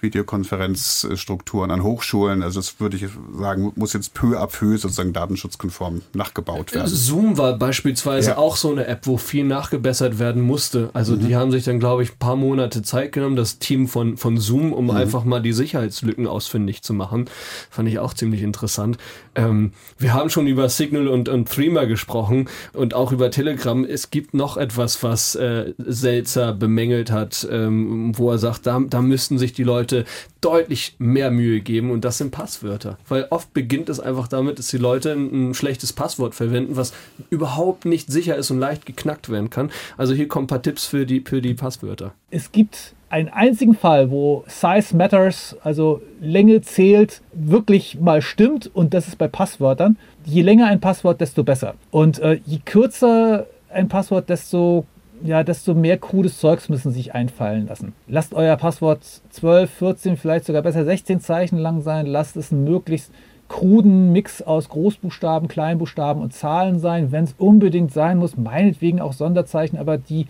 Videokonferenzstrukturen 0.02 1.72
an 1.72 1.84
Hochschulen. 1.84 2.44
Also 2.44 2.60
das 2.60 2.80
würde 2.80 2.98
ich 2.98 3.06
sagen, 3.38 3.72
muss 3.76 3.94
jetzt 3.94 4.14
peu 4.14 4.40
à 4.40 4.48
peu 4.48 4.78
sozusagen 4.78 5.14
datenschutzkonform 5.14 6.02
nachgebaut 6.14 6.74
werden. 6.74 6.88
Zoom 6.88 7.38
war 7.38 7.58
beispielsweise 7.58 8.32
ja. 8.32 8.38
auch 8.38 8.56
so 8.56 8.72
eine 8.72 8.88
App, 8.88 9.08
wo 9.08 9.18
viel 9.18 9.44
nachgebessert 9.44 10.20
werden 10.20 10.42
musste. 10.42 10.90
Also 10.94 11.16
mhm. 11.16 11.28
die 11.28 11.36
haben 11.36 11.52
sich 11.52 11.64
dann, 11.64 11.80
glaube 11.80 12.04
ich, 12.04 12.14
ein 12.14 12.20
paar 12.20 12.36
Monate 12.36 12.82
Zeit 12.82 13.12
genommen, 13.12 13.36
das 13.36 13.60
Team 13.60 13.88
von, 13.88 14.18
von 14.18 14.38
Zoom, 14.38 14.74
um 14.74 14.86
mhm. 14.86 14.92
einfach 14.92 15.24
mal 15.24 15.42
die 15.42 15.54
Sicherheitslücken 15.54 16.28
ausfindig 16.28 16.82
zu 16.82 16.94
machen. 16.94 17.26
Fand 17.70 17.90
ich 17.90 18.00
auch 18.00 18.14
ziemlich 18.14 18.42
interessant. 18.42 18.98
Ähm, 19.36 19.74
wir 19.98 20.14
haben 20.14 20.30
schon 20.30 20.48
über 20.48 20.70
Signal 20.70 21.08
und, 21.08 21.30
und 21.30 21.50
Threema 21.50 21.86
gesprochen 21.86 22.48
und 22.74 22.94
auch 22.94 23.12
über 23.12 23.32
Telegram. 23.32 23.84
Es 23.86 24.12
gibt 24.12 24.34
noch 24.34 24.58
etwas, 24.58 25.04
was 25.04 25.36
äh, 25.36 25.74
Selzer 25.78 26.54
bemängelt 26.54 27.12
hat, 27.12 27.48
ähm, 27.52 28.18
wo 28.18 28.32
er 28.32 28.38
sagt, 28.38 28.66
da, 28.66 28.80
da 28.80 29.02
müssten 29.02 29.38
sich 29.38 29.54
die 29.54 29.64
Leute 29.64 29.89
Leute 29.90 30.06
deutlich 30.42 30.96
mehr 31.00 31.32
Mühe 31.32 31.60
geben 31.60 31.92
und 31.92 32.06
das 32.06 32.18
sind 32.18 32.32
Passwörter. 32.32 32.98
Weil 33.08 33.28
oft 33.30 33.54
beginnt 33.54 33.90
es 33.90 34.00
einfach 34.00 34.28
damit, 34.28 34.60
dass 34.60 34.68
die 34.68 34.78
Leute 34.78 35.12
ein, 35.12 35.54
schlechtes 35.54 35.94
Passwort 35.94 36.36
verwenden, 36.36 36.78
was 36.78 36.94
überhaupt 37.30 37.86
nicht 37.86 38.12
sicher 38.12 38.36
ist 38.36 38.52
und 38.52 38.60
leicht 38.60 38.86
geknackt 38.86 39.30
werden 39.30 39.50
kann. 39.50 39.72
Also 39.98 40.14
hier 40.14 40.28
kommen 40.28 40.46
ein 40.46 40.48
paar 40.48 40.62
Tipps 40.62 40.86
für 40.86 41.06
die, 41.06 41.22
für 41.22 41.42
die 41.42 41.56
Passwörter. 41.56 42.14
Es 42.30 42.52
gibt 42.52 42.94
einen 43.10 43.30
einzigen 43.30 43.74
Fall, 43.74 44.12
wo 44.12 44.46
Size 44.48 44.96
Matters, 44.96 45.58
also 45.64 46.02
Länge 46.22 46.62
zählt, 46.62 47.22
wirklich 47.34 48.00
mal 48.00 48.22
stimmt 48.22 48.70
und 48.74 48.94
das 48.94 49.08
ist 49.08 49.18
bei 49.18 49.28
Passwörtern. 49.28 49.98
Je 50.26 50.44
länger 50.44 50.68
ein 50.68 50.80
Passwort, 50.80 51.20
desto 51.20 51.44
besser. 51.44 51.74
Und 51.92 52.20
äh, 52.20 52.40
je 52.46 52.60
kürzer 52.64 53.48
ein 53.72 53.88
Passwort, 53.90 54.30
desto 54.30 54.86
ja, 55.24 55.44
desto 55.44 55.74
mehr 55.74 55.98
krudes 55.98 56.40
Zeugs 56.40 56.70
müssen 56.70 56.92
sich 56.92 57.14
einfallen 57.14 57.68
lassen. 57.68 57.94
Lasst 58.08 58.34
euer 58.34 58.56
Passwort 58.56 59.00
12, 59.32 59.70
14, 59.70 60.18
vielleicht 60.18 60.46
sogar 60.46 60.62
besser 60.62 60.86
16 60.86 61.20
Zeichen 61.20 61.58
lang 61.58 61.82
sein. 61.82 62.06
Lasst 62.06 62.38
es 62.38 62.52
einen 62.52 62.64
möglichst 62.64 63.12
kruden 63.48 64.12
Mix 64.12 64.42
aus 64.42 64.70
Großbuchstaben, 64.70 65.48
Kleinbuchstaben 65.48 66.22
und 66.22 66.34
Zahlen 66.34 66.80
sein, 66.80 67.12
wenn 67.12 67.24
es 67.26 67.36
unbedingt 67.38 67.92
sein 67.92 68.18
muss. 68.18 68.38
Meinetwegen 68.38 69.02
auch 69.02 69.14
Sonderzeichen, 69.14 69.78
aber 69.78 69.98
die 69.98 70.28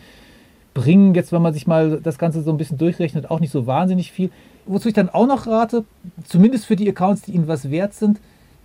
bringen 0.73 1.13
jetzt, 1.13 1.31
wenn 1.31 1.41
man 1.41 1.53
sich 1.53 1.67
mal 1.67 1.99
das 2.01 2.17
Ganze 2.17 2.41
so 2.41 2.51
ein 2.51 2.57
bisschen 2.57 2.77
durchrechnet, 2.77 3.29
auch 3.29 3.39
nicht 3.39 3.51
so 3.51 3.67
wahnsinnig 3.67 4.11
viel. 4.11 4.31
Wozu 4.65 4.87
ich 4.87 4.93
dann 4.93 5.09
auch 5.09 5.27
noch 5.27 5.47
rate, 5.47 5.83
zumindest 6.25 6.65
für 6.65 6.75
die 6.75 6.87
Accounts, 6.87 7.23
die 7.23 7.33
Ihnen 7.33 7.47
was 7.47 7.69
wert 7.69 7.93
sind, 7.93 8.19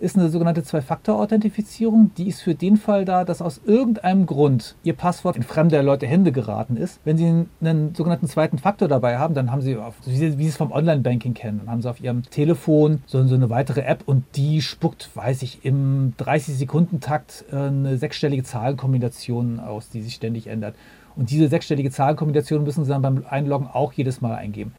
ist 0.05 0.19
eine 0.19 0.29
sogenannte 0.29 0.63
Zwei-Faktor-Authentifizierung. 0.63 2.13
Die 2.17 2.29
ist 2.29 2.43
für 2.43 2.55
den 2.55 2.77
Fall 2.77 3.05
da, 3.05 3.25
dass 3.25 3.41
aus 3.41 3.63
irgendeinem 3.65 4.27
Grund 4.27 4.77
Ihr 4.85 4.93
Passwort 4.93 5.37
in 5.37 5.43
fremder 5.43 5.83
Leute 5.83 6.07
Hände 6.07 6.31
geraten 6.31 6.77
ist. 6.77 7.01
Wenn 7.05 7.17
Sie 7.17 7.47
einen 7.61 7.95
sogenannten 7.95 8.29
zweiten 8.29 8.59
Faktor 8.59 8.87
dabei 8.87 9.19
haben, 9.19 9.35
dann 9.35 9.51
haben 9.51 9.63
Sie, 9.63 9.77
auf, 9.77 9.95
wie 10.05 10.17
Sie 10.17 10.47
es 10.47 10.57
vom 10.57 10.73
Online-Banking 10.73 11.33
kennen, 11.33 11.61
dann 11.61 11.71
haben 11.71 11.83
Sie 11.83 11.89
auf 11.89 12.01
Ihrem 12.01 12.23
Telefon 12.23 13.03
so, 13.07 13.25
so 13.27 13.35
eine 13.35 13.49
weitere 13.49 13.81
App 13.81 14.03
und 14.05 14.25
die 14.37 14.61
spuckt, 14.61 15.09
weiß 15.15 15.43
ich, 15.43 15.65
im 15.65 16.13
30-Sekunden-Takt 16.19 17.47
äh, 17.51 17.57
eine 17.57 17.97
sechsstellige 17.97 18.43
Zahlenkombination 18.43 19.59
aus, 19.59 19.89
die 19.89 20.03
sich 20.03 20.15
ständig 20.15 20.49
ändert. 20.49 20.75
Und 21.17 21.31
diese 21.31 21.49
sechsstellige 21.49 21.91
Zahlenkombination 21.91 22.63
müssen 22.63 22.85
Sie 22.85 22.91
dann 22.91 23.03
beim 23.03 23.25
Einloggen 23.29 23.69
auch 23.73 23.93
jedes 23.93 24.21
Mal 24.21 24.35
eingeben. 24.35 24.75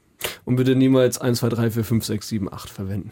Und 0.46 0.58
bitte 0.58 0.76
niemals 0.76 1.18
1, 1.18 1.40
2, 1.40 1.50
3, 1.50 1.72
4, 1.72 1.84
5, 1.84 2.06
6, 2.06 2.28
7, 2.28 2.54
8 2.54 2.70
verwenden. 2.70 3.12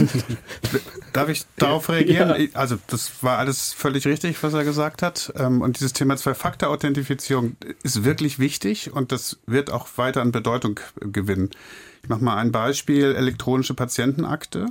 Darf 1.12 1.28
ich 1.28 1.44
darauf 1.56 1.88
reagieren? 1.88 2.28
Ja. 2.28 2.48
Also 2.54 2.76
das 2.88 3.22
war 3.22 3.38
alles 3.38 3.72
völlig 3.72 4.04
richtig, 4.04 4.42
was 4.42 4.52
er 4.52 4.64
gesagt 4.64 5.02
hat. 5.02 5.32
Ähm, 5.36 5.62
und 5.62 5.78
dieses 5.78 5.92
Thema 5.92 6.16
Zwei-Faktor-Authentifizierung 6.16 7.56
ist 7.84 8.02
wirklich 8.02 8.40
wichtig 8.40 8.92
und 8.92 9.12
das 9.12 9.38
wird 9.46 9.70
auch 9.70 9.86
weiter 9.96 10.22
an 10.22 10.32
Bedeutung 10.32 10.80
gewinnen. 11.00 11.50
Ich 12.02 12.08
mache 12.08 12.24
mal 12.24 12.36
ein 12.36 12.50
Beispiel, 12.50 13.14
elektronische 13.14 13.74
Patientenakte. 13.74 14.66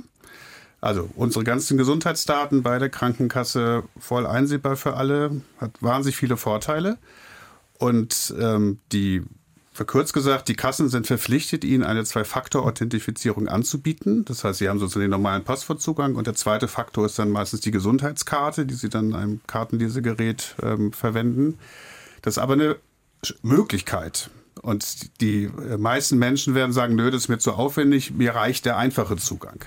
Also 0.82 1.08
unsere 1.16 1.44
ganzen 1.44 1.78
Gesundheitsdaten 1.78 2.62
bei 2.62 2.78
der 2.78 2.90
Krankenkasse 2.90 3.84
voll 3.98 4.26
einsehbar 4.26 4.76
für 4.76 4.96
alle, 4.96 5.40
hat 5.56 5.70
wahnsinnig 5.80 6.16
viele 6.16 6.36
Vorteile. 6.36 6.98
Und 7.78 8.34
ähm, 8.38 8.80
die 8.92 9.22
Verkürzt 9.74 10.12
gesagt, 10.12 10.46
die 10.46 10.54
Kassen 10.54 10.88
sind 10.88 11.08
verpflichtet, 11.08 11.64
Ihnen 11.64 11.82
eine 11.82 12.04
Zwei-Faktor-Authentifizierung 12.04 13.48
anzubieten. 13.48 14.24
Das 14.24 14.44
heißt, 14.44 14.60
Sie 14.60 14.68
haben 14.68 14.78
sozusagen 14.78 15.06
den 15.06 15.10
normalen 15.10 15.42
Passwortzugang 15.42 16.14
und 16.14 16.28
der 16.28 16.34
zweite 16.34 16.68
Faktor 16.68 17.06
ist 17.06 17.18
dann 17.18 17.30
meistens 17.30 17.60
die 17.60 17.72
Gesundheitskarte, 17.72 18.66
die 18.66 18.74
Sie 18.74 18.88
dann 18.88 19.06
in 19.06 19.14
einem 19.16 19.40
Kartenlesegerät 19.48 20.54
ähm, 20.62 20.92
verwenden. 20.92 21.58
Das 22.22 22.34
ist 22.34 22.38
aber 22.38 22.52
eine 22.52 22.76
Möglichkeit. 23.42 24.30
Und 24.62 25.20
die 25.20 25.46
äh, 25.46 25.76
meisten 25.76 26.18
Menschen 26.18 26.54
werden 26.54 26.72
sagen, 26.72 26.94
nö, 26.94 27.10
das 27.10 27.22
ist 27.22 27.28
mir 27.28 27.38
zu 27.38 27.54
aufwendig, 27.54 28.12
mir 28.12 28.36
reicht 28.36 28.66
der 28.66 28.76
einfache 28.76 29.16
Zugang. 29.16 29.64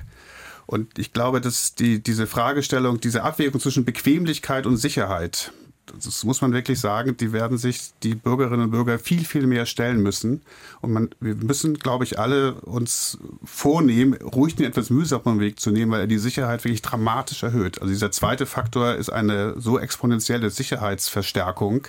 Und 0.68 0.97
ich 0.99 1.12
glaube, 1.12 1.41
dass 1.41 1.76
die, 1.76 2.01
diese 2.01 2.28
Fragestellung, 2.28 3.01
diese 3.01 3.24
Abwägung 3.24 3.60
zwischen 3.60 3.84
Bequemlichkeit 3.84 4.66
und 4.66 4.78
Sicherheit, 4.78 5.51
das 5.94 6.24
muss 6.24 6.42
man 6.42 6.54
wirklich 6.54 6.80
sagen, 6.80 7.18
die 7.18 7.32
werden 7.34 7.58
sich 7.58 7.92
die 8.04 8.16
Bürgerinnen 8.16 8.66
und 8.66 8.72
Bürger 8.72 9.00
viel, 9.00 9.24
viel 9.24 9.48
mehr 9.48 9.66
stellen 9.66 10.02
müssen. 10.02 10.42
Und 10.82 10.92
man, 10.92 11.10
wir 11.20 11.36
müssen, 11.36 11.80
glaube 11.80 12.04
ich, 12.04 12.20
alle 12.20 12.56
uns 12.62 13.18
vornehmen, 13.44 14.14
ruhig 14.14 14.56
den 14.56 14.66
etwas 14.66 14.90
mühsamen 14.90 15.40
Weg 15.40 15.60
zu 15.60 15.72
nehmen, 15.72 15.92
weil 15.92 16.02
er 16.02 16.08
die 16.08 16.18
Sicherheit 16.18 16.64
wirklich 16.64 16.82
dramatisch 16.82 17.44
erhöht. 17.44 17.82
Also 17.82 17.94
dieser 17.94 18.12
zweite 18.12 18.46
Faktor 18.46 18.96
ist 18.96 19.10
eine 19.10 19.60
so 19.60 19.80
exponentielle 19.80 20.50
Sicherheitsverstärkung, 20.50 21.88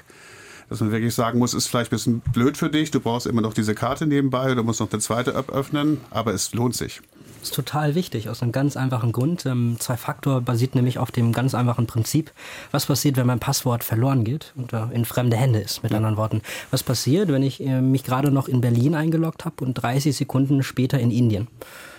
dass 0.68 0.80
man 0.80 0.92
wirklich 0.92 1.14
sagen 1.14 1.38
muss, 1.38 1.54
ist 1.54 1.66
vielleicht 1.66 1.90
ein 1.90 1.96
bisschen 1.96 2.20
blöd 2.20 2.56
für 2.56 2.68
dich, 2.68 2.90
du 2.90 3.00
brauchst 3.00 3.26
immer 3.26 3.40
noch 3.40 3.54
diese 3.54 3.74
Karte 3.74 4.06
nebenbei, 4.06 4.54
du 4.54 4.62
musst 4.62 4.80
noch 4.80 4.92
eine 4.92 5.00
zweite 5.00 5.32
App 5.34 5.50
öffnen, 5.50 5.98
aber 6.10 6.34
es 6.34 6.52
lohnt 6.52 6.76
sich. 6.76 7.00
Ist 7.42 7.54
total 7.54 7.94
wichtig, 7.94 8.28
aus 8.28 8.42
einem 8.42 8.52
ganz 8.52 8.76
einfachen 8.76 9.12
Grund. 9.12 9.46
Ähm, 9.46 9.76
Zwei-Faktor 9.78 10.40
basiert 10.40 10.74
nämlich 10.74 10.98
auf 10.98 11.10
dem 11.10 11.32
ganz 11.32 11.54
einfachen 11.54 11.86
Prinzip. 11.86 12.32
Was 12.72 12.86
passiert, 12.86 13.16
wenn 13.16 13.26
mein 13.26 13.38
Passwort 13.38 13.84
verloren 13.84 14.24
geht 14.24 14.52
und 14.56 14.72
äh, 14.72 14.82
in 14.92 15.04
fremde 15.04 15.36
Hände 15.36 15.60
ist, 15.60 15.82
mit 15.82 15.92
ja. 15.92 15.98
anderen 15.98 16.16
Worten? 16.16 16.42
Was 16.70 16.82
passiert, 16.82 17.28
wenn 17.28 17.42
ich 17.42 17.60
äh, 17.60 17.80
mich 17.80 18.02
gerade 18.02 18.30
noch 18.30 18.48
in 18.48 18.60
Berlin 18.60 18.94
eingeloggt 18.94 19.44
habe 19.44 19.64
und 19.64 19.74
30 19.74 20.16
Sekunden 20.16 20.62
später 20.62 20.98
in 20.98 21.10
Indien? 21.10 21.48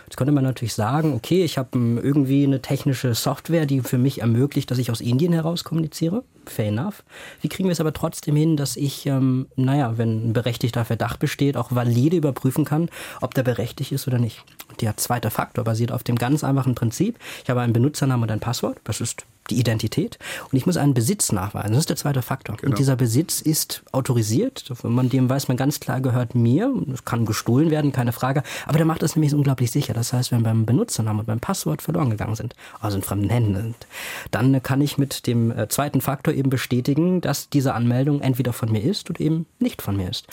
Jetzt 0.10 0.18
könnte 0.18 0.32
man 0.32 0.43
natürlich 0.43 0.74
sagen, 0.74 1.14
okay, 1.14 1.43
ich 1.43 1.60
habe 1.60 1.70
ähm, 1.76 1.99
irgendwie 2.01 2.43
eine 2.43 2.64
technische 2.64 3.14
Software, 3.14 3.68
die 3.68 3.82
für 3.82 3.99
mich 3.99 4.22
ermöglicht, 4.22 4.72
dass 4.72 4.80
ich 4.80 4.89
aus 4.89 5.01
Indien 5.01 5.34
heraus 5.34 5.64
kommuniziere. 5.64 6.24
Fair 6.47 6.70
enough. 6.70 7.03
Wie 7.41 7.47
kriegen 7.47 7.70
wir 7.70 7.74
es 7.74 7.80
aber 7.80 7.93
trotzdem 7.93 8.36
hin, 8.36 8.57
dass 8.57 8.76
ich, 8.76 9.05
ähm, 9.05 9.45
naja, 9.55 9.99
wenn 9.99 10.30
ein 10.30 10.34
berechtigter 10.34 10.84
Verdacht 10.84 11.20
besteht, 11.20 11.57
auch 11.57 11.76
valide 11.76 12.18
überprüfen 12.18 12.66
kann, 12.66 12.89
ob 13.22 13.36
der 13.36 13.43
berechtigt 13.43 13.91
ist 13.91 14.07
oder 14.07 14.18
nicht? 14.18 14.43
Der 14.82 14.97
zweite 14.97 15.30
Faktor 15.30 15.64
basiert 15.64 15.91
auf 15.91 16.01
dem 16.01 16.16
ganz 16.16 16.43
einfachen 16.43 16.74
Prinzip. 16.74 17.20
Ich 17.43 17.49
habe 17.51 17.62
einen 17.62 17.74
Benutzernamen 17.74 18.24
und 18.24 18.32
ein 18.32 18.39
Passwort. 18.39 18.80
Das 18.86 19.01
ist 19.01 19.28
die 19.50 19.60
Identität. 19.60 20.18
Und 20.52 20.58
ich 20.58 20.66
muss 20.66 20.78
einen 20.78 20.93
Besitz 20.93 21.32
nachweisen. 21.32 21.72
Das 21.72 21.80
ist 21.80 21.89
der 21.89 21.95
zweite 21.95 22.22
Faktor. 22.22 22.58
Genau. 22.58 22.72
Und 22.72 22.80
dieser 22.80 22.95
Besitz 22.95 23.41
ist 23.41 23.84
autorisiert. 23.91 24.72
Von 24.74 25.10
dem 25.10 25.30
weiß 25.30 25.47
man 25.47 25.58
ganz 25.58 25.80
klar, 25.80 26.02
gehört 26.02 26.36
mir. 26.36 26.74
Es 26.93 27.06
kann 27.06 27.26
gestohlen 27.26 27.72
werden, 27.72 27.91
keine 27.91 28.12
Frage. 28.12 28.43
Aber 28.66 28.78
der 28.78 28.86
macht 28.86 29.02
das 29.02 29.16
nämlich 29.16 29.34
unglaublich 29.34 29.72
sicher. 29.72 29.93
Das 29.93 30.14
heißt, 30.14 30.32
wenn 30.32 30.43
beim 30.43 30.66
Benutzernamen 30.66 31.22
und 31.22 31.26
beim 31.26 31.39
Passwort 31.39 31.82
verloren 31.82 32.10
gegangen 32.10 32.36
sind, 32.36 32.56
also 32.80 32.97
in 32.97 33.04
fremden 33.04 33.30
Händen 33.30 33.56
sind, 33.56 33.88
dann 34.32 34.62
kann 34.64 34.82
ich 34.82 34.97
mit 34.97 35.28
dem 35.28 35.52
äh, 35.52 35.68
zweiten 35.68 36.02
Faktor 36.02 36.34
eben 36.34 36.50
bestätigen, 36.50 37.22
dass 37.22 37.50
diese 37.50 37.74
Anmeldung 37.74 38.22
entweder 38.22 38.54
von 38.54 38.72
mir 38.72 38.84
ist 38.84 39.10
oder 39.10 39.20
eben 39.20 39.45
nicht 39.60 39.82
von 39.82 39.97
mir 39.97 40.10
ist. 40.10 40.28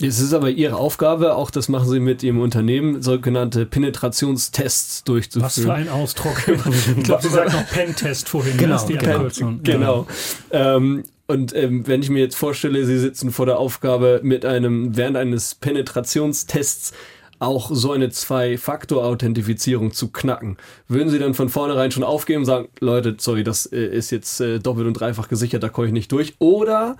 Es 0.00 0.20
ist 0.20 0.32
aber 0.32 0.50
Ihre 0.50 0.76
Aufgabe, 0.76 1.34
auch 1.34 1.50
das 1.50 1.68
machen 1.68 1.88
Sie 1.88 2.00
mit 2.00 2.22
Ihrem 2.22 2.40
Unternehmen, 2.40 3.02
sogenannte 3.02 3.66
Penetrationstests 3.66 5.04
durchzuführen. 5.04 5.44
Was 5.44 5.60
für 5.60 5.72
ein 5.72 5.88
Ausdruck. 5.88 6.36
ich 6.48 7.04
glaube, 7.04 7.22
Sie 7.22 7.28
sagten 7.28 7.52
noch 7.52 7.68
Pen-Test 7.68 8.28
vorhin. 8.28 8.56
Genau, 8.56 8.84
Pen, 8.84 9.60
genau. 9.62 10.06
Ähm, 10.50 11.04
und 11.26 11.54
ähm, 11.54 11.86
wenn 11.86 12.02
ich 12.02 12.10
mir 12.10 12.20
jetzt 12.20 12.36
vorstelle, 12.36 12.84
Sie 12.86 12.98
sitzen 12.98 13.30
vor 13.30 13.46
der 13.46 13.58
Aufgabe, 13.58 14.20
mit 14.22 14.44
einem, 14.44 14.96
während 14.96 15.16
eines 15.16 15.54
Penetrationstests 15.54 16.92
auch 17.40 17.70
so 17.72 17.92
eine 17.92 18.10
Zwei-Faktor-Authentifizierung 18.10 19.92
zu 19.92 20.08
knacken. 20.08 20.58
Würden 20.88 21.08
Sie 21.08 21.18
dann 21.18 21.34
von 21.34 21.48
vornherein 21.48 21.90
schon 21.90 22.04
aufgeben 22.04 22.40
und 22.40 22.46
sagen, 22.46 22.68
Leute, 22.80 23.16
sorry, 23.18 23.44
das 23.44 23.66
äh, 23.66 23.86
ist 23.86 24.10
jetzt 24.10 24.40
äh, 24.40 24.58
doppelt 24.58 24.86
und 24.86 24.94
dreifach 24.94 25.28
gesichert, 25.28 25.62
da 25.62 25.70
komme 25.70 25.86
ich 25.86 25.92
nicht 25.92 26.12
durch? 26.12 26.34
Oder 26.38 26.96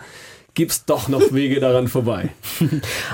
gibt 0.54 0.72
es 0.72 0.84
doch 0.84 1.08
noch 1.08 1.32
Wege 1.32 1.60
daran 1.60 1.88
vorbei. 1.88 2.30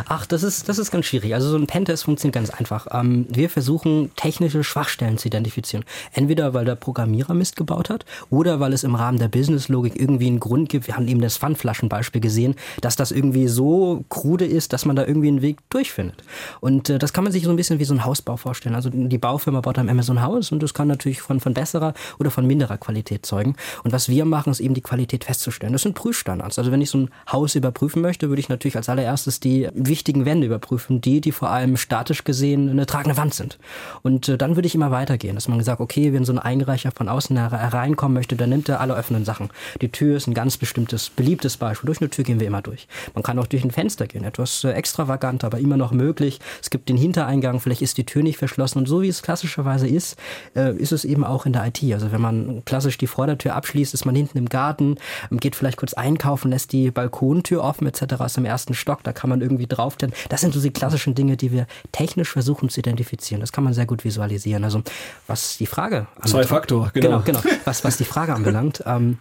Ach, 0.09 0.26
das 0.26 0.43
ist, 0.43 0.68
das 0.68 0.78
ist 0.78 0.91
ganz 0.91 1.07
schwierig. 1.07 1.34
Also 1.34 1.51
so 1.51 1.57
ein 1.57 1.66
Pentest 1.66 2.05
funktioniert 2.05 2.34
ganz 2.34 2.51
einfach. 2.51 2.87
Ähm, 2.93 3.26
wir 3.28 3.51
versuchen 3.51 4.11
technische 4.16 4.64
Schwachstellen 4.64 5.18
zu 5.18 5.28
identifizieren. 5.28 5.84
Entweder 6.12 6.55
weil 6.55 6.64
der 6.64 6.74
Programmierer 6.74 7.34
Mist 7.34 7.57
gebaut 7.57 7.91
hat 7.91 8.05
oder 8.30 8.61
weil 8.61 8.72
es 8.72 8.84
im 8.84 8.95
Rahmen 8.95 9.18
der 9.18 9.28
Businesslogik 9.28 10.01
irgendwie 10.01 10.28
einen 10.28 10.41
Grund 10.41 10.68
gibt. 10.68 10.87
Wir 10.87 10.97
haben 10.97 11.09
eben 11.09 11.20
das 11.20 11.37
Pfandflaschenbeispiel 11.37 12.20
gesehen, 12.20 12.55
dass 12.80 12.97
das 12.97 13.11
irgendwie 13.11 13.49
so 13.49 14.05
krude 14.09 14.47
ist, 14.47 14.72
dass 14.72 14.84
man 14.84 14.97
da 14.97 15.07
irgendwie 15.07 15.28
einen 15.28 15.43
Weg 15.43 15.59
durchfindet. 15.70 16.22
Und 16.61 16.91
äh, 16.91 16.99
das 16.99 17.12
kann 17.12 17.24
man 17.24 17.32
sich 17.32 17.45
so 17.45 17.51
ein 17.51 17.57
bisschen 17.57 17.78
wie 17.78 17.84
so 17.84 17.95
ein 17.95 18.05
Hausbau 18.05 18.37
vorstellen. 18.37 18.74
Also 18.74 18.91
die 18.91 19.18
Baufirma 19.18 19.61
baut 19.61 19.78
am 19.78 19.89
Ende 19.89 20.03
so 20.03 20.12
ein 20.12 20.22
Haus 20.22 20.53
und 20.53 20.62
das 20.62 20.74
kann 20.74 20.89
natürlich 20.89 21.20
von, 21.20 21.41
von 21.41 21.55
besserer 21.55 21.95
oder 22.18 22.30
von 22.30 22.47
minderer 22.47 22.78
Qualität 22.78 23.26
zeugen. 23.26 23.57
Und 23.84 23.93
was 23.93 24.09
wir 24.09 24.24
machen, 24.24 24.51
ist 24.51 24.61
eben 24.61 24.74
die 24.74 24.80
Qualität 24.80 25.24
festzustellen. 25.24 25.72
Das 25.72 25.82
sind 25.82 25.95
Prüfstandards. 25.95 26.59
Also 26.59 26.72
wenn 26.72 26.80
ich 26.80 26.91
so 26.91 26.99
ein 26.99 27.11
Haus 27.30 27.36
überprüfen 27.55 28.03
möchte, 28.03 28.28
würde 28.28 28.41
ich 28.41 28.49
natürlich 28.49 28.76
als 28.76 28.89
allererstes 28.89 29.41
die 29.41 29.68
wichtigen 29.74 30.24
Wände 30.24 30.47
überprüfen, 30.47 31.01
die, 31.01 31.20
die 31.20 31.32
vor 31.32 31.51
allem 31.51 31.76
statisch 31.76 32.24
gesehen 32.24 32.70
eine 32.70 32.87
tragende 32.87 33.16
Wand 33.16 33.34
sind. 33.34 33.59
Und 34.03 34.28
äh, 34.28 34.39
dann 34.39 34.57
würde 34.57 34.66
ich 34.66 34.74
immer 34.74 34.91
weitergehen, 34.91 35.34
dass 35.34 35.49
man 35.49 35.59
gesagt, 35.59 35.80
okay, 35.80 36.12
wenn 36.12 36.24
so 36.24 36.32
ein 36.32 36.39
Einreicher 36.39 36.91
von 36.93 37.09
außen 37.09 37.37
hereinkommen 37.37 38.14
möchte, 38.14 38.37
dann 38.37 38.51
nimmt 38.51 38.68
er 38.68 38.80
alle 38.80 38.97
offenen 38.97 39.24
Sachen. 39.24 39.51
Die 39.80 39.91
Tür 39.91 40.16
ist 40.16 40.26
ein 40.26 40.34
ganz 40.34 40.57
bestimmtes, 40.57 41.11
beliebtes 41.11 41.57
Beispiel. 41.57 41.87
Durch 41.87 42.01
eine 42.01 42.11
Tür 42.11 42.24
gehen 42.24 42.41
wir 42.41 42.47
immer 42.47 42.62
durch. 42.62 42.89
Man 43.14 43.22
kann 43.22 43.39
auch 43.39 43.47
durch 43.47 43.64
ein 43.64 43.70
Fenster 43.70 44.07
gehen, 44.07 44.24
etwas 44.24 44.64
äh, 44.64 44.70
extravagant, 44.70 45.45
aber 45.45 45.59
immer 45.59 45.76
noch 45.76 45.93
möglich. 45.93 46.41
Es 46.62 46.70
gibt 46.70 46.89
den 46.89 46.97
Hintereingang, 46.97 47.61
vielleicht 47.61 47.82
ist 47.82 47.99
die 47.99 48.07
Tür 48.07 48.22
nicht 48.22 48.39
verschlossen. 48.39 48.78
Und 48.78 48.87
so 48.87 49.03
wie 49.03 49.09
es 49.09 49.22
klassischerweise 49.22 49.87
ist, 49.87 50.16
äh, 50.55 50.74
ist 50.76 50.93
es 50.93 51.05
eben 51.05 51.24
auch 51.24 51.47
in 51.47 51.53
der 51.53 51.66
IT. 51.66 51.82
Also 51.93 52.12
wenn 52.12 52.20
man 52.20 52.64
klassisch 52.64 52.99
die 52.99 53.07
Vordertür 53.07 53.55
abschließt, 53.55 53.95
ist 53.95 54.05
man 54.05 54.14
hinten 54.14 54.39
im 54.39 54.49
Garten, 54.49 54.97
geht 55.30 55.57
vielleicht 55.57 55.76
kurz 55.76 55.93
einkaufen, 55.95 56.51
lässt 56.51 56.72
die 56.72 56.91
Balkon 56.91 57.16
Balkontür 57.17 57.62
offen 57.62 57.87
etc. 57.87 58.03
ist 58.25 58.37
im 58.37 58.45
ersten 58.45 58.75
Stock, 58.75 59.03
da 59.03 59.12
kann 59.12 59.31
man 59.31 59.41
irgendwie 59.41 59.67
drauf. 59.67 59.97
Denn 59.97 60.12
das 60.29 60.43
sind 60.43 60.53
so 60.53 60.61
die 60.61 60.71
klassischen 60.71 61.14
Dinge, 61.14 61.37
die 61.37 61.51
wir 61.51 61.67
technisch 61.93 62.31
versuchen 62.31 62.69
zu 62.69 62.81
identifizieren. 62.81 63.41
Das 63.41 63.53
kann 63.53 63.64
man 63.64 63.73
sehr 63.73 63.87
gut 63.87 64.05
visualisieren. 64.05 64.64
Also 64.64 64.83
was 65.27 65.57
die 65.57 65.67
Frage 65.67 66.07
anbelangt. 66.17 66.29
Zwei 66.29 66.45
Faktor, 66.45 66.91
genau. 66.93 67.23
Genau, 67.25 67.41
genau. 67.41 67.57
Was, 67.64 67.85
was 67.85 67.97
die 67.97 68.05
Frage 68.05 68.35
anbelangt. 68.35 68.83
Ähm, 68.87 69.19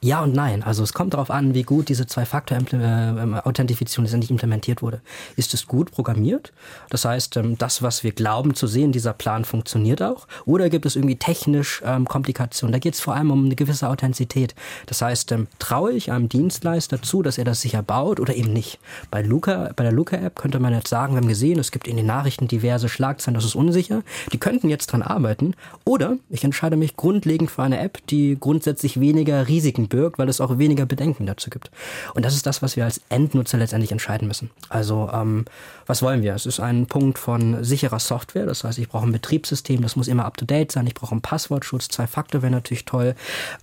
ja 0.00 0.22
und 0.22 0.34
nein. 0.34 0.62
Also 0.62 0.82
es 0.82 0.92
kommt 0.92 1.14
darauf 1.14 1.30
an, 1.30 1.54
wie 1.54 1.62
gut 1.62 1.88
diese 1.88 2.06
Zwei-Faktor-Authentifizierung 2.06 4.04
letztendlich 4.04 4.30
implementiert 4.30 4.82
wurde. 4.82 5.00
Ist 5.36 5.54
es 5.54 5.66
gut 5.66 5.90
programmiert? 5.90 6.52
Das 6.90 7.04
heißt, 7.04 7.36
ähm, 7.36 7.58
das, 7.58 7.82
was 7.82 8.04
wir 8.04 8.12
glauben 8.12 8.54
zu 8.54 8.66
sehen, 8.66 8.92
dieser 8.92 9.12
Plan 9.12 9.44
funktioniert 9.44 10.02
auch? 10.02 10.26
Oder 10.44 10.70
gibt 10.70 10.86
es 10.86 10.96
irgendwie 10.96 11.16
technisch 11.16 11.82
ähm, 11.84 12.06
Komplikationen? 12.06 12.72
Da 12.72 12.78
geht 12.78 12.94
es 12.94 13.00
vor 13.00 13.14
allem 13.14 13.30
um 13.30 13.46
eine 13.46 13.56
gewisse 13.56 13.88
Authentizität. 13.88 14.54
Das 14.86 15.02
heißt, 15.02 15.32
ähm, 15.32 15.48
traue 15.58 15.92
ich 15.92 16.12
einem 16.12 16.28
Dienstleister 16.28 17.02
zu, 17.02 17.22
dass 17.22 17.38
er 17.38 17.44
das 17.44 17.60
sicher 17.60 17.82
baut 17.82 18.20
oder 18.20 18.34
eben 18.34 18.52
nicht? 18.52 18.78
Bei 19.10 19.22
Luca, 19.22 19.70
bei 19.74 19.82
der 19.82 19.92
Luca-App 19.92 20.36
könnte 20.36 20.60
man 20.60 20.72
jetzt 20.72 20.88
sagen, 20.88 21.14
wir 21.14 21.20
haben 21.20 21.28
gesehen, 21.28 21.58
es 21.58 21.72
gibt 21.72 21.88
in 21.88 21.96
den 21.96 22.06
Nachrichten 22.06 22.48
diverse 22.48 22.88
Schlagzeilen, 22.88 23.34
das 23.34 23.44
ist 23.44 23.54
unsicher. 23.54 24.02
Die 24.32 24.38
könnten 24.38 24.68
jetzt 24.68 24.88
dran 24.88 25.02
arbeiten. 25.02 25.54
Oder 25.84 26.16
ich 26.30 26.44
entscheide 26.44 26.76
mich 26.76 26.96
grundlegend 26.96 27.50
für 27.50 27.62
eine 27.62 27.80
App, 27.80 28.06
die 28.06 28.36
grundsätzlich 28.38 29.00
weniger 29.00 29.48
Risiken 29.48 29.87
birgt, 29.88 30.18
weil 30.18 30.28
es 30.28 30.40
auch 30.40 30.58
weniger 30.58 30.86
Bedenken 30.86 31.26
dazu 31.26 31.50
gibt. 31.50 31.70
Und 32.14 32.24
das 32.24 32.34
ist 32.34 32.46
das, 32.46 32.62
was 32.62 32.76
wir 32.76 32.84
als 32.84 33.00
Endnutzer 33.08 33.58
letztendlich 33.58 33.92
entscheiden 33.92 34.28
müssen. 34.28 34.50
Also 34.68 35.10
ähm, 35.12 35.44
was 35.86 36.02
wollen 36.02 36.22
wir? 36.22 36.34
Es 36.34 36.46
ist 36.46 36.60
ein 36.60 36.86
Punkt 36.86 37.18
von 37.18 37.64
sicherer 37.64 37.98
Software, 37.98 38.46
das 38.46 38.64
heißt, 38.64 38.78
ich 38.78 38.88
brauche 38.88 39.06
ein 39.06 39.12
Betriebssystem, 39.12 39.80
das 39.82 39.96
muss 39.96 40.08
immer 40.08 40.26
up-to-date 40.26 40.70
sein, 40.70 40.86
ich 40.86 40.94
brauche 40.94 41.12
einen 41.12 41.22
Passwortschutz, 41.22 41.88
zwei 41.88 42.06
Faktor 42.06 42.42
wäre 42.42 42.52
natürlich 42.52 42.84
toll. 42.84 43.14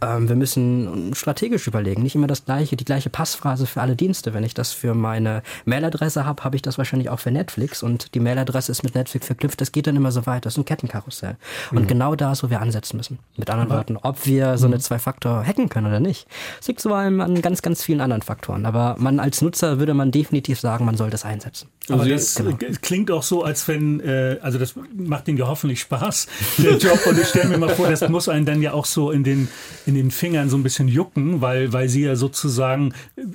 Ähm, 0.02 0.28
wir 0.28 0.36
müssen 0.36 1.14
strategisch 1.14 1.68
überlegen, 1.68 2.04
nicht 2.04 2.16
immer 2.16 2.28
das 2.28 2.46
gleiche, 2.46 2.76
die 2.76 2.86
gleiche 2.86 3.10
Passphrase 3.10 3.66
für 3.68 3.82
alle 3.82 3.96
Dienste. 3.96 4.34
Wenn 4.34 4.44
ich 4.44 4.54
das 4.54 4.72
für 4.72 4.94
meine 4.94 5.44
Mailadresse 5.66 6.26
habe, 6.26 6.44
habe 6.44 6.56
ich 6.56 6.62
das 6.62 6.78
wahrscheinlich 6.78 7.10
auch 7.10 7.20
für 7.20 7.32
Netflix 7.32 7.84
und 7.84 8.16
die 8.16 8.20
Mailadresse 8.20 8.72
ist 8.72 8.84
mit 8.84 8.96
Netflix 8.96 9.28
verknüpft, 9.28 9.62
das 9.62 9.72
geht 9.72 9.88
dann 9.88 9.96
immer 9.96 10.12
so 10.12 10.26
weit, 10.26 10.46
das 10.46 10.54
ist 10.54 10.58
ein 10.58 10.66
Kettenkarussell. 10.66 11.38
Und 11.72 11.84
mhm. 11.84 11.88
genau 11.88 12.16
da 12.16 12.32
ist, 12.32 12.44
wo 12.44 12.50
wir 12.50 12.62
ansetzen 12.62 12.98
müssen. 12.98 13.20
Mit 13.38 13.50
anderen 13.50 13.70
Worten, 13.70 13.98
ob 13.98 14.26
wir 14.26 14.58
so 14.58 14.66
eine 14.66 14.78
mhm. 14.78 14.82
Zwei-Faktor 14.82 15.46
hacken 15.46 15.70
können 15.70 15.88
oder 15.88 16.00
nicht 16.00 16.15
nicht. 16.16 16.28
Es 16.62 16.68
liegt 16.68 16.82
vor 16.82 16.96
allem 16.96 17.22
an 17.22 17.42
ganz, 17.42 17.62
ganz 17.62 17.84
vielen 17.84 18.02
anderen 18.02 18.22
Faktoren. 18.22 18.66
Aber 18.66 18.96
man 18.98 19.20
als 19.20 19.42
Nutzer 19.42 19.80
würde 19.80 19.94
man 19.94 20.12
definitiv 20.12 20.60
sagen, 20.60 20.86
man 20.86 20.98
soll 20.98 21.10
das 21.10 21.26
einsetzen. 21.26 21.70
Aber 21.90 22.02
Also 22.02 22.12
das 22.12 22.36
genau. 22.36 22.50
äh, 22.52 22.74
klingt 22.82 23.12
auch 23.12 23.24
so, 23.24 23.44
als 23.44 23.68
wenn, 23.68 24.00
äh, 24.00 24.38
also 24.42 24.58
das 24.58 24.74
macht 24.96 25.28
Ihnen 25.28 25.38
ja 25.38 25.48
hoffentlich 25.48 25.82
Spaß, 25.82 26.28
der 26.58 26.78
Job. 26.78 27.00
Und 27.06 27.20
ich 27.20 27.28
stelle 27.28 27.50
mir 27.50 27.58
mal 27.58 27.70
vor, 27.70 27.90
das 27.90 28.08
muss 28.10 28.30
einen 28.30 28.46
dann 28.46 28.62
ja 28.62 28.74
auch 28.74 28.86
so 28.86 29.12
in 29.12 29.24
den, 29.24 29.48
in 29.86 29.96
den 29.96 30.12
Fingern 30.12 30.50
so 30.50 30.58
ein 30.58 30.64
bisschen 30.64 30.88
jucken, 30.88 31.42
weil, 31.42 31.74
weil 31.74 31.90
Sie 31.90 32.04
ja 32.04 32.16
sozusagen 32.16 32.94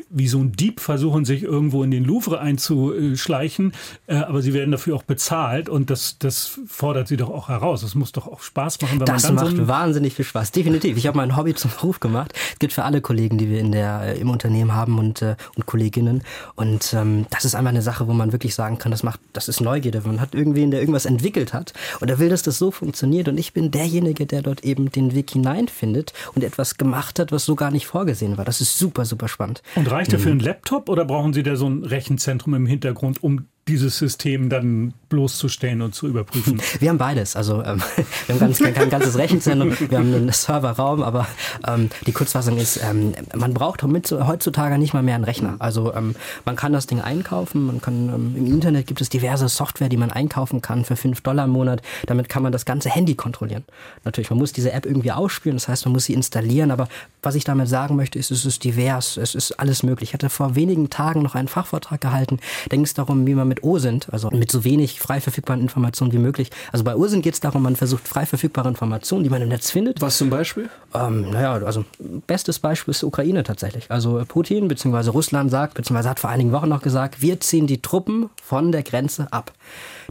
wie 0.09 0.29
so 0.29 0.39
ein 0.39 0.53
Dieb 0.53 0.81
versuchen, 0.81 1.25
sich 1.25 1.43
irgendwo 1.43 1.85
in 1.85 1.91
den 1.91 2.05
Louvre 2.05 2.41
einzuschleichen. 2.41 3.73
Äh, 4.07 4.17
aber 4.17 4.43
Sie 4.43 4.55
werden 4.55 4.71
dafür 4.71 4.97
auch 4.97 5.03
bezahlt 5.03 5.69
und 5.69 5.91
das, 5.91 6.19
das 6.19 6.59
fordert 6.67 7.09
Sie 7.09 7.17
doch 7.17 7.31
auch 7.31 7.49
heraus. 7.49 7.83
Es 7.83 7.95
muss 7.95 8.13
doch 8.13 8.27
auch 8.27 8.43
Spaß 8.43 8.81
machen, 8.83 9.01
wenn 9.01 9.07
Das 9.07 9.25
man 9.25 9.37
dann 9.37 9.45
macht 9.47 9.57
so 9.57 9.69
wahnsinnig 9.69 10.15
viel 10.15 10.25
Spaß, 10.25 10.53
definitiv. 10.53 10.97
Ich 10.97 11.07
habe 11.07 11.17
mein 11.17 11.37
Hobby 11.37 11.55
zum 11.55 11.71
Beruf 11.71 12.01
gemacht. 12.01 12.33
Es 12.53 12.59
gilt 12.71 12.75
für 12.75 12.85
alle 12.85 13.01
Kollegen, 13.01 13.37
die 13.37 13.51
wir 13.51 13.59
in 13.59 13.73
der, 13.73 14.03
äh, 14.03 14.21
im 14.21 14.31
Unternehmen 14.31 14.75
haben 14.75 14.99
und, 14.99 15.23
äh, 15.23 15.37
und 15.57 15.67
Kolleginnen. 15.67 16.23
Und 16.55 16.95
ähm, 16.95 17.27
das 17.31 17.45
ist 17.45 17.55
einmal 17.55 17.73
eine 17.73 17.83
Sache, 17.83 18.07
wo 18.07 18.13
man 18.13 18.33
wirklich 18.33 18.55
sagen 18.55 18.79
kann, 18.79 18.93
das 18.93 19.03
macht, 19.03 19.21
das 19.33 19.49
ist 19.49 19.61
Neugierde. 19.61 20.03
Man 20.05 20.21
hat 20.21 20.35
irgendwen, 20.35 20.71
der 20.71 20.81
irgendwas 20.81 21.05
entwickelt 21.05 21.53
hat 21.53 21.73
und 22.01 22.09
er 22.09 22.19
will, 22.19 22.29
dass 22.29 22.43
das 22.43 22.59
so 22.59 22.71
funktioniert. 22.71 23.29
Und 23.29 23.39
ich 23.39 23.53
bin 23.53 23.71
derjenige, 23.71 24.27
der 24.27 24.43
dort 24.43 24.65
eben 24.65 24.91
den 24.93 25.15
Weg 25.15 25.31
hineinfindet 25.31 26.13
und 26.35 26.45
etwas 26.45 26.77
gemacht 26.79 27.19
hat, 27.19 27.33
was 27.33 27.45
so 27.45 27.57
gar 27.57 27.71
nicht 27.71 27.87
vorgesehen 27.87 28.39
war. 28.39 28.45
Das 28.45 28.61
ist 28.61 28.79
super, 28.79 29.05
super 29.05 29.29
spannend. 29.29 29.63
Und 29.75 29.91
reicht 29.91 30.13
dafür 30.13 30.33
ein 30.33 30.41
Laptop 30.41 30.89
oder 30.89 31.05
brauchen 31.05 31.33
Sie 31.33 31.43
da 31.43 31.57
so 31.57 31.69
ein 31.69 31.85
Rechenzentrum 31.85 32.55
im 32.55 32.67
Hintergrund, 32.67 33.23
um 33.23 33.47
dieses 33.69 33.99
System 33.99 34.49
dann 34.49 34.95
bloßzustellen 35.09 35.83
und 35.83 35.95
zu 35.95 36.09
überprüfen? 36.09 36.61
Wir 36.81 36.89
haben 36.89 36.99
beides. 36.99 37.37
Also 37.37 37.63
ähm, 37.63 37.83
wir 38.27 38.35
haben 38.35 38.41
ganz, 38.41 38.59
kein, 38.59 38.91
ganzes 38.91 39.17
Rechenzentrum, 39.17 39.73
wir 39.79 39.99
haben 39.99 40.15
einen 40.15 40.33
Serverraum, 40.33 41.03
aber 41.03 41.27
ähm, 41.67 41.91
die 42.07 42.13
Kurzfassung 42.13 42.59
ist, 42.59 42.81
ähm, 42.83 43.13
man 43.35 43.55
braucht 43.55 43.83
heutzutage 43.83 44.79
nicht 44.79 44.95
mal 44.95 45.03
mehr 45.03 45.17
einen 45.17 45.25
Rechner. 45.25 45.57
Also 45.59 45.95
ähm, 45.95 46.15
man 46.45 46.57
kann 46.57 46.73
das 46.73 46.87
Ding 46.87 47.01
einkaufen, 47.01 47.67
man 47.67 47.81
kann 47.81 48.09
ähm, 48.09 48.35
im 48.37 48.47
Internet 48.47 48.87
gibt 48.87 49.01
es 49.01 49.09
diverse 49.09 49.49
Software, 49.49 49.89
die 49.89 49.97
man 49.97 50.11
einkaufen 50.11 50.63
kann 50.63 50.85
für 50.85 50.97
5 50.97 51.21
Dollar 51.21 51.45
im 51.45 51.51
Monat. 51.51 51.83
Damit 52.07 52.29
kann 52.29 52.43
man 52.43 52.53
das 52.53 52.65
ganze 52.65 52.89
Handy 52.89 53.15
kontrollieren. 53.15 53.65
Natürlich, 54.05 54.31
man 54.31 54.39
muss 54.39 54.53
diese 54.53 54.73
App 54.73 54.87
irgendwie 54.87 55.13
ausspielen, 55.13 55.57
das 55.57 55.69
heißt, 55.69 55.85
man 55.87 55.93
muss 55.93 56.05
sie 56.05 56.15
installieren, 56.15 56.71
aber 56.71 56.89
was 57.23 57.35
ich 57.35 57.45
damit 57.45 57.69
sagen 57.69 57.97
möchte, 57.97 58.19
ist, 58.19 58.31
es 58.31 58.47
ist 58.47 58.65
divers, 58.65 59.17
es 59.17 59.35
ist 59.35 59.53
alles 59.59 59.83
möglich. 59.83 60.11
Ich 60.11 60.15
hatte 60.15 60.31
vor 60.31 60.55
wenigen 60.55 60.89
Tagen 60.89 61.23
noch 61.23 61.35
einen 61.35 61.49
Fachvortrag 61.49 62.01
gehalten, 62.01 62.39
da 62.69 62.77
ging 62.77 62.85
es 62.85 62.95
darum, 62.95 63.27
wie 63.27 63.35
man 63.35 63.49
mit 63.49 63.60
OSINT, 63.63 64.09
also 64.13 64.31
mit 64.31 64.51
so 64.51 64.65
wenig 64.65 65.01
frei 65.01 65.21
verfügbaren 65.21 65.61
Informationen 65.61 66.13
wie 66.13 66.19
möglich. 66.19 66.51
Also 66.73 66.85
bei 66.85 66.95
OSINT 66.95 67.23
geht 67.23 67.35
es 67.35 67.41
darum, 67.41 67.63
man 67.63 67.77
versucht 67.77 68.07
frei 68.07 68.27
verfügbare 68.27 68.69
Informationen, 68.69 69.25
die 69.25 69.31
man 69.31 69.43
im 69.43 69.49
Netz 69.49 69.71
findet. 69.71 70.01
Was 70.01 70.19
zum 70.19 70.31
Beispiel? 70.31 70.69
Ähm, 70.95 71.31
naja, 71.31 71.53
also 71.53 71.85
bestes 72.27 72.59
Beispiel 72.59 72.93
ist 72.93 73.03
die 73.03 73.07
Ukraine 73.07 73.43
tatsächlich. 73.43 73.91
Also 73.91 74.23
Putin 74.27 74.69
bzw. 74.69 75.11
Russland 75.11 75.51
sagt, 75.51 75.75
bzw. 75.75 76.09
hat 76.09 76.21
vor 76.21 76.31
einigen 76.31 76.53
Wochen 76.53 76.69
noch 76.69 76.83
gesagt, 76.83 77.23
wir 77.23 77.41
ziehen 77.41 77.67
die 77.67 77.83
Truppen 77.83 78.31
von 78.43 78.73
der 78.73 78.83
Grenze 78.83 79.33
ab. 79.33 79.53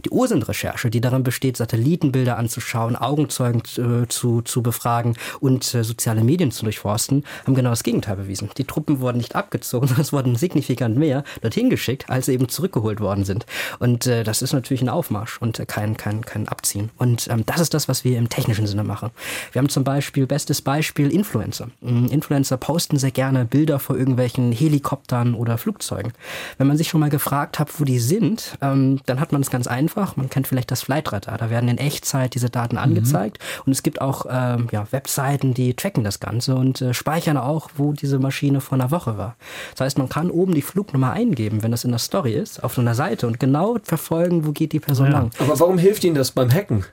Die 0.04 0.10
OSINT-Recherche, 0.10 0.90
die 0.90 1.00
darin 1.00 1.22
besteht, 1.22 1.56
Satellitenbilder 1.56 2.38
anzuschauen, 2.38 2.96
Augenzeugen 2.96 3.62
äh, 3.76 4.08
zu, 4.08 4.42
zu 4.42 4.62
befragen 4.62 5.16
und 5.40 5.74
äh, 5.74 5.84
soziale 5.84 6.24
Medien 6.24 6.50
zu 6.50 6.64
durchforsten, 6.64 7.24
haben 7.46 7.54
genau 7.54 7.70
das 7.70 7.82
Gegenteil 7.82 8.16
bewiesen. 8.16 8.50
Die 8.56 8.64
Truppen 8.64 9.00
wurden 9.00 9.18
nicht 9.18 9.36
abgezogen, 9.36 9.86
sondern 9.88 10.02
es 10.02 10.12
wurden 10.12 10.36
signifikant 10.36 10.96
mehr 10.96 11.24
dorthin 11.40 11.70
geschickt, 11.70 12.08
als 12.08 12.26
sie 12.26 12.34
eben 12.34 12.48
zurückgeholt 12.48 13.00
worden 13.00 13.24
sind. 13.24 13.46
Und 13.78 14.06
äh, 14.06 14.24
das 14.24 14.42
ist 14.42 14.52
natürlich 14.52 14.82
ein 14.82 14.88
Aufmarsch 14.88 15.38
und 15.38 15.58
äh, 15.58 15.66
kein, 15.66 15.96
kein, 15.96 16.22
kein 16.22 16.48
Abziehen. 16.48 16.90
Und 16.96 17.28
ähm, 17.28 17.44
das 17.46 17.60
ist 17.60 17.74
das, 17.74 17.88
was 17.88 18.04
wir 18.04 18.18
im 18.18 18.28
technischen 18.28 18.66
Sinne 18.66 18.84
machen. 18.84 19.10
Wir 19.52 19.60
haben 19.60 19.68
zum 19.68 19.84
Beispiel, 19.84 20.26
bestes 20.26 20.62
Beispiel, 20.62 21.12
Influencer. 21.12 21.68
Ähm, 21.82 22.08
Influencer 22.10 22.56
posten 22.56 22.96
sehr 22.96 23.10
gerne 23.10 23.44
Bilder 23.44 23.78
vor 23.78 23.96
irgendwelchen 23.96 24.52
Helikoptern 24.52 25.34
oder 25.34 25.58
Flugzeugen. 25.58 26.12
Wenn 26.58 26.66
man 26.66 26.76
sich 26.76 26.88
schon 26.88 27.00
mal 27.00 27.10
gefragt 27.10 27.58
hat, 27.58 27.78
wo 27.78 27.84
die 27.84 27.98
sind, 27.98 28.56
ähm, 28.60 29.00
dann 29.06 29.20
hat 29.20 29.32
man 29.32 29.42
es 29.42 29.50
ganz 29.50 29.66
einfach. 29.66 29.89
Man 30.16 30.30
kennt 30.30 30.46
vielleicht 30.46 30.70
das 30.70 30.82
Flightradar. 30.82 31.38
Da 31.38 31.50
werden 31.50 31.68
in 31.68 31.78
Echtzeit 31.78 32.34
diese 32.34 32.50
Daten 32.50 32.78
angezeigt. 32.78 33.38
Und 33.66 33.72
es 33.72 33.82
gibt 33.82 34.00
auch 34.00 34.26
ähm, 34.28 34.68
ja, 34.72 34.86
Webseiten, 34.90 35.54
die 35.54 35.74
tracken 35.74 36.04
das 36.04 36.20
Ganze 36.20 36.54
und 36.54 36.80
äh, 36.80 36.94
speichern 36.94 37.36
auch, 37.36 37.70
wo 37.76 37.92
diese 37.92 38.18
Maschine 38.18 38.60
vor 38.60 38.78
einer 38.78 38.90
Woche 38.90 39.18
war. 39.18 39.36
Das 39.72 39.86
heißt, 39.86 39.98
man 39.98 40.08
kann 40.08 40.30
oben 40.30 40.54
die 40.54 40.62
Flugnummer 40.62 41.12
eingeben, 41.12 41.62
wenn 41.62 41.70
das 41.70 41.84
in 41.84 41.90
der 41.90 41.98
Story 41.98 42.34
ist, 42.34 42.62
auf 42.62 42.74
so 42.74 42.80
einer 42.80 42.94
Seite 42.94 43.26
und 43.26 43.40
genau 43.40 43.78
verfolgen, 43.82 44.46
wo 44.46 44.52
geht 44.52 44.72
die 44.72 44.80
Person 44.80 45.10
lang. 45.10 45.30
Aber 45.38 45.58
warum 45.58 45.78
hilft 45.78 46.04
Ihnen 46.04 46.14
das 46.14 46.30
beim 46.30 46.52
Hacken? 46.52 46.84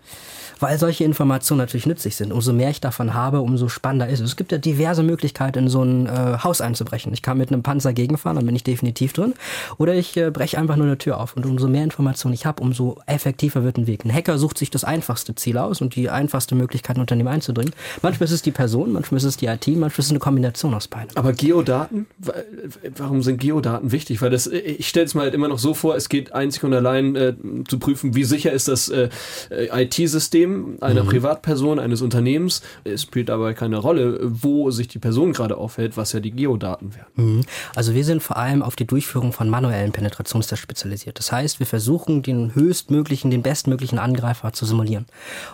Weil 0.59 0.77
solche 0.79 1.03
Informationen 1.03 1.59
natürlich 1.59 1.85
nützlich 1.85 2.15
sind. 2.15 2.31
Umso 2.33 2.53
mehr 2.53 2.69
ich 2.69 2.81
davon 2.81 3.13
habe, 3.13 3.41
umso 3.41 3.67
spannender 3.69 4.07
ist 4.09 4.19
es. 4.19 4.29
Es 4.31 4.35
gibt 4.35 4.51
ja 4.51 4.57
diverse 4.57 5.03
Möglichkeiten, 5.03 5.59
in 5.59 5.67
so 5.69 5.83
ein 5.83 6.07
äh, 6.07 6.37
Haus 6.43 6.61
einzubrechen. 6.61 7.13
Ich 7.13 7.21
kann 7.21 7.37
mit 7.37 7.51
einem 7.51 7.63
Panzer 7.63 7.93
gegenfahren, 7.93 8.35
dann 8.37 8.45
bin 8.45 8.55
ich 8.55 8.63
definitiv 8.63 9.13
drin. 9.13 9.33
Oder 9.77 9.93
ich 9.95 10.15
äh, 10.17 10.31
breche 10.31 10.57
einfach 10.57 10.75
nur 10.75 10.85
eine 10.87 10.97
Tür 10.97 11.19
auf. 11.19 11.35
Und 11.35 11.45
umso 11.45 11.67
mehr 11.67 11.83
Informationen 11.83 12.33
ich 12.33 12.45
habe, 12.45 12.61
umso 12.63 12.97
effektiver 13.05 13.63
wird 13.63 13.77
ein 13.77 13.87
Weg. 13.87 14.03
Ein 14.05 14.13
Hacker 14.13 14.37
sucht 14.37 14.57
sich 14.57 14.69
das 14.71 14.83
einfachste 14.83 15.35
Ziel 15.35 15.57
aus 15.57 15.81
und 15.81 15.95
die 15.95 16.09
einfachste 16.09 16.55
Möglichkeit, 16.55 16.97
ein 16.97 17.01
Unternehmen 17.01 17.29
einzudringen. 17.29 17.73
Manchmal 18.01 18.25
ist 18.25 18.31
es 18.33 18.41
die 18.41 18.51
Person, 18.51 18.93
manchmal 18.93 19.17
ist 19.17 19.23
es 19.25 19.37
die 19.37 19.45
IT, 19.47 19.67
manchmal 19.67 19.89
ist 19.89 20.05
es 20.05 20.09
eine 20.11 20.19
Kombination 20.19 20.73
aus 20.73 20.87
beiden. 20.87 21.15
Aber 21.15 21.33
Geodaten? 21.33 22.07
Wa- 22.19 22.33
Warum 22.97 23.21
sind 23.21 23.39
Geodaten 23.39 23.91
wichtig? 23.91 24.21
Weil 24.21 24.29
das, 24.31 24.47
ich 24.47 24.87
stelle 24.87 25.05
es 25.05 25.13
mir 25.13 25.21
halt 25.21 25.33
immer 25.33 25.47
noch 25.47 25.59
so 25.59 25.73
vor, 25.73 25.95
es 25.95 26.09
geht 26.09 26.33
einzig 26.33 26.63
und 26.63 26.73
allein 26.73 27.15
äh, 27.15 27.33
zu 27.67 27.79
prüfen, 27.79 28.15
wie 28.15 28.23
sicher 28.23 28.51
ist 28.51 28.67
das 28.67 28.89
äh, 28.89 29.09
IT-System 30.47 30.77
einer 30.81 31.03
Privatperson, 31.03 31.79
eines 31.79 32.01
Unternehmens. 32.01 32.61
Es 32.83 33.03
spielt 33.03 33.29
aber 33.29 33.53
keine 33.53 33.77
Rolle, 33.77 34.19
wo 34.21 34.71
sich 34.71 34.87
die 34.87 34.99
Person 34.99 35.33
gerade 35.33 35.57
aufhält, 35.57 35.97
was 35.97 36.13
ja 36.13 36.19
die 36.19 36.31
Geodaten 36.31 36.93
wären. 36.95 37.07
Mhm. 37.15 37.41
Also 37.75 37.93
wir 37.93 38.03
sind 38.03 38.21
vor 38.21 38.37
allem 38.37 38.61
auf 38.61 38.75
die 38.75 38.85
Durchführung 38.85 39.33
von 39.33 39.49
manuellen 39.49 39.91
Penetrationstests 39.91 40.61
spezialisiert. 40.61 41.19
Das 41.19 41.31
heißt, 41.31 41.59
wir 41.59 41.67
versuchen 41.67 42.21
den 42.21 42.55
höchstmöglichen, 42.55 43.31
den 43.31 43.41
bestmöglichen 43.41 43.99
Angreifer 43.99 44.53
zu 44.53 44.65
simulieren. 44.65 45.05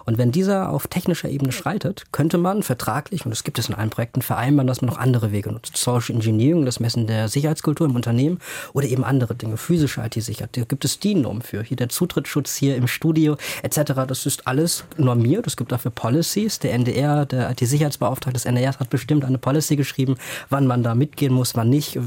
Und 0.05 0.17
wenn 0.17 0.31
dieser 0.31 0.69
auf 0.69 0.87
technischer 0.87 1.29
Ebene 1.29 1.51
schreitet, 1.51 2.05
könnte 2.11 2.37
man 2.37 2.63
vertraglich, 2.63 3.25
und 3.25 3.31
das 3.31 3.43
gibt 3.43 3.59
es 3.59 3.69
in 3.69 3.75
allen 3.75 3.89
Projekten, 3.89 4.21
vereinbaren, 4.21 4.67
dass 4.67 4.81
man 4.81 4.89
noch 4.89 4.97
andere 4.97 5.31
Wege 5.31 5.51
nutzt. 5.51 5.77
Social 5.77 6.15
Engineering, 6.15 6.65
das 6.65 6.79
Messen 6.79 7.07
der 7.07 7.27
Sicherheitskultur 7.29 7.87
im 7.87 7.95
Unternehmen 7.95 8.39
oder 8.73 8.87
eben 8.87 9.03
andere 9.03 9.35
Dinge, 9.35 9.57
physische 9.57 10.01
IT-Sicherheit. 10.01 10.55
Da 10.55 10.63
gibt 10.63 10.85
es 10.85 10.99
DIN-Normen 10.99 11.41
für. 11.41 11.63
Hier 11.63 11.77
der 11.77 11.89
Zutrittsschutz 11.89 12.55
hier 12.55 12.75
im 12.75 12.87
Studio 12.87 13.37
etc. 13.61 13.93
Das 14.07 14.25
ist 14.25 14.47
alles 14.47 14.82
normiert. 14.97 15.47
Es 15.47 15.57
gibt 15.57 15.71
dafür 15.71 15.91
Policies. 15.91 16.59
Der 16.59 16.73
NDR, 16.73 17.25
der 17.25 17.51
IT-Sicherheitsbeauftragte 17.51 18.33
des 18.33 18.45
NDRs 18.45 18.79
hat 18.79 18.89
bestimmt 18.89 19.25
eine 19.25 19.37
Policy 19.37 19.75
geschrieben, 19.75 20.15
wann 20.49 20.67
man 20.67 20.83
da 20.83 20.95
mitgehen 20.95 21.33
muss, 21.33 21.55
wann 21.55 21.69
nicht, 21.69 21.99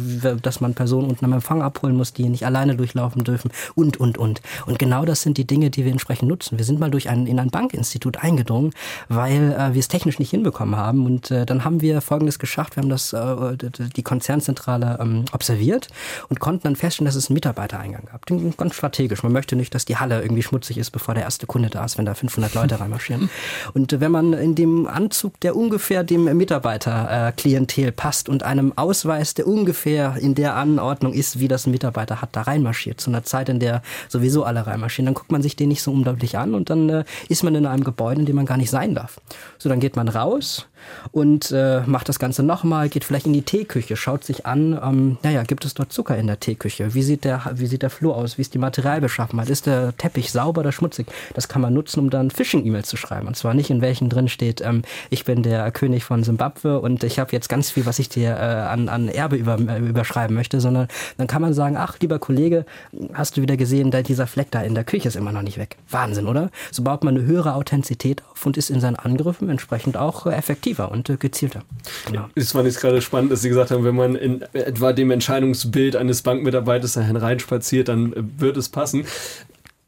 dass 0.42 0.60
man 0.60 0.74
Personen 0.74 1.08
unten 1.08 1.24
am 1.24 1.32
Empfang 1.32 1.62
abholen 1.62 1.96
muss, 1.96 2.12
die 2.12 2.28
nicht 2.28 2.46
alleine 2.46 2.76
durchlaufen 2.76 3.24
dürfen 3.24 3.50
und, 3.74 3.98
und, 3.98 4.18
und. 4.18 4.40
Und 4.66 4.78
genau 4.78 5.04
das 5.04 5.22
sind 5.22 5.38
die 5.38 5.46
Dinge, 5.46 5.70
die 5.70 5.84
wir 5.84 5.92
entsprechend 5.92 6.28
nutzen. 6.28 6.58
Wir 6.58 6.64
sind 6.64 6.80
mal 6.80 6.90
durch 6.90 7.08
ein, 7.08 7.26
in 7.26 7.38
ein 7.38 7.50
Bankinstitut 7.50 8.18
eingedrungen, 8.18 8.72
weil 9.08 9.52
äh, 9.52 9.74
wir 9.74 9.80
es 9.80 9.88
technisch 9.88 10.18
nicht 10.18 10.30
hinbekommen 10.30 10.76
haben. 10.76 11.06
Und 11.06 11.30
äh, 11.30 11.46
dann 11.46 11.64
haben 11.64 11.80
wir 11.80 12.00
Folgendes 12.00 12.38
geschafft. 12.38 12.76
Wir 12.76 12.82
haben 12.82 12.90
das, 12.90 13.12
äh, 13.12 13.56
die 13.96 14.02
Konzernzentrale 14.02 14.98
ähm, 15.00 15.24
observiert 15.32 15.88
und 16.28 16.40
konnten 16.40 16.64
dann 16.64 16.76
feststellen, 16.76 17.06
dass 17.06 17.14
es 17.14 17.28
einen 17.28 17.34
Mitarbeitereingang 17.34 18.04
gab. 18.06 18.26
Ganz 18.56 18.74
strategisch. 18.74 19.22
Man 19.22 19.32
möchte 19.32 19.56
nicht, 19.56 19.74
dass 19.74 19.84
die 19.84 19.96
Halle 19.96 20.22
irgendwie 20.22 20.42
schmutzig 20.42 20.78
ist, 20.78 20.90
bevor 20.90 21.14
der 21.14 21.24
erste 21.24 21.46
Kunde 21.46 21.70
da 21.70 21.84
ist, 21.84 21.98
wenn 21.98 22.04
da 22.04 22.14
500 22.14 22.54
Leute 22.54 22.65
reinmarschieren. 22.74 23.30
Und 23.74 24.00
wenn 24.00 24.10
man 24.10 24.32
in 24.32 24.56
dem 24.56 24.88
Anzug, 24.88 25.38
der 25.40 25.54
ungefähr 25.54 26.02
dem 26.02 26.24
Mitarbeiterklientel 26.24 27.46
Klientel 27.46 27.92
passt 27.92 28.28
und 28.28 28.42
einem 28.42 28.72
Ausweis, 28.76 29.34
der 29.34 29.46
ungefähr 29.46 30.16
in 30.20 30.34
der 30.34 30.56
Anordnung 30.56 31.12
ist, 31.12 31.38
wie 31.38 31.48
das 31.48 31.66
ein 31.66 31.70
Mitarbeiter 31.70 32.20
hat, 32.20 32.30
da 32.32 32.42
reinmarschiert, 32.42 33.00
zu 33.00 33.10
einer 33.10 33.22
Zeit, 33.22 33.48
in 33.48 33.60
der 33.60 33.82
sowieso 34.08 34.44
alle 34.44 34.66
reinmarschieren, 34.66 35.06
dann 35.06 35.14
guckt 35.14 35.32
man 35.32 35.42
sich 35.42 35.56
den 35.56 35.68
nicht 35.68 35.82
so 35.82 35.92
undeutlich 35.92 36.36
an 36.36 36.54
und 36.54 36.70
dann 36.70 36.88
äh, 36.88 37.04
ist 37.28 37.44
man 37.44 37.54
in 37.54 37.66
einem 37.66 37.84
Gebäude, 37.84 38.20
in 38.20 38.26
dem 38.26 38.36
man 38.36 38.46
gar 38.46 38.56
nicht 38.56 38.70
sein 38.70 38.94
darf. 38.94 39.20
So, 39.58 39.68
dann 39.68 39.80
geht 39.80 39.96
man 39.96 40.08
raus 40.08 40.66
und 41.12 41.50
äh, 41.52 41.82
macht 41.86 42.08
das 42.08 42.18
Ganze 42.18 42.42
nochmal, 42.42 42.88
geht 42.88 43.04
vielleicht 43.04 43.26
in 43.26 43.32
die 43.32 43.42
Teeküche, 43.42 43.96
schaut 43.96 44.24
sich 44.24 44.46
an, 44.46 44.78
ähm, 44.82 45.18
naja, 45.22 45.42
gibt 45.42 45.64
es 45.64 45.74
dort 45.74 45.92
Zucker 45.92 46.16
in 46.16 46.26
der 46.26 46.40
Teeküche? 46.40 46.94
Wie 46.94 47.02
sieht 47.02 47.24
der, 47.24 47.42
wie 47.54 47.66
sieht 47.66 47.82
der 47.82 47.90
Flur 47.90 48.16
aus? 48.16 48.38
Wie 48.38 48.42
ist 48.42 48.54
die 48.54 48.58
Materialbeschaffenheit? 48.58 49.50
Ist 49.50 49.66
der 49.66 49.96
Teppich 49.96 50.32
sauber 50.32 50.60
oder 50.60 50.72
schmutzig? 50.72 51.06
Das 51.34 51.48
kann 51.48 51.62
man 51.62 51.74
nutzen, 51.74 52.00
um 52.00 52.10
dann 52.10 52.30
Phishing-E-Mails 52.30 52.88
zu 52.88 52.96
schreiben. 52.96 53.26
Und 53.26 53.36
zwar 53.36 53.54
nicht 53.54 53.70
in 53.70 53.80
welchen 53.80 54.08
drin 54.08 54.28
steht, 54.28 54.60
ähm, 54.60 54.82
ich 55.10 55.24
bin 55.24 55.42
der 55.42 55.70
König 55.70 56.04
von 56.04 56.22
Simbabwe 56.22 56.80
und 56.80 57.04
ich 57.04 57.18
habe 57.18 57.32
jetzt 57.32 57.48
ganz 57.48 57.70
viel, 57.70 57.86
was 57.86 57.98
ich 57.98 58.08
dir 58.08 58.30
äh, 58.30 58.40
an, 58.40 58.88
an 58.88 59.08
Erbe 59.08 59.36
über, 59.36 59.58
äh, 59.58 59.78
überschreiben 59.78 60.34
möchte, 60.34 60.60
sondern 60.60 60.88
dann 61.16 61.26
kann 61.26 61.42
man 61.42 61.54
sagen, 61.54 61.76
ach, 61.76 61.98
lieber 62.00 62.18
Kollege, 62.18 62.64
hast 63.12 63.36
du 63.36 63.42
wieder 63.42 63.56
gesehen, 63.56 63.90
da 63.90 64.02
dieser 64.02 64.26
Fleck 64.26 64.50
da 64.50 64.60
in 64.62 64.74
der 64.74 64.84
Küche 64.84 65.08
ist 65.08 65.16
immer 65.16 65.32
noch 65.32 65.42
nicht 65.42 65.58
weg. 65.58 65.76
Wahnsinn, 65.90 66.26
oder? 66.26 66.50
So 66.70 66.82
baut 66.82 67.04
man 67.04 67.16
eine 67.16 67.26
höhere 67.26 67.54
Authentizität 67.54 68.22
auf 68.30 68.44
und 68.46 68.56
ist 68.56 68.70
in 68.70 68.80
seinen 68.80 68.96
Angriffen 68.96 69.48
entsprechend 69.48 69.96
auch 69.96 70.26
äh, 70.26 70.42
effektiver 70.66 70.90
und 70.90 71.08
äh, 71.08 71.16
gezielter. 71.16 71.62
Genau. 72.06 72.28
Das 72.34 72.52
fand 72.52 72.68
ich 72.68 72.76
gerade 72.76 73.00
spannend, 73.00 73.32
dass 73.32 73.42
Sie 73.42 73.48
gesagt 73.48 73.70
haben, 73.70 73.84
wenn 73.84 73.94
man 73.94 74.16
in 74.16 74.42
etwa 74.52 74.92
dem 74.92 75.10
Entscheidungsbild 75.10 75.96
eines 75.96 76.22
Bankmitarbeiters 76.22 76.94
da 76.94 77.02
reinspaziert, 77.02 77.88
dann 77.88 78.12
äh, 78.12 78.22
wird 78.38 78.56
es 78.56 78.68
passen. 78.68 79.04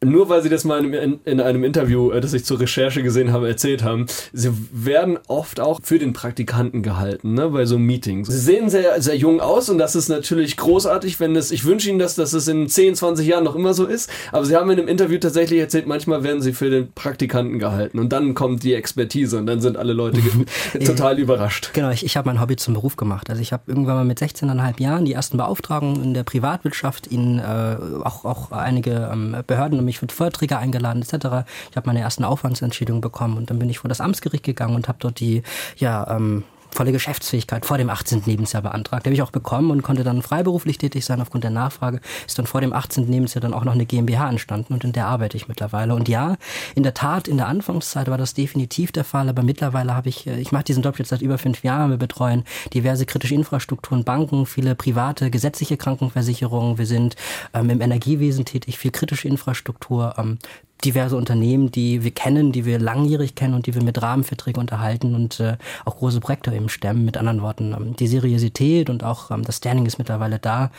Nur 0.04 0.28
weil 0.28 0.42
sie 0.42 0.48
das 0.48 0.64
mal 0.64 0.84
in, 0.84 1.20
in, 1.24 1.40
einem 1.40 1.64
Interview, 1.64 2.10
äh, 2.10 2.20
das 2.20 2.32
ich 2.32 2.44
zur 2.44 2.60
Recherche 2.60 3.02
gesehen 3.02 3.32
habe, 3.32 3.48
erzählt 3.48 3.82
haben, 3.82 4.06
sie 4.32 4.52
werden 4.72 5.18
oft 5.26 5.58
auch 5.60 5.80
für 5.82 5.98
den 5.98 6.12
Praktikanten 6.12 6.82
gehalten, 6.82 7.34
ne, 7.34 7.48
bei 7.48 7.66
so 7.66 7.78
Meetings. 7.78 8.28
Sie 8.28 8.38
sehen 8.38 8.70
sehr, 8.70 9.00
sehr 9.02 9.16
jung 9.16 9.40
aus 9.40 9.68
und 9.68 9.78
das 9.78 9.96
ist 9.96 10.08
natürlich 10.08 10.56
großartig, 10.56 11.18
wenn 11.18 11.34
es, 11.34 11.50
ich 11.50 11.64
wünsche 11.64 11.88
Ihnen 11.88 11.98
das, 11.98 12.14
dass 12.14 12.32
es 12.32 12.46
in 12.46 12.68
10, 12.68 12.94
20 12.94 13.26
Jahren 13.26 13.44
noch 13.44 13.56
immer 13.56 13.74
so 13.74 13.86
ist, 13.86 14.10
aber 14.30 14.44
sie 14.44 14.54
haben 14.54 14.70
in 14.70 14.78
einem 14.78 14.88
Interview 14.88 15.18
tatsächlich 15.18 15.58
erzählt, 15.58 15.86
manchmal 15.86 16.22
werden 16.22 16.42
sie 16.42 16.52
für 16.52 16.70
den 16.70 16.92
Praktikanten 16.92 17.58
gehalten 17.58 17.98
und 17.98 18.12
dann 18.12 18.34
kommt 18.34 18.62
die 18.62 18.74
Expertise 18.74 19.38
und 19.38 19.46
dann 19.46 19.60
sind 19.60 19.76
alle 19.76 19.94
Leute 19.94 20.20
total 20.84 21.18
überrascht. 21.18 21.70
Genau, 21.72 21.90
ich, 21.90 22.04
ich 22.04 22.16
habe 22.16 22.28
mein 22.28 22.40
Hobby 22.40 22.56
zum 22.56 22.74
Beruf 22.74 22.96
gemacht. 22.96 23.30
Also 23.30 23.42
ich 23.42 23.52
habe 23.52 23.64
irgendwann 23.66 23.96
mal 23.96 24.04
mit 24.04 24.20
16,5 24.20 24.80
Jahren 24.80 25.04
die 25.04 25.12
ersten 25.12 25.38
Beauftragungen 25.38 26.02
in 26.02 26.14
der 26.14 26.22
Privatwirtschaft, 26.22 27.08
in 27.08 27.38
äh, 27.40 27.76
auch, 28.04 28.24
auch 28.24 28.52
einige 28.52 29.10
ähm, 29.12 29.36
Behörden 29.46 29.87
mich 29.88 29.98
für 29.98 30.06
Vorträge 30.08 30.58
eingeladen 30.58 31.02
etc. 31.02 31.48
Ich 31.70 31.76
habe 31.76 31.86
meine 31.86 32.00
ersten 32.00 32.24
Aufwandsentschädigungen 32.24 33.00
bekommen 33.00 33.36
und 33.36 33.50
dann 33.50 33.58
bin 33.58 33.68
ich 33.68 33.80
vor 33.80 33.88
das 33.88 34.00
Amtsgericht 34.00 34.44
gegangen 34.44 34.76
und 34.76 34.86
habe 34.86 34.98
dort 35.00 35.18
die 35.18 35.42
ja 35.76 36.06
ähm, 36.14 36.44
volle 36.78 36.92
Geschäftsfähigkeit 36.92 37.66
vor 37.66 37.76
dem 37.76 37.90
18. 37.90 38.22
Lebensjahr 38.24 38.62
beantragt. 38.62 39.04
Habe 39.04 39.12
ich 39.12 39.22
auch 39.22 39.32
bekommen 39.32 39.72
und 39.72 39.82
konnte 39.82 40.04
dann 40.04 40.22
freiberuflich 40.22 40.78
tätig 40.78 41.04
sein 41.04 41.20
aufgrund 41.20 41.42
der 41.42 41.50
Nachfrage. 41.50 42.00
Ist 42.24 42.38
dann 42.38 42.46
vor 42.46 42.60
dem 42.60 42.72
18. 42.72 43.10
Lebensjahr 43.10 43.40
dann 43.40 43.52
auch 43.52 43.64
noch 43.64 43.72
eine 43.72 43.84
GmbH 43.84 44.28
entstanden 44.28 44.74
und 44.74 44.84
in 44.84 44.92
der 44.92 45.08
arbeite 45.08 45.36
ich 45.36 45.48
mittlerweile. 45.48 45.96
Und 45.96 46.08
ja, 46.08 46.36
in 46.76 46.84
der 46.84 46.94
Tat, 46.94 47.26
in 47.26 47.36
der 47.36 47.48
Anfangszeit 47.48 48.08
war 48.08 48.16
das 48.16 48.32
definitiv 48.32 48.92
der 48.92 49.02
Fall, 49.02 49.28
aber 49.28 49.42
mittlerweile 49.42 49.92
habe 49.92 50.08
ich, 50.08 50.28
äh, 50.28 50.38
ich 50.38 50.52
mache 50.52 50.62
diesen 50.62 50.84
Job 50.84 51.00
jetzt 51.00 51.08
seit 51.08 51.20
über 51.20 51.36
fünf 51.36 51.64
Jahren. 51.64 51.90
Wir 51.90 51.96
betreuen 51.96 52.44
diverse 52.72 53.06
kritische 53.06 53.34
Infrastrukturen, 53.34 54.04
Banken, 54.04 54.46
viele 54.46 54.76
private, 54.76 55.32
gesetzliche 55.32 55.78
Krankenversicherungen. 55.78 56.78
Wir 56.78 56.86
sind 56.86 57.16
ähm, 57.54 57.70
im 57.70 57.80
Energiewesen 57.80 58.44
tätig, 58.44 58.78
viel 58.78 58.92
kritische 58.92 59.26
Infrastruktur, 59.26 60.14
ähm, 60.16 60.38
diverse 60.84 61.16
Unternehmen, 61.16 61.70
die 61.70 62.04
wir 62.04 62.12
kennen, 62.12 62.52
die 62.52 62.64
wir 62.64 62.78
langjährig 62.78 63.34
kennen 63.34 63.54
und 63.54 63.66
die 63.66 63.74
wir 63.74 63.82
mit 63.82 64.00
Rahmenverträgen 64.00 64.60
unterhalten 64.60 65.14
und 65.14 65.40
äh, 65.40 65.56
auch 65.84 65.96
große 65.96 66.20
Projekte 66.20 66.54
eben 66.54 66.68
stemmen. 66.68 67.04
Mit 67.04 67.16
anderen 67.16 67.42
Worten, 67.42 67.74
ähm, 67.76 67.96
die 67.96 68.06
Seriosität 68.06 68.88
und 68.88 69.02
auch 69.02 69.30
ähm, 69.30 69.44
das 69.44 69.56
Standing 69.56 69.86
ist 69.86 69.98
mittlerweile 69.98 70.38
da. 70.38 70.70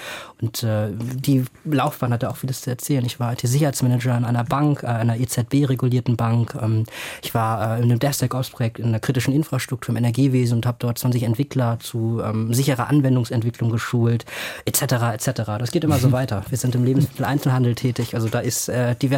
Und 0.41 0.63
äh, 0.63 0.89
die 0.91 1.43
Laufbahn 1.65 2.13
hatte 2.13 2.29
auch 2.29 2.37
vieles 2.37 2.61
zu 2.61 2.69
erzählen. 2.69 3.05
Ich 3.05 3.19
war 3.19 3.33
IT-Sicherheitsmanager 3.33 4.17
in 4.17 4.25
einer 4.25 4.43
Bank, 4.43 4.83
äh, 4.83 4.87
einer 4.87 5.17
EZB-regulierten 5.17 6.15
Bank. 6.15 6.55
Ähm, 6.61 6.85
ich 7.21 7.33
war 7.33 7.77
äh, 7.77 7.77
in 7.79 7.85
einem 7.85 7.99
DevSecOps-Projekt 7.99 8.79
in 8.79 8.91
der 8.91 9.01
kritischen 9.01 9.33
Infrastruktur 9.33 9.93
im 9.93 9.97
Energiewesen 9.97 10.57
und 10.57 10.65
habe 10.65 10.77
dort 10.79 10.97
20 10.97 11.23
Entwickler 11.23 11.77
zu 11.79 12.21
ähm, 12.23 12.53
sicherer 12.53 12.87
Anwendungsentwicklung 12.87 13.69
geschult, 13.69 14.25
etc. 14.65 14.81
etc. 15.13 15.41
Das 15.59 15.71
geht 15.71 15.83
immer 15.83 15.99
so 15.99 16.11
weiter. 16.13 16.43
Wir 16.47 16.57
sind 16.57 16.75
im 16.75 16.85
Lebensmitteleinzelhandel 16.85 17.75
tätig. 17.75 18.15
Also 18.15 18.29
da 18.29 18.39
ist 18.39 18.69
äh, 18.69 18.95
die 18.95 19.09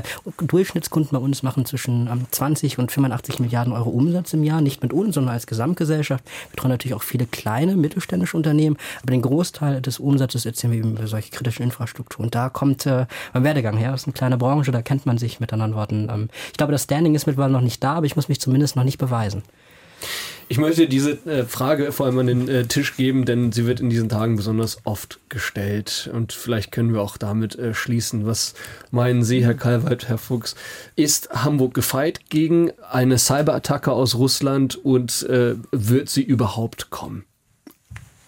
durch 0.47 0.70
Durchschnittskunden 0.71 1.11
bei 1.11 1.17
uns 1.17 1.43
machen 1.43 1.65
zwischen 1.65 2.09
20 2.31 2.73
ähm, 2.73 2.83
und 2.83 2.91
85 2.91 3.39
Milliarden 3.39 3.73
Euro 3.73 3.89
Umsatz 3.89 4.31
im 4.33 4.43
Jahr, 4.43 4.61
nicht 4.61 4.81
mit 4.81 4.93
uns, 4.93 5.15
sondern 5.15 5.33
als 5.33 5.45
Gesamtgesellschaft. 5.45 6.23
Wir 6.23 6.51
betreuen 6.51 6.71
natürlich 6.71 6.95
auch 6.95 7.03
viele 7.03 7.25
kleine 7.25 7.75
mittelständische 7.75 8.37
Unternehmen, 8.37 8.77
aber 9.01 9.11
den 9.11 9.21
Großteil 9.21 9.81
des 9.81 9.99
Umsatzes 9.99 10.45
erzielen 10.45 10.71
wir 10.71 10.79
eben 10.79 10.91
über 10.91 11.07
solche 11.07 11.31
kritischen 11.31 11.63
Infrastruktur. 11.63 12.23
Und 12.23 12.35
da 12.35 12.47
kommt 12.47 12.85
äh, 12.85 13.05
mein 13.33 13.43
Werdegang 13.43 13.75
her. 13.75 13.91
Das 13.91 14.01
ist 14.01 14.07
eine 14.07 14.13
kleine 14.13 14.37
Branche, 14.37 14.71
da 14.71 14.81
kennt 14.81 15.05
man 15.05 15.17
sich 15.17 15.41
mit 15.41 15.51
anderen 15.51 15.75
Worten. 15.75 16.07
Ähm, 16.09 16.29
ich 16.47 16.57
glaube, 16.57 16.71
das 16.71 16.83
Standing 16.83 17.15
ist 17.15 17.27
mittlerweile 17.27 17.51
noch 17.51 17.61
nicht 17.61 17.83
da, 17.83 17.95
aber 17.95 18.05
ich 18.05 18.15
muss 18.15 18.29
mich 18.29 18.39
zumindest 18.39 18.77
noch 18.77 18.85
nicht 18.85 18.97
beweisen. 18.97 19.43
Ich 20.51 20.57
möchte 20.57 20.89
diese 20.89 21.11
äh, 21.25 21.45
Frage 21.45 21.93
vor 21.93 22.05
allem 22.05 22.19
an 22.19 22.27
den 22.27 22.49
äh, 22.49 22.65
Tisch 22.65 22.97
geben, 22.97 23.23
denn 23.23 23.53
sie 23.53 23.65
wird 23.65 23.79
in 23.79 23.89
diesen 23.89 24.09
Tagen 24.09 24.35
besonders 24.35 24.79
oft 24.83 25.19
gestellt. 25.29 26.09
Und 26.13 26.33
vielleicht 26.33 26.73
können 26.73 26.93
wir 26.93 27.01
auch 27.01 27.15
damit 27.15 27.57
äh, 27.57 27.73
schließen. 27.73 28.25
Was 28.25 28.53
meinen 28.91 29.23
Sie, 29.23 29.45
Herr 29.45 29.53
Kalweit, 29.53 30.09
Herr 30.09 30.17
Fuchs? 30.17 30.55
Ist 30.97 31.29
Hamburg 31.29 31.73
gefeit 31.73 32.29
gegen 32.29 32.71
eine 32.89 33.17
Cyberattacke 33.17 33.93
aus 33.93 34.15
Russland 34.15 34.75
und 34.75 35.25
wird 35.71 36.09
sie 36.09 36.23
überhaupt 36.23 36.89
kommen? 36.89 37.23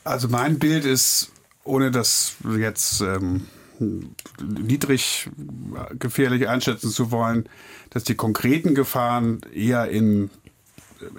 Also 0.06 0.30
mein 0.30 0.60
Bild 0.60 0.86
ist, 0.86 1.32
ohne 1.66 1.92
das 1.92 2.36
jetzt 2.58 3.02
ähm, 3.02 3.48
niedrig 4.42 5.30
gefährlich 6.00 6.48
einschätzen 6.48 6.90
zu 6.90 7.12
wollen, 7.12 7.50
dass 7.90 8.04
die 8.04 8.16
konkreten 8.16 8.76
Gefahren 8.76 9.42
eher 9.54 9.90
in 9.90 10.30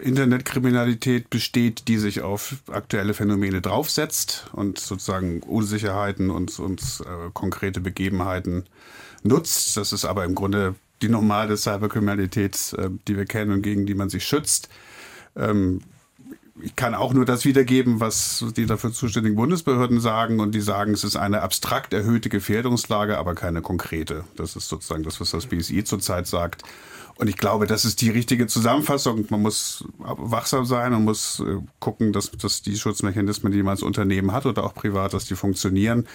Internetkriminalität 0.01 1.31
besteht, 1.31 1.89
die 1.89 1.99
sich 1.99 2.23
auf 2.23 2.57
aktuelle 2.71 3.15
Phänomene 3.15 3.61
draufsetzt 3.61 4.47
und 4.53 4.79
sozusagen 4.79 5.43
Unsicherheiten 5.43 6.31
und, 6.31 6.59
und 6.59 6.81
äh, 7.05 7.31
konkrete 7.33 7.81
Begebenheiten 7.81 8.65
nutzt. 9.23 9.77
Das 9.77 9.93
ist 9.93 10.05
aber 10.05 10.25
im 10.25 10.35
Grunde 10.35 10.75
die 11.03 11.09
normale 11.09 11.57
Cyberkriminalität, 11.57 12.75
äh, 12.79 12.91
die 13.09 13.17
wir 13.17 13.27
kennen 13.27 13.53
und 13.53 13.63
gegen 13.63 13.87
die 13.87 13.95
man 13.95 14.11
sich 14.11 14.25
schützt. 14.25 14.69
Ähm, 15.37 15.81
ich 16.63 16.77
kann 16.77 16.95
auch 16.95 17.13
nur 17.13 17.25
das 17.25 17.45
wiedergeben, 17.45 17.99
was 17.99 18.45
die 18.57 18.67
dafür 18.67 18.93
zuständigen 18.93 19.37
Bundesbehörden 19.37 20.01
sagen. 20.01 20.39
Und 20.39 20.55
die 20.55 20.61
sagen, 20.61 20.93
es 20.93 21.03
ist 21.03 21.17
eine 21.17 21.43
abstrakt 21.43 21.93
erhöhte 21.93 22.29
Gefährdungslage, 22.29 23.19
aber 23.19 23.35
keine 23.35 23.61
konkrete. 23.61 24.25
Das 24.37 24.55
ist 24.55 24.69
sozusagen 24.69 25.03
das, 25.03 25.21
was 25.21 25.31
das 25.31 25.47
BSI 25.47 25.83
zurzeit 25.83 26.27
sagt. 26.27 26.63
Und 27.17 27.29
ich 27.29 27.37
glaube, 27.37 27.67
das 27.67 27.85
ist 27.85 28.01
die 28.01 28.11
richtige 28.11 28.47
Zusammenfassung. 28.47 29.27
Man 29.31 29.43
muss 29.43 29.85
wachsam 29.99 30.65
sein 30.65 30.95
und 30.95 31.05
muss 31.05 31.41
äh, 31.41 31.59
gucken, 31.79 32.13
dass, 32.13 32.31
dass 32.33 32.63
die 32.63 32.77
Schutzmechanismen, 32.77 33.53
die 33.53 33.63
man 33.63 33.73
als 33.73 33.83
Unternehmen 33.83 34.33
hat 34.33 34.47
oder 34.47 34.65
auch 34.65 34.75
privat, 34.75 35.15
dass 35.15 35.25
die 35.25 35.37
funktionieren. 35.37 36.07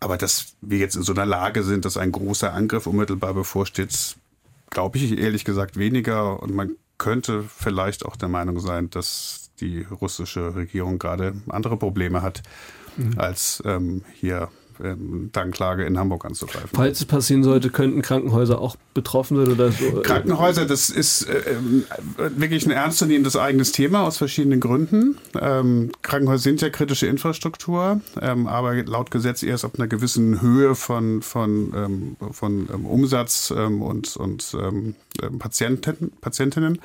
Aber 0.00 0.16
dass 0.16 0.54
wir 0.60 0.78
jetzt 0.78 0.96
in 0.96 1.02
so 1.02 1.12
einer 1.12 1.26
Lage 1.26 1.64
sind, 1.64 1.84
dass 1.84 1.96
ein 1.96 2.12
großer 2.12 2.52
Angriff 2.52 2.86
unmittelbar 2.86 3.34
bevorsteht, 3.34 4.16
glaube 4.70 4.98
ich 4.98 5.18
ehrlich 5.18 5.44
gesagt 5.44 5.76
weniger. 5.76 6.40
Und 6.40 6.54
man 6.54 6.76
könnte 6.98 7.44
vielleicht 7.44 8.04
auch 8.04 8.16
der 8.16 8.28
Meinung 8.28 8.60
sein, 8.60 8.90
dass 8.90 9.47
die 9.60 9.86
russische 10.00 10.54
Regierung 10.54 10.98
gerade 10.98 11.34
andere 11.48 11.76
Probleme 11.76 12.22
hat, 12.22 12.42
mhm. 12.96 13.18
als 13.18 13.62
ähm, 13.64 14.02
hier 14.14 14.48
ähm, 14.82 15.30
Anklage 15.34 15.84
in 15.84 15.98
Hamburg 15.98 16.24
anzugreifen. 16.24 16.70
Falls 16.72 17.00
es 17.00 17.04
passieren 17.04 17.42
sollte, 17.42 17.70
könnten 17.70 18.02
Krankenhäuser 18.02 18.60
auch 18.60 18.76
betroffen 18.94 19.36
sein 19.36 19.52
oder 19.52 19.72
so? 19.72 20.02
Krankenhäuser, 20.02 20.66
das 20.66 20.90
ist 20.90 21.28
äh, 21.28 21.56
wirklich 22.16 22.66
ein 22.66 22.72
ernstzunehmendes 22.72 23.36
eigenes 23.36 23.72
Thema 23.72 24.02
aus 24.02 24.18
verschiedenen 24.18 24.60
Gründen. 24.60 25.18
Ähm, 25.40 25.92
Krankenhäuser 26.02 26.42
sind 26.42 26.60
ja 26.60 26.70
kritische 26.70 27.06
Infrastruktur, 27.06 28.00
ähm, 28.20 28.46
aber 28.46 28.74
laut 28.84 29.10
Gesetz 29.10 29.42
erst 29.42 29.64
ab 29.64 29.72
einer 29.76 29.88
gewissen 29.88 30.40
Höhe 30.42 30.74
von, 30.74 31.22
von, 31.22 31.72
ähm, 31.74 32.16
von 32.32 32.68
ähm, 32.72 32.86
Umsatz 32.86 33.52
ähm, 33.56 33.82
und, 33.82 34.16
und 34.16 34.56
Patienten, 35.38 36.12
Patientinnen. 36.20 36.78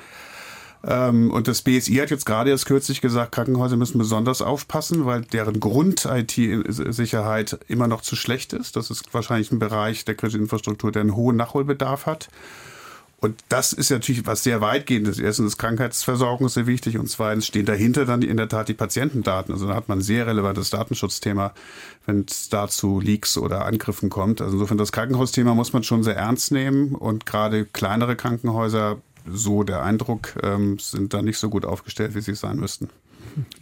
Ähm, 0.86 1.30
und 1.30 1.48
das 1.48 1.62
BSI 1.62 1.94
hat 1.96 2.10
jetzt 2.10 2.26
gerade 2.26 2.50
erst 2.50 2.66
kürzlich 2.66 3.00
gesagt, 3.00 3.32
Krankenhäuser 3.32 3.76
müssen 3.76 3.98
besonders 3.98 4.42
aufpassen, 4.42 5.06
weil 5.06 5.22
deren 5.22 5.58
Grund-IT-Sicherheit 5.60 7.58
immer 7.68 7.88
noch 7.88 8.02
zu 8.02 8.16
schlecht 8.16 8.52
ist. 8.52 8.76
Das 8.76 8.90
ist 8.90 9.14
wahrscheinlich 9.14 9.50
ein 9.50 9.58
Bereich 9.58 10.04
der 10.04 10.14
kritischen 10.14 10.42
Infrastruktur, 10.42 10.92
der 10.92 11.02
einen 11.02 11.16
hohen 11.16 11.36
Nachholbedarf 11.36 12.06
hat. 12.06 12.28
Und 13.24 13.42
das 13.48 13.72
ist 13.72 13.90
natürlich 13.90 14.26
was 14.26 14.42
sehr 14.42 14.60
weitgehendes. 14.60 15.18
Erstens 15.18 15.52
ist 15.52 15.58
Krankheitsversorgung 15.58 16.50
sehr 16.50 16.66
wichtig 16.66 16.98
und 16.98 17.08
zweitens 17.08 17.46
stehen 17.46 17.64
dahinter 17.64 18.04
dann 18.04 18.20
in 18.20 18.36
der 18.36 18.50
Tat 18.50 18.68
die 18.68 18.74
Patientendaten. 18.74 19.54
Also 19.54 19.66
da 19.66 19.74
hat 19.74 19.88
man 19.88 20.00
ein 20.00 20.02
sehr 20.02 20.26
relevantes 20.26 20.68
Datenschutzthema, 20.68 21.54
wenn 22.04 22.26
es 22.28 22.50
dazu 22.50 23.00
Leaks 23.00 23.38
oder 23.38 23.64
Angriffen 23.64 24.10
kommt. 24.10 24.42
Also 24.42 24.52
insofern 24.56 24.76
das 24.76 24.92
Krankenhausthema 24.92 25.54
muss 25.54 25.72
man 25.72 25.84
schon 25.84 26.02
sehr 26.02 26.16
ernst 26.16 26.52
nehmen 26.52 26.94
und 26.94 27.24
gerade 27.24 27.64
kleinere 27.64 28.14
Krankenhäuser 28.14 28.98
so 29.26 29.62
der 29.62 29.82
Eindruck, 29.82 30.34
ähm, 30.42 30.78
sind 30.78 31.14
da 31.14 31.22
nicht 31.22 31.38
so 31.38 31.48
gut 31.50 31.64
aufgestellt, 31.64 32.14
wie 32.14 32.20
sie 32.20 32.34
sein 32.34 32.56
müssten. 32.58 32.90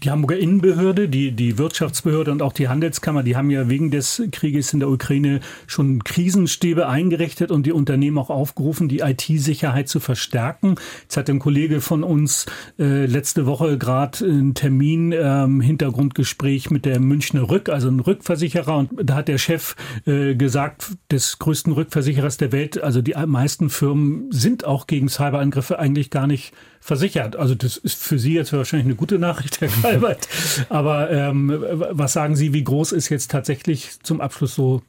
Die 0.02 0.10
Hamburger 0.10 0.38
Innenbehörde, 0.38 1.08
die, 1.08 1.32
die 1.32 1.56
Wirtschaftsbehörde 1.56 2.30
und 2.30 2.42
auch 2.42 2.52
die 2.52 2.68
Handelskammer, 2.68 3.22
die 3.22 3.36
haben 3.36 3.50
ja 3.50 3.68
wegen 3.68 3.90
des 3.90 4.22
Krieges 4.30 4.72
in 4.72 4.80
der 4.80 4.90
Ukraine 4.90 5.40
schon 5.66 6.04
Krisenstäbe 6.04 6.88
eingerichtet 6.88 7.50
und 7.50 7.64
die 7.64 7.72
Unternehmen 7.72 8.18
auch 8.18 8.28
aufgerufen, 8.28 8.88
die 8.88 9.00
IT-Sicherheit 9.00 9.88
zu 9.88 10.00
verstärken. 10.00 10.74
Jetzt 11.02 11.16
hat 11.16 11.30
ein 11.30 11.38
Kollege 11.38 11.80
von 11.80 12.02
uns 12.02 12.46
äh, 12.78 13.06
letzte 13.06 13.46
Woche 13.46 13.78
gerade 13.78 14.24
einen 14.24 14.54
Termin, 14.54 15.12
ähm, 15.12 15.60
Hintergrundgespräch 15.60 16.70
mit 16.70 16.84
der 16.84 17.00
Münchner 17.00 17.48
Rück, 17.48 17.68
also 17.70 17.88
ein 17.88 18.00
Rückversicherer. 18.00 18.76
Und 18.76 18.90
da 19.02 19.14
hat 19.14 19.28
der 19.28 19.38
Chef 19.38 19.76
äh, 20.06 20.34
gesagt, 20.34 20.90
des 21.10 21.38
größten 21.38 21.72
Rückversicherers 21.72 22.36
der 22.36 22.52
Welt, 22.52 22.82
also 22.82 23.00
die 23.00 23.14
meisten 23.26 23.70
Firmen 23.70 24.30
sind 24.30 24.66
auch 24.66 24.86
gegen 24.86 25.08
Cyberangriffe 25.08 25.78
eigentlich 25.78 26.10
gar 26.10 26.26
nicht 26.26 26.52
versichert. 26.82 27.36
Also 27.36 27.54
das 27.54 27.76
ist 27.76 28.02
für 28.02 28.18
Sie 28.18 28.34
jetzt 28.34 28.52
wahrscheinlich 28.52 28.86
eine 28.86 28.96
gute 28.96 29.20
Nachricht, 29.20 29.61
Herr 29.82 29.82
Kalbert. 29.82 30.28
Aber 30.68 31.10
ähm, 31.10 31.52
was 31.90 32.12
sagen 32.12 32.36
Sie, 32.36 32.52
wie 32.52 32.64
groß 32.64 32.92
ist 32.92 33.08
jetzt 33.08 33.30
tatsächlich 33.30 34.00
zum 34.02 34.20
Abschluss 34.20 34.54
so 34.54 34.82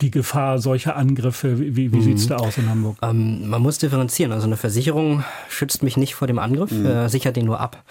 die 0.00 0.10
Gefahr 0.10 0.58
solcher 0.58 0.96
Angriffe? 0.96 1.58
Wie, 1.58 1.92
wie 1.92 1.96
mhm. 1.96 2.02
sieht 2.02 2.18
es 2.18 2.26
da 2.26 2.36
aus 2.36 2.58
in 2.58 2.68
Hamburg? 2.68 2.96
Ähm, 3.02 3.48
man 3.48 3.62
muss 3.62 3.78
differenzieren. 3.78 4.32
Also 4.32 4.46
eine 4.46 4.56
Versicherung 4.56 5.24
schützt 5.48 5.82
mich 5.82 5.96
nicht 5.96 6.14
vor 6.14 6.26
dem 6.26 6.38
Angriff, 6.38 6.70
mhm. 6.70 6.86
äh, 6.86 7.08
sichert 7.08 7.36
den 7.36 7.46
nur 7.46 7.60
ab. 7.60 7.82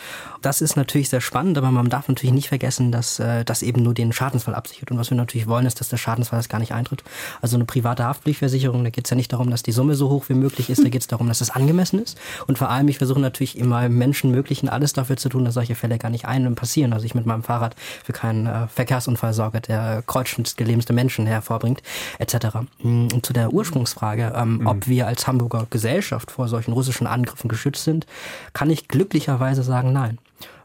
Das 0.41 0.61
ist 0.61 0.75
natürlich 0.75 1.09
sehr 1.09 1.21
spannend, 1.21 1.57
aber 1.57 1.71
man 1.71 1.89
darf 1.89 2.07
natürlich 2.07 2.33
nicht 2.33 2.49
vergessen, 2.49 2.91
dass 2.91 3.19
äh, 3.19 3.45
das 3.45 3.61
eben 3.61 3.83
nur 3.83 3.93
den 3.93 4.11
Schadensfall 4.11 4.55
absichert. 4.55 4.91
Und 4.91 4.97
was 4.97 5.09
wir 5.09 5.17
natürlich 5.17 5.47
wollen, 5.47 5.65
ist, 5.65 5.79
dass 5.79 5.89
der 5.89 5.97
Schadensfall 5.97 6.39
das 6.39 6.49
gar 6.49 6.59
nicht 6.59 6.73
eintritt. 6.73 7.03
Also 7.41 7.55
eine 7.55 7.65
private 7.65 8.03
Haftpflichtversicherung, 8.03 8.83
da 8.83 8.89
geht 8.89 9.05
es 9.05 9.09
ja 9.09 9.15
nicht 9.15 9.31
darum, 9.31 9.49
dass 9.49 9.63
die 9.63 9.71
Summe 9.71 9.95
so 9.95 10.09
hoch 10.09 10.25
wie 10.29 10.33
möglich 10.33 10.69
ist, 10.69 10.83
da 10.83 10.89
geht 10.89 11.01
es 11.01 11.07
darum, 11.07 11.27
dass 11.27 11.41
es 11.41 11.49
angemessen 11.49 11.99
ist. 11.99 12.17
Und 12.47 12.57
vor 12.57 12.69
allem, 12.69 12.87
ich 12.87 12.97
versuche 12.97 13.19
natürlich 13.19 13.57
immer 13.57 13.87
Menschen 13.89 14.31
möglichen 14.31 14.69
alles 14.69 14.93
dafür 14.93 15.17
zu 15.17 15.29
tun, 15.29 15.45
dass 15.45 15.53
solche 15.53 15.75
Fälle 15.75 15.97
gar 15.97 16.09
nicht 16.09 16.25
ein 16.25 16.47
und 16.47 16.55
passieren. 16.55 16.93
Also 16.93 17.05
ich 17.05 17.15
mit 17.15 17.25
meinem 17.25 17.43
Fahrrad 17.43 17.75
für 18.03 18.13
keinen 18.13 18.47
äh, 18.47 18.67
Verkehrsunfall 18.67 19.33
sorge, 19.33 19.61
der 19.61 20.03
kreuzschnittgelähmste 20.05 20.93
Menschen 20.93 21.25
hervorbringt, 21.25 21.81
etc. 22.19 22.57
Und 22.83 23.25
zu 23.25 23.33
der 23.33 23.53
Ursprungsfrage, 23.53 24.33
ähm, 24.35 24.59
mhm. 24.59 24.67
ob 24.67 24.87
wir 24.87 25.07
als 25.07 25.27
Hamburger 25.27 25.67
Gesellschaft 25.69 26.31
vor 26.31 26.47
solchen 26.47 26.73
russischen 26.73 27.07
Angriffen 27.07 27.47
geschützt 27.47 27.83
sind, 27.83 28.05
kann 28.53 28.69
ich 28.69 28.87
glücklicherweise 28.87 29.63
sagen, 29.63 29.93
nein. 29.93 30.17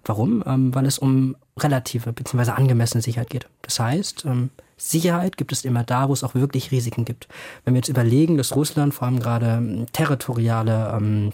Warum? 0.05 0.43
Ähm, 0.47 0.75
weil 0.75 0.87
es 0.87 0.99
um 0.99 1.37
relative 1.59 2.13
bzw. 2.13 2.53
angemessene 2.53 3.03
Sicherheit 3.03 3.31
geht. 3.31 3.47
Das 3.63 3.79
heißt, 3.79 4.25
ähm, 4.25 4.51
Sicherheit 4.79 5.37
gibt 5.37 5.53
es 5.53 5.65
immer 5.65 5.85
da, 5.85 6.09
wo 6.09 6.13
es 6.13 6.25
auch 6.25 6.35
wirklich 6.35 6.71
Risiken 6.71 7.05
gibt. 7.05 7.29
Wenn 7.65 7.75
wir 7.75 7.79
jetzt 7.79 7.89
überlegen, 7.89 8.37
dass 8.39 8.55
Russland 8.55 8.95
vor 8.95 9.09
allem 9.09 9.19
gerade 9.19 9.59
ähm, 9.59 9.87
territoriale 9.93 10.95
ähm, 10.97 11.33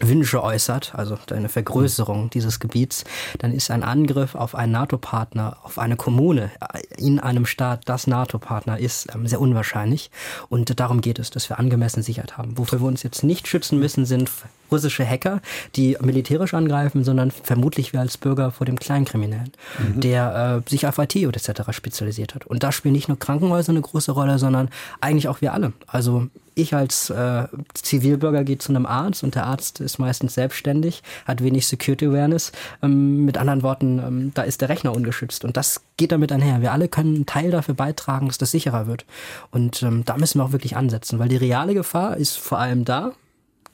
Wünsche 0.00 0.42
äußert, 0.42 0.94
also 0.94 1.18
eine 1.30 1.48
Vergrößerung 1.48 2.30
dieses 2.30 2.60
Gebiets, 2.60 3.04
dann 3.38 3.52
ist 3.52 3.70
ein 3.70 3.82
Angriff 3.82 4.34
auf 4.34 4.54
einen 4.54 4.72
NATO-Partner, 4.72 5.58
auf 5.62 5.78
eine 5.78 5.96
Kommune 5.96 6.50
in 6.96 7.20
einem 7.20 7.46
Staat, 7.46 7.82
das 7.86 8.06
NATO-Partner 8.06 8.78
ist, 8.78 9.14
ähm, 9.14 9.26
sehr 9.26 9.40
unwahrscheinlich. 9.40 10.10
Und 10.48 10.80
darum 10.80 11.00
geht 11.00 11.18
es, 11.18 11.30
dass 11.30 11.48
wir 11.48 11.58
angemessene 11.58 12.02
Sicherheit 12.02 12.38
haben. 12.38 12.56
Wofür 12.58 12.80
wir 12.80 12.86
uns 12.86 13.02
jetzt 13.02 13.22
nicht 13.22 13.48
schützen 13.48 13.78
müssen, 13.78 14.06
sind 14.06 14.30
russische 14.70 15.04
Hacker, 15.04 15.40
die 15.76 15.96
militärisch 16.00 16.54
angreifen, 16.54 17.04
sondern 17.04 17.30
vermutlich 17.30 17.92
wir 17.92 18.00
als 18.00 18.16
Bürger 18.16 18.52
vor 18.52 18.66
dem 18.66 18.78
Kleinkriminellen, 18.78 19.52
mhm. 19.78 20.00
der 20.00 20.62
äh, 20.66 20.70
sich 20.70 20.86
auf 20.86 20.98
IT 20.98 21.16
oder 21.16 21.36
etc. 21.36 21.62
spezialisiert 21.70 22.34
hat. 22.34 22.46
Und 22.46 22.62
da 22.62 22.72
spielen 22.72 22.92
nicht 22.92 23.08
nur 23.08 23.18
Krankenhäuser 23.18 23.70
eine 23.70 23.80
große 23.80 24.12
Rolle, 24.12 24.38
sondern 24.38 24.70
eigentlich 25.00 25.28
auch 25.28 25.40
wir 25.40 25.52
alle. 25.52 25.72
Also 25.86 26.28
ich 26.54 26.74
als 26.74 27.10
äh, 27.10 27.46
Zivilbürger 27.74 28.44
gehe 28.44 28.58
zu 28.58 28.70
einem 28.70 28.86
Arzt 28.86 29.22
und 29.22 29.34
der 29.34 29.46
Arzt 29.46 29.80
ist 29.80 29.98
meistens 29.98 30.34
selbstständig, 30.34 31.02
hat 31.24 31.42
wenig 31.42 31.66
Security 31.66 32.06
Awareness. 32.06 32.52
Ähm, 32.82 33.24
mit 33.24 33.38
anderen 33.38 33.62
Worten, 33.62 33.98
ähm, 33.98 34.32
da 34.34 34.42
ist 34.42 34.60
der 34.60 34.68
Rechner 34.68 34.94
ungeschützt 34.94 35.44
und 35.44 35.56
das 35.56 35.82
geht 35.96 36.12
damit 36.12 36.32
einher. 36.32 36.62
Wir 36.62 36.72
alle 36.72 36.88
können 36.88 37.14
einen 37.14 37.26
Teil 37.26 37.50
dafür 37.50 37.74
beitragen, 37.74 38.28
dass 38.28 38.38
das 38.38 38.50
sicherer 38.50 38.86
wird. 38.86 39.06
Und 39.50 39.82
ähm, 39.82 40.04
da 40.04 40.16
müssen 40.16 40.38
wir 40.38 40.44
auch 40.44 40.52
wirklich 40.52 40.76
ansetzen, 40.76 41.18
weil 41.18 41.28
die 41.28 41.36
reale 41.36 41.74
Gefahr 41.74 42.16
ist 42.16 42.38
vor 42.38 42.58
allem 42.58 42.84
da, 42.84 43.12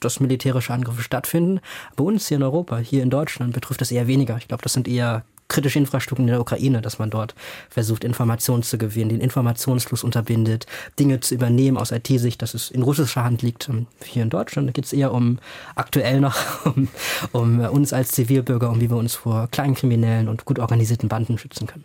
dass 0.01 0.21
militärische 0.21 0.73
Angriffe 0.73 1.03
stattfinden. 1.03 1.61
Bei 1.97 2.05
uns 2.05 2.29
hier 2.29 2.37
in 2.37 2.43
Europa, 2.43 2.79
hier 2.79 3.03
in 3.03 3.11
Deutschland, 3.11 3.53
betrifft 3.53 3.81
das 3.81 3.91
eher 3.91 4.07
weniger. 4.07 4.37
Ich 4.37 4.49
glaube, 4.49 4.63
das 4.63 4.73
sind 4.73 4.89
eher 4.89 5.25
kritische 5.49 5.79
Infrastrukturen 5.79 6.29
in 6.29 6.33
der 6.33 6.41
Ukraine, 6.41 6.83
dass 6.83 6.99
man 6.99 7.11
dort 7.11 7.35
versucht, 7.71 8.05
Informationen 8.05 8.63
zu 8.63 8.79
gewinnen, 8.79 9.11
den 9.11 9.21
Informationsfluss 9.21 10.05
unterbindet, 10.05 10.67
Dinge 10.99 11.21
zu 11.21 11.35
übernehmen 11.35 11.77
aus 11.77 11.93
IT-Sicht, 11.93 12.43
dass 12.43 12.55
es 12.55 12.71
in 12.71 12.83
russischer 12.83 13.25
Hand 13.25 13.43
liegt. 13.43 13.71
Hier 14.05 14.23
in 14.23 14.31
Deutschland 14.31 14.73
geht 14.75 14.85
es 14.85 14.93
eher 14.93 15.13
um 15.13 15.39
aktuell 15.75 16.21
noch 16.21 16.37
um, 16.67 16.89
um 17.33 17.61
uns 17.61 17.93
als 17.93 18.11
Zivilbürger, 18.13 18.71
um 18.71 18.81
wie 18.81 18.91
wir 18.91 18.97
uns 18.97 19.15
vor 19.15 19.49
kleinen 19.51 19.75
Kriminellen 19.75 20.29
und 20.29 20.45
gut 20.45 20.59
organisierten 20.59 21.09
Banden 21.09 21.39
schützen 21.39 21.67
können. 21.67 21.85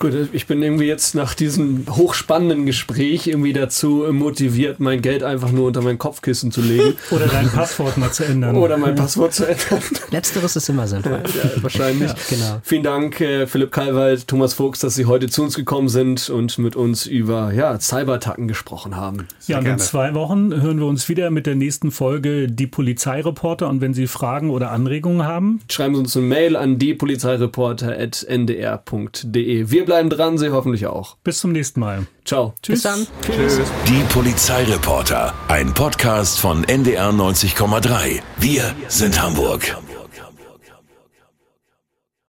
Gut, 0.00 0.14
ich 0.32 0.46
bin 0.46 0.62
irgendwie 0.62 0.86
jetzt 0.86 1.14
nach 1.14 1.34
diesem 1.34 1.84
hochspannenden 1.90 2.64
Gespräch 2.64 3.26
irgendwie 3.26 3.52
dazu 3.52 4.06
motiviert, 4.10 4.80
mein 4.80 5.02
Geld 5.02 5.22
einfach 5.22 5.52
nur 5.52 5.66
unter 5.66 5.82
mein 5.82 5.98
Kopfkissen 5.98 6.50
zu 6.50 6.62
legen. 6.62 6.94
Oder 7.10 7.26
dein 7.26 7.50
Passwort 7.50 7.98
mal 7.98 8.10
zu 8.10 8.24
ändern. 8.24 8.56
Oder 8.56 8.78
mein 8.78 8.94
Passwort 8.94 9.34
zu 9.34 9.44
ändern. 9.44 9.82
Letzteres 10.10 10.56
ist 10.56 10.70
immer 10.70 10.88
sinnvoll. 10.88 11.22
Ja, 11.26 11.62
wahrscheinlich. 11.62 12.10
Ja, 12.10 12.16
genau. 12.30 12.60
Vielen 12.62 12.82
Dank, 12.82 13.20
äh, 13.20 13.46
Philipp 13.46 13.72
Kalwald, 13.72 14.26
Thomas 14.26 14.54
Fuchs, 14.54 14.80
dass 14.80 14.94
Sie 14.94 15.04
heute 15.04 15.28
zu 15.28 15.42
uns 15.42 15.54
gekommen 15.54 15.90
sind 15.90 16.30
und 16.30 16.56
mit 16.58 16.76
uns 16.76 17.04
über 17.06 17.52
ja, 17.52 17.78
Cyberattacken 17.78 18.48
gesprochen 18.48 18.96
haben. 18.96 19.28
Sehr 19.38 19.56
ja, 19.56 19.60
und 19.60 19.66
in 19.66 19.78
zwei 19.78 20.14
Wochen 20.14 20.62
hören 20.62 20.78
wir 20.78 20.86
uns 20.86 21.10
wieder 21.10 21.30
mit 21.30 21.46
der 21.46 21.56
nächsten 21.56 21.90
Folge 21.90 22.48
Die 22.48 22.66
Polizeireporter. 22.66 23.68
Und 23.68 23.82
wenn 23.82 23.92
Sie 23.92 24.06
Fragen 24.06 24.48
oder 24.48 24.70
Anregungen 24.70 25.26
haben, 25.26 25.60
schreiben 25.68 25.94
Sie 25.94 26.00
uns 26.00 26.16
eine 26.16 26.24
Mail 26.24 26.56
an 26.56 26.78
diepolizeireporter.ndr.de. 26.78 29.70
Wir 29.70 29.89
bleiben 29.90 30.08
dran, 30.08 30.38
Sie 30.38 30.50
hoffentlich 30.50 30.86
auch. 30.86 31.16
Bis 31.24 31.40
zum 31.40 31.50
nächsten 31.50 31.80
Mal. 31.80 32.06
Ciao. 32.24 32.54
Tschüss. 32.62 32.74
Bis 32.74 32.82
dann. 32.84 33.06
Tschüss. 33.22 33.60
Die 33.88 34.02
Polizeireporter, 34.14 35.34
ein 35.48 35.74
Podcast 35.74 36.38
von 36.38 36.62
NDR 36.62 37.10
90,3. 37.10 38.20
Wir 38.38 38.72
sind 38.86 39.20
Hamburg. 39.20 39.76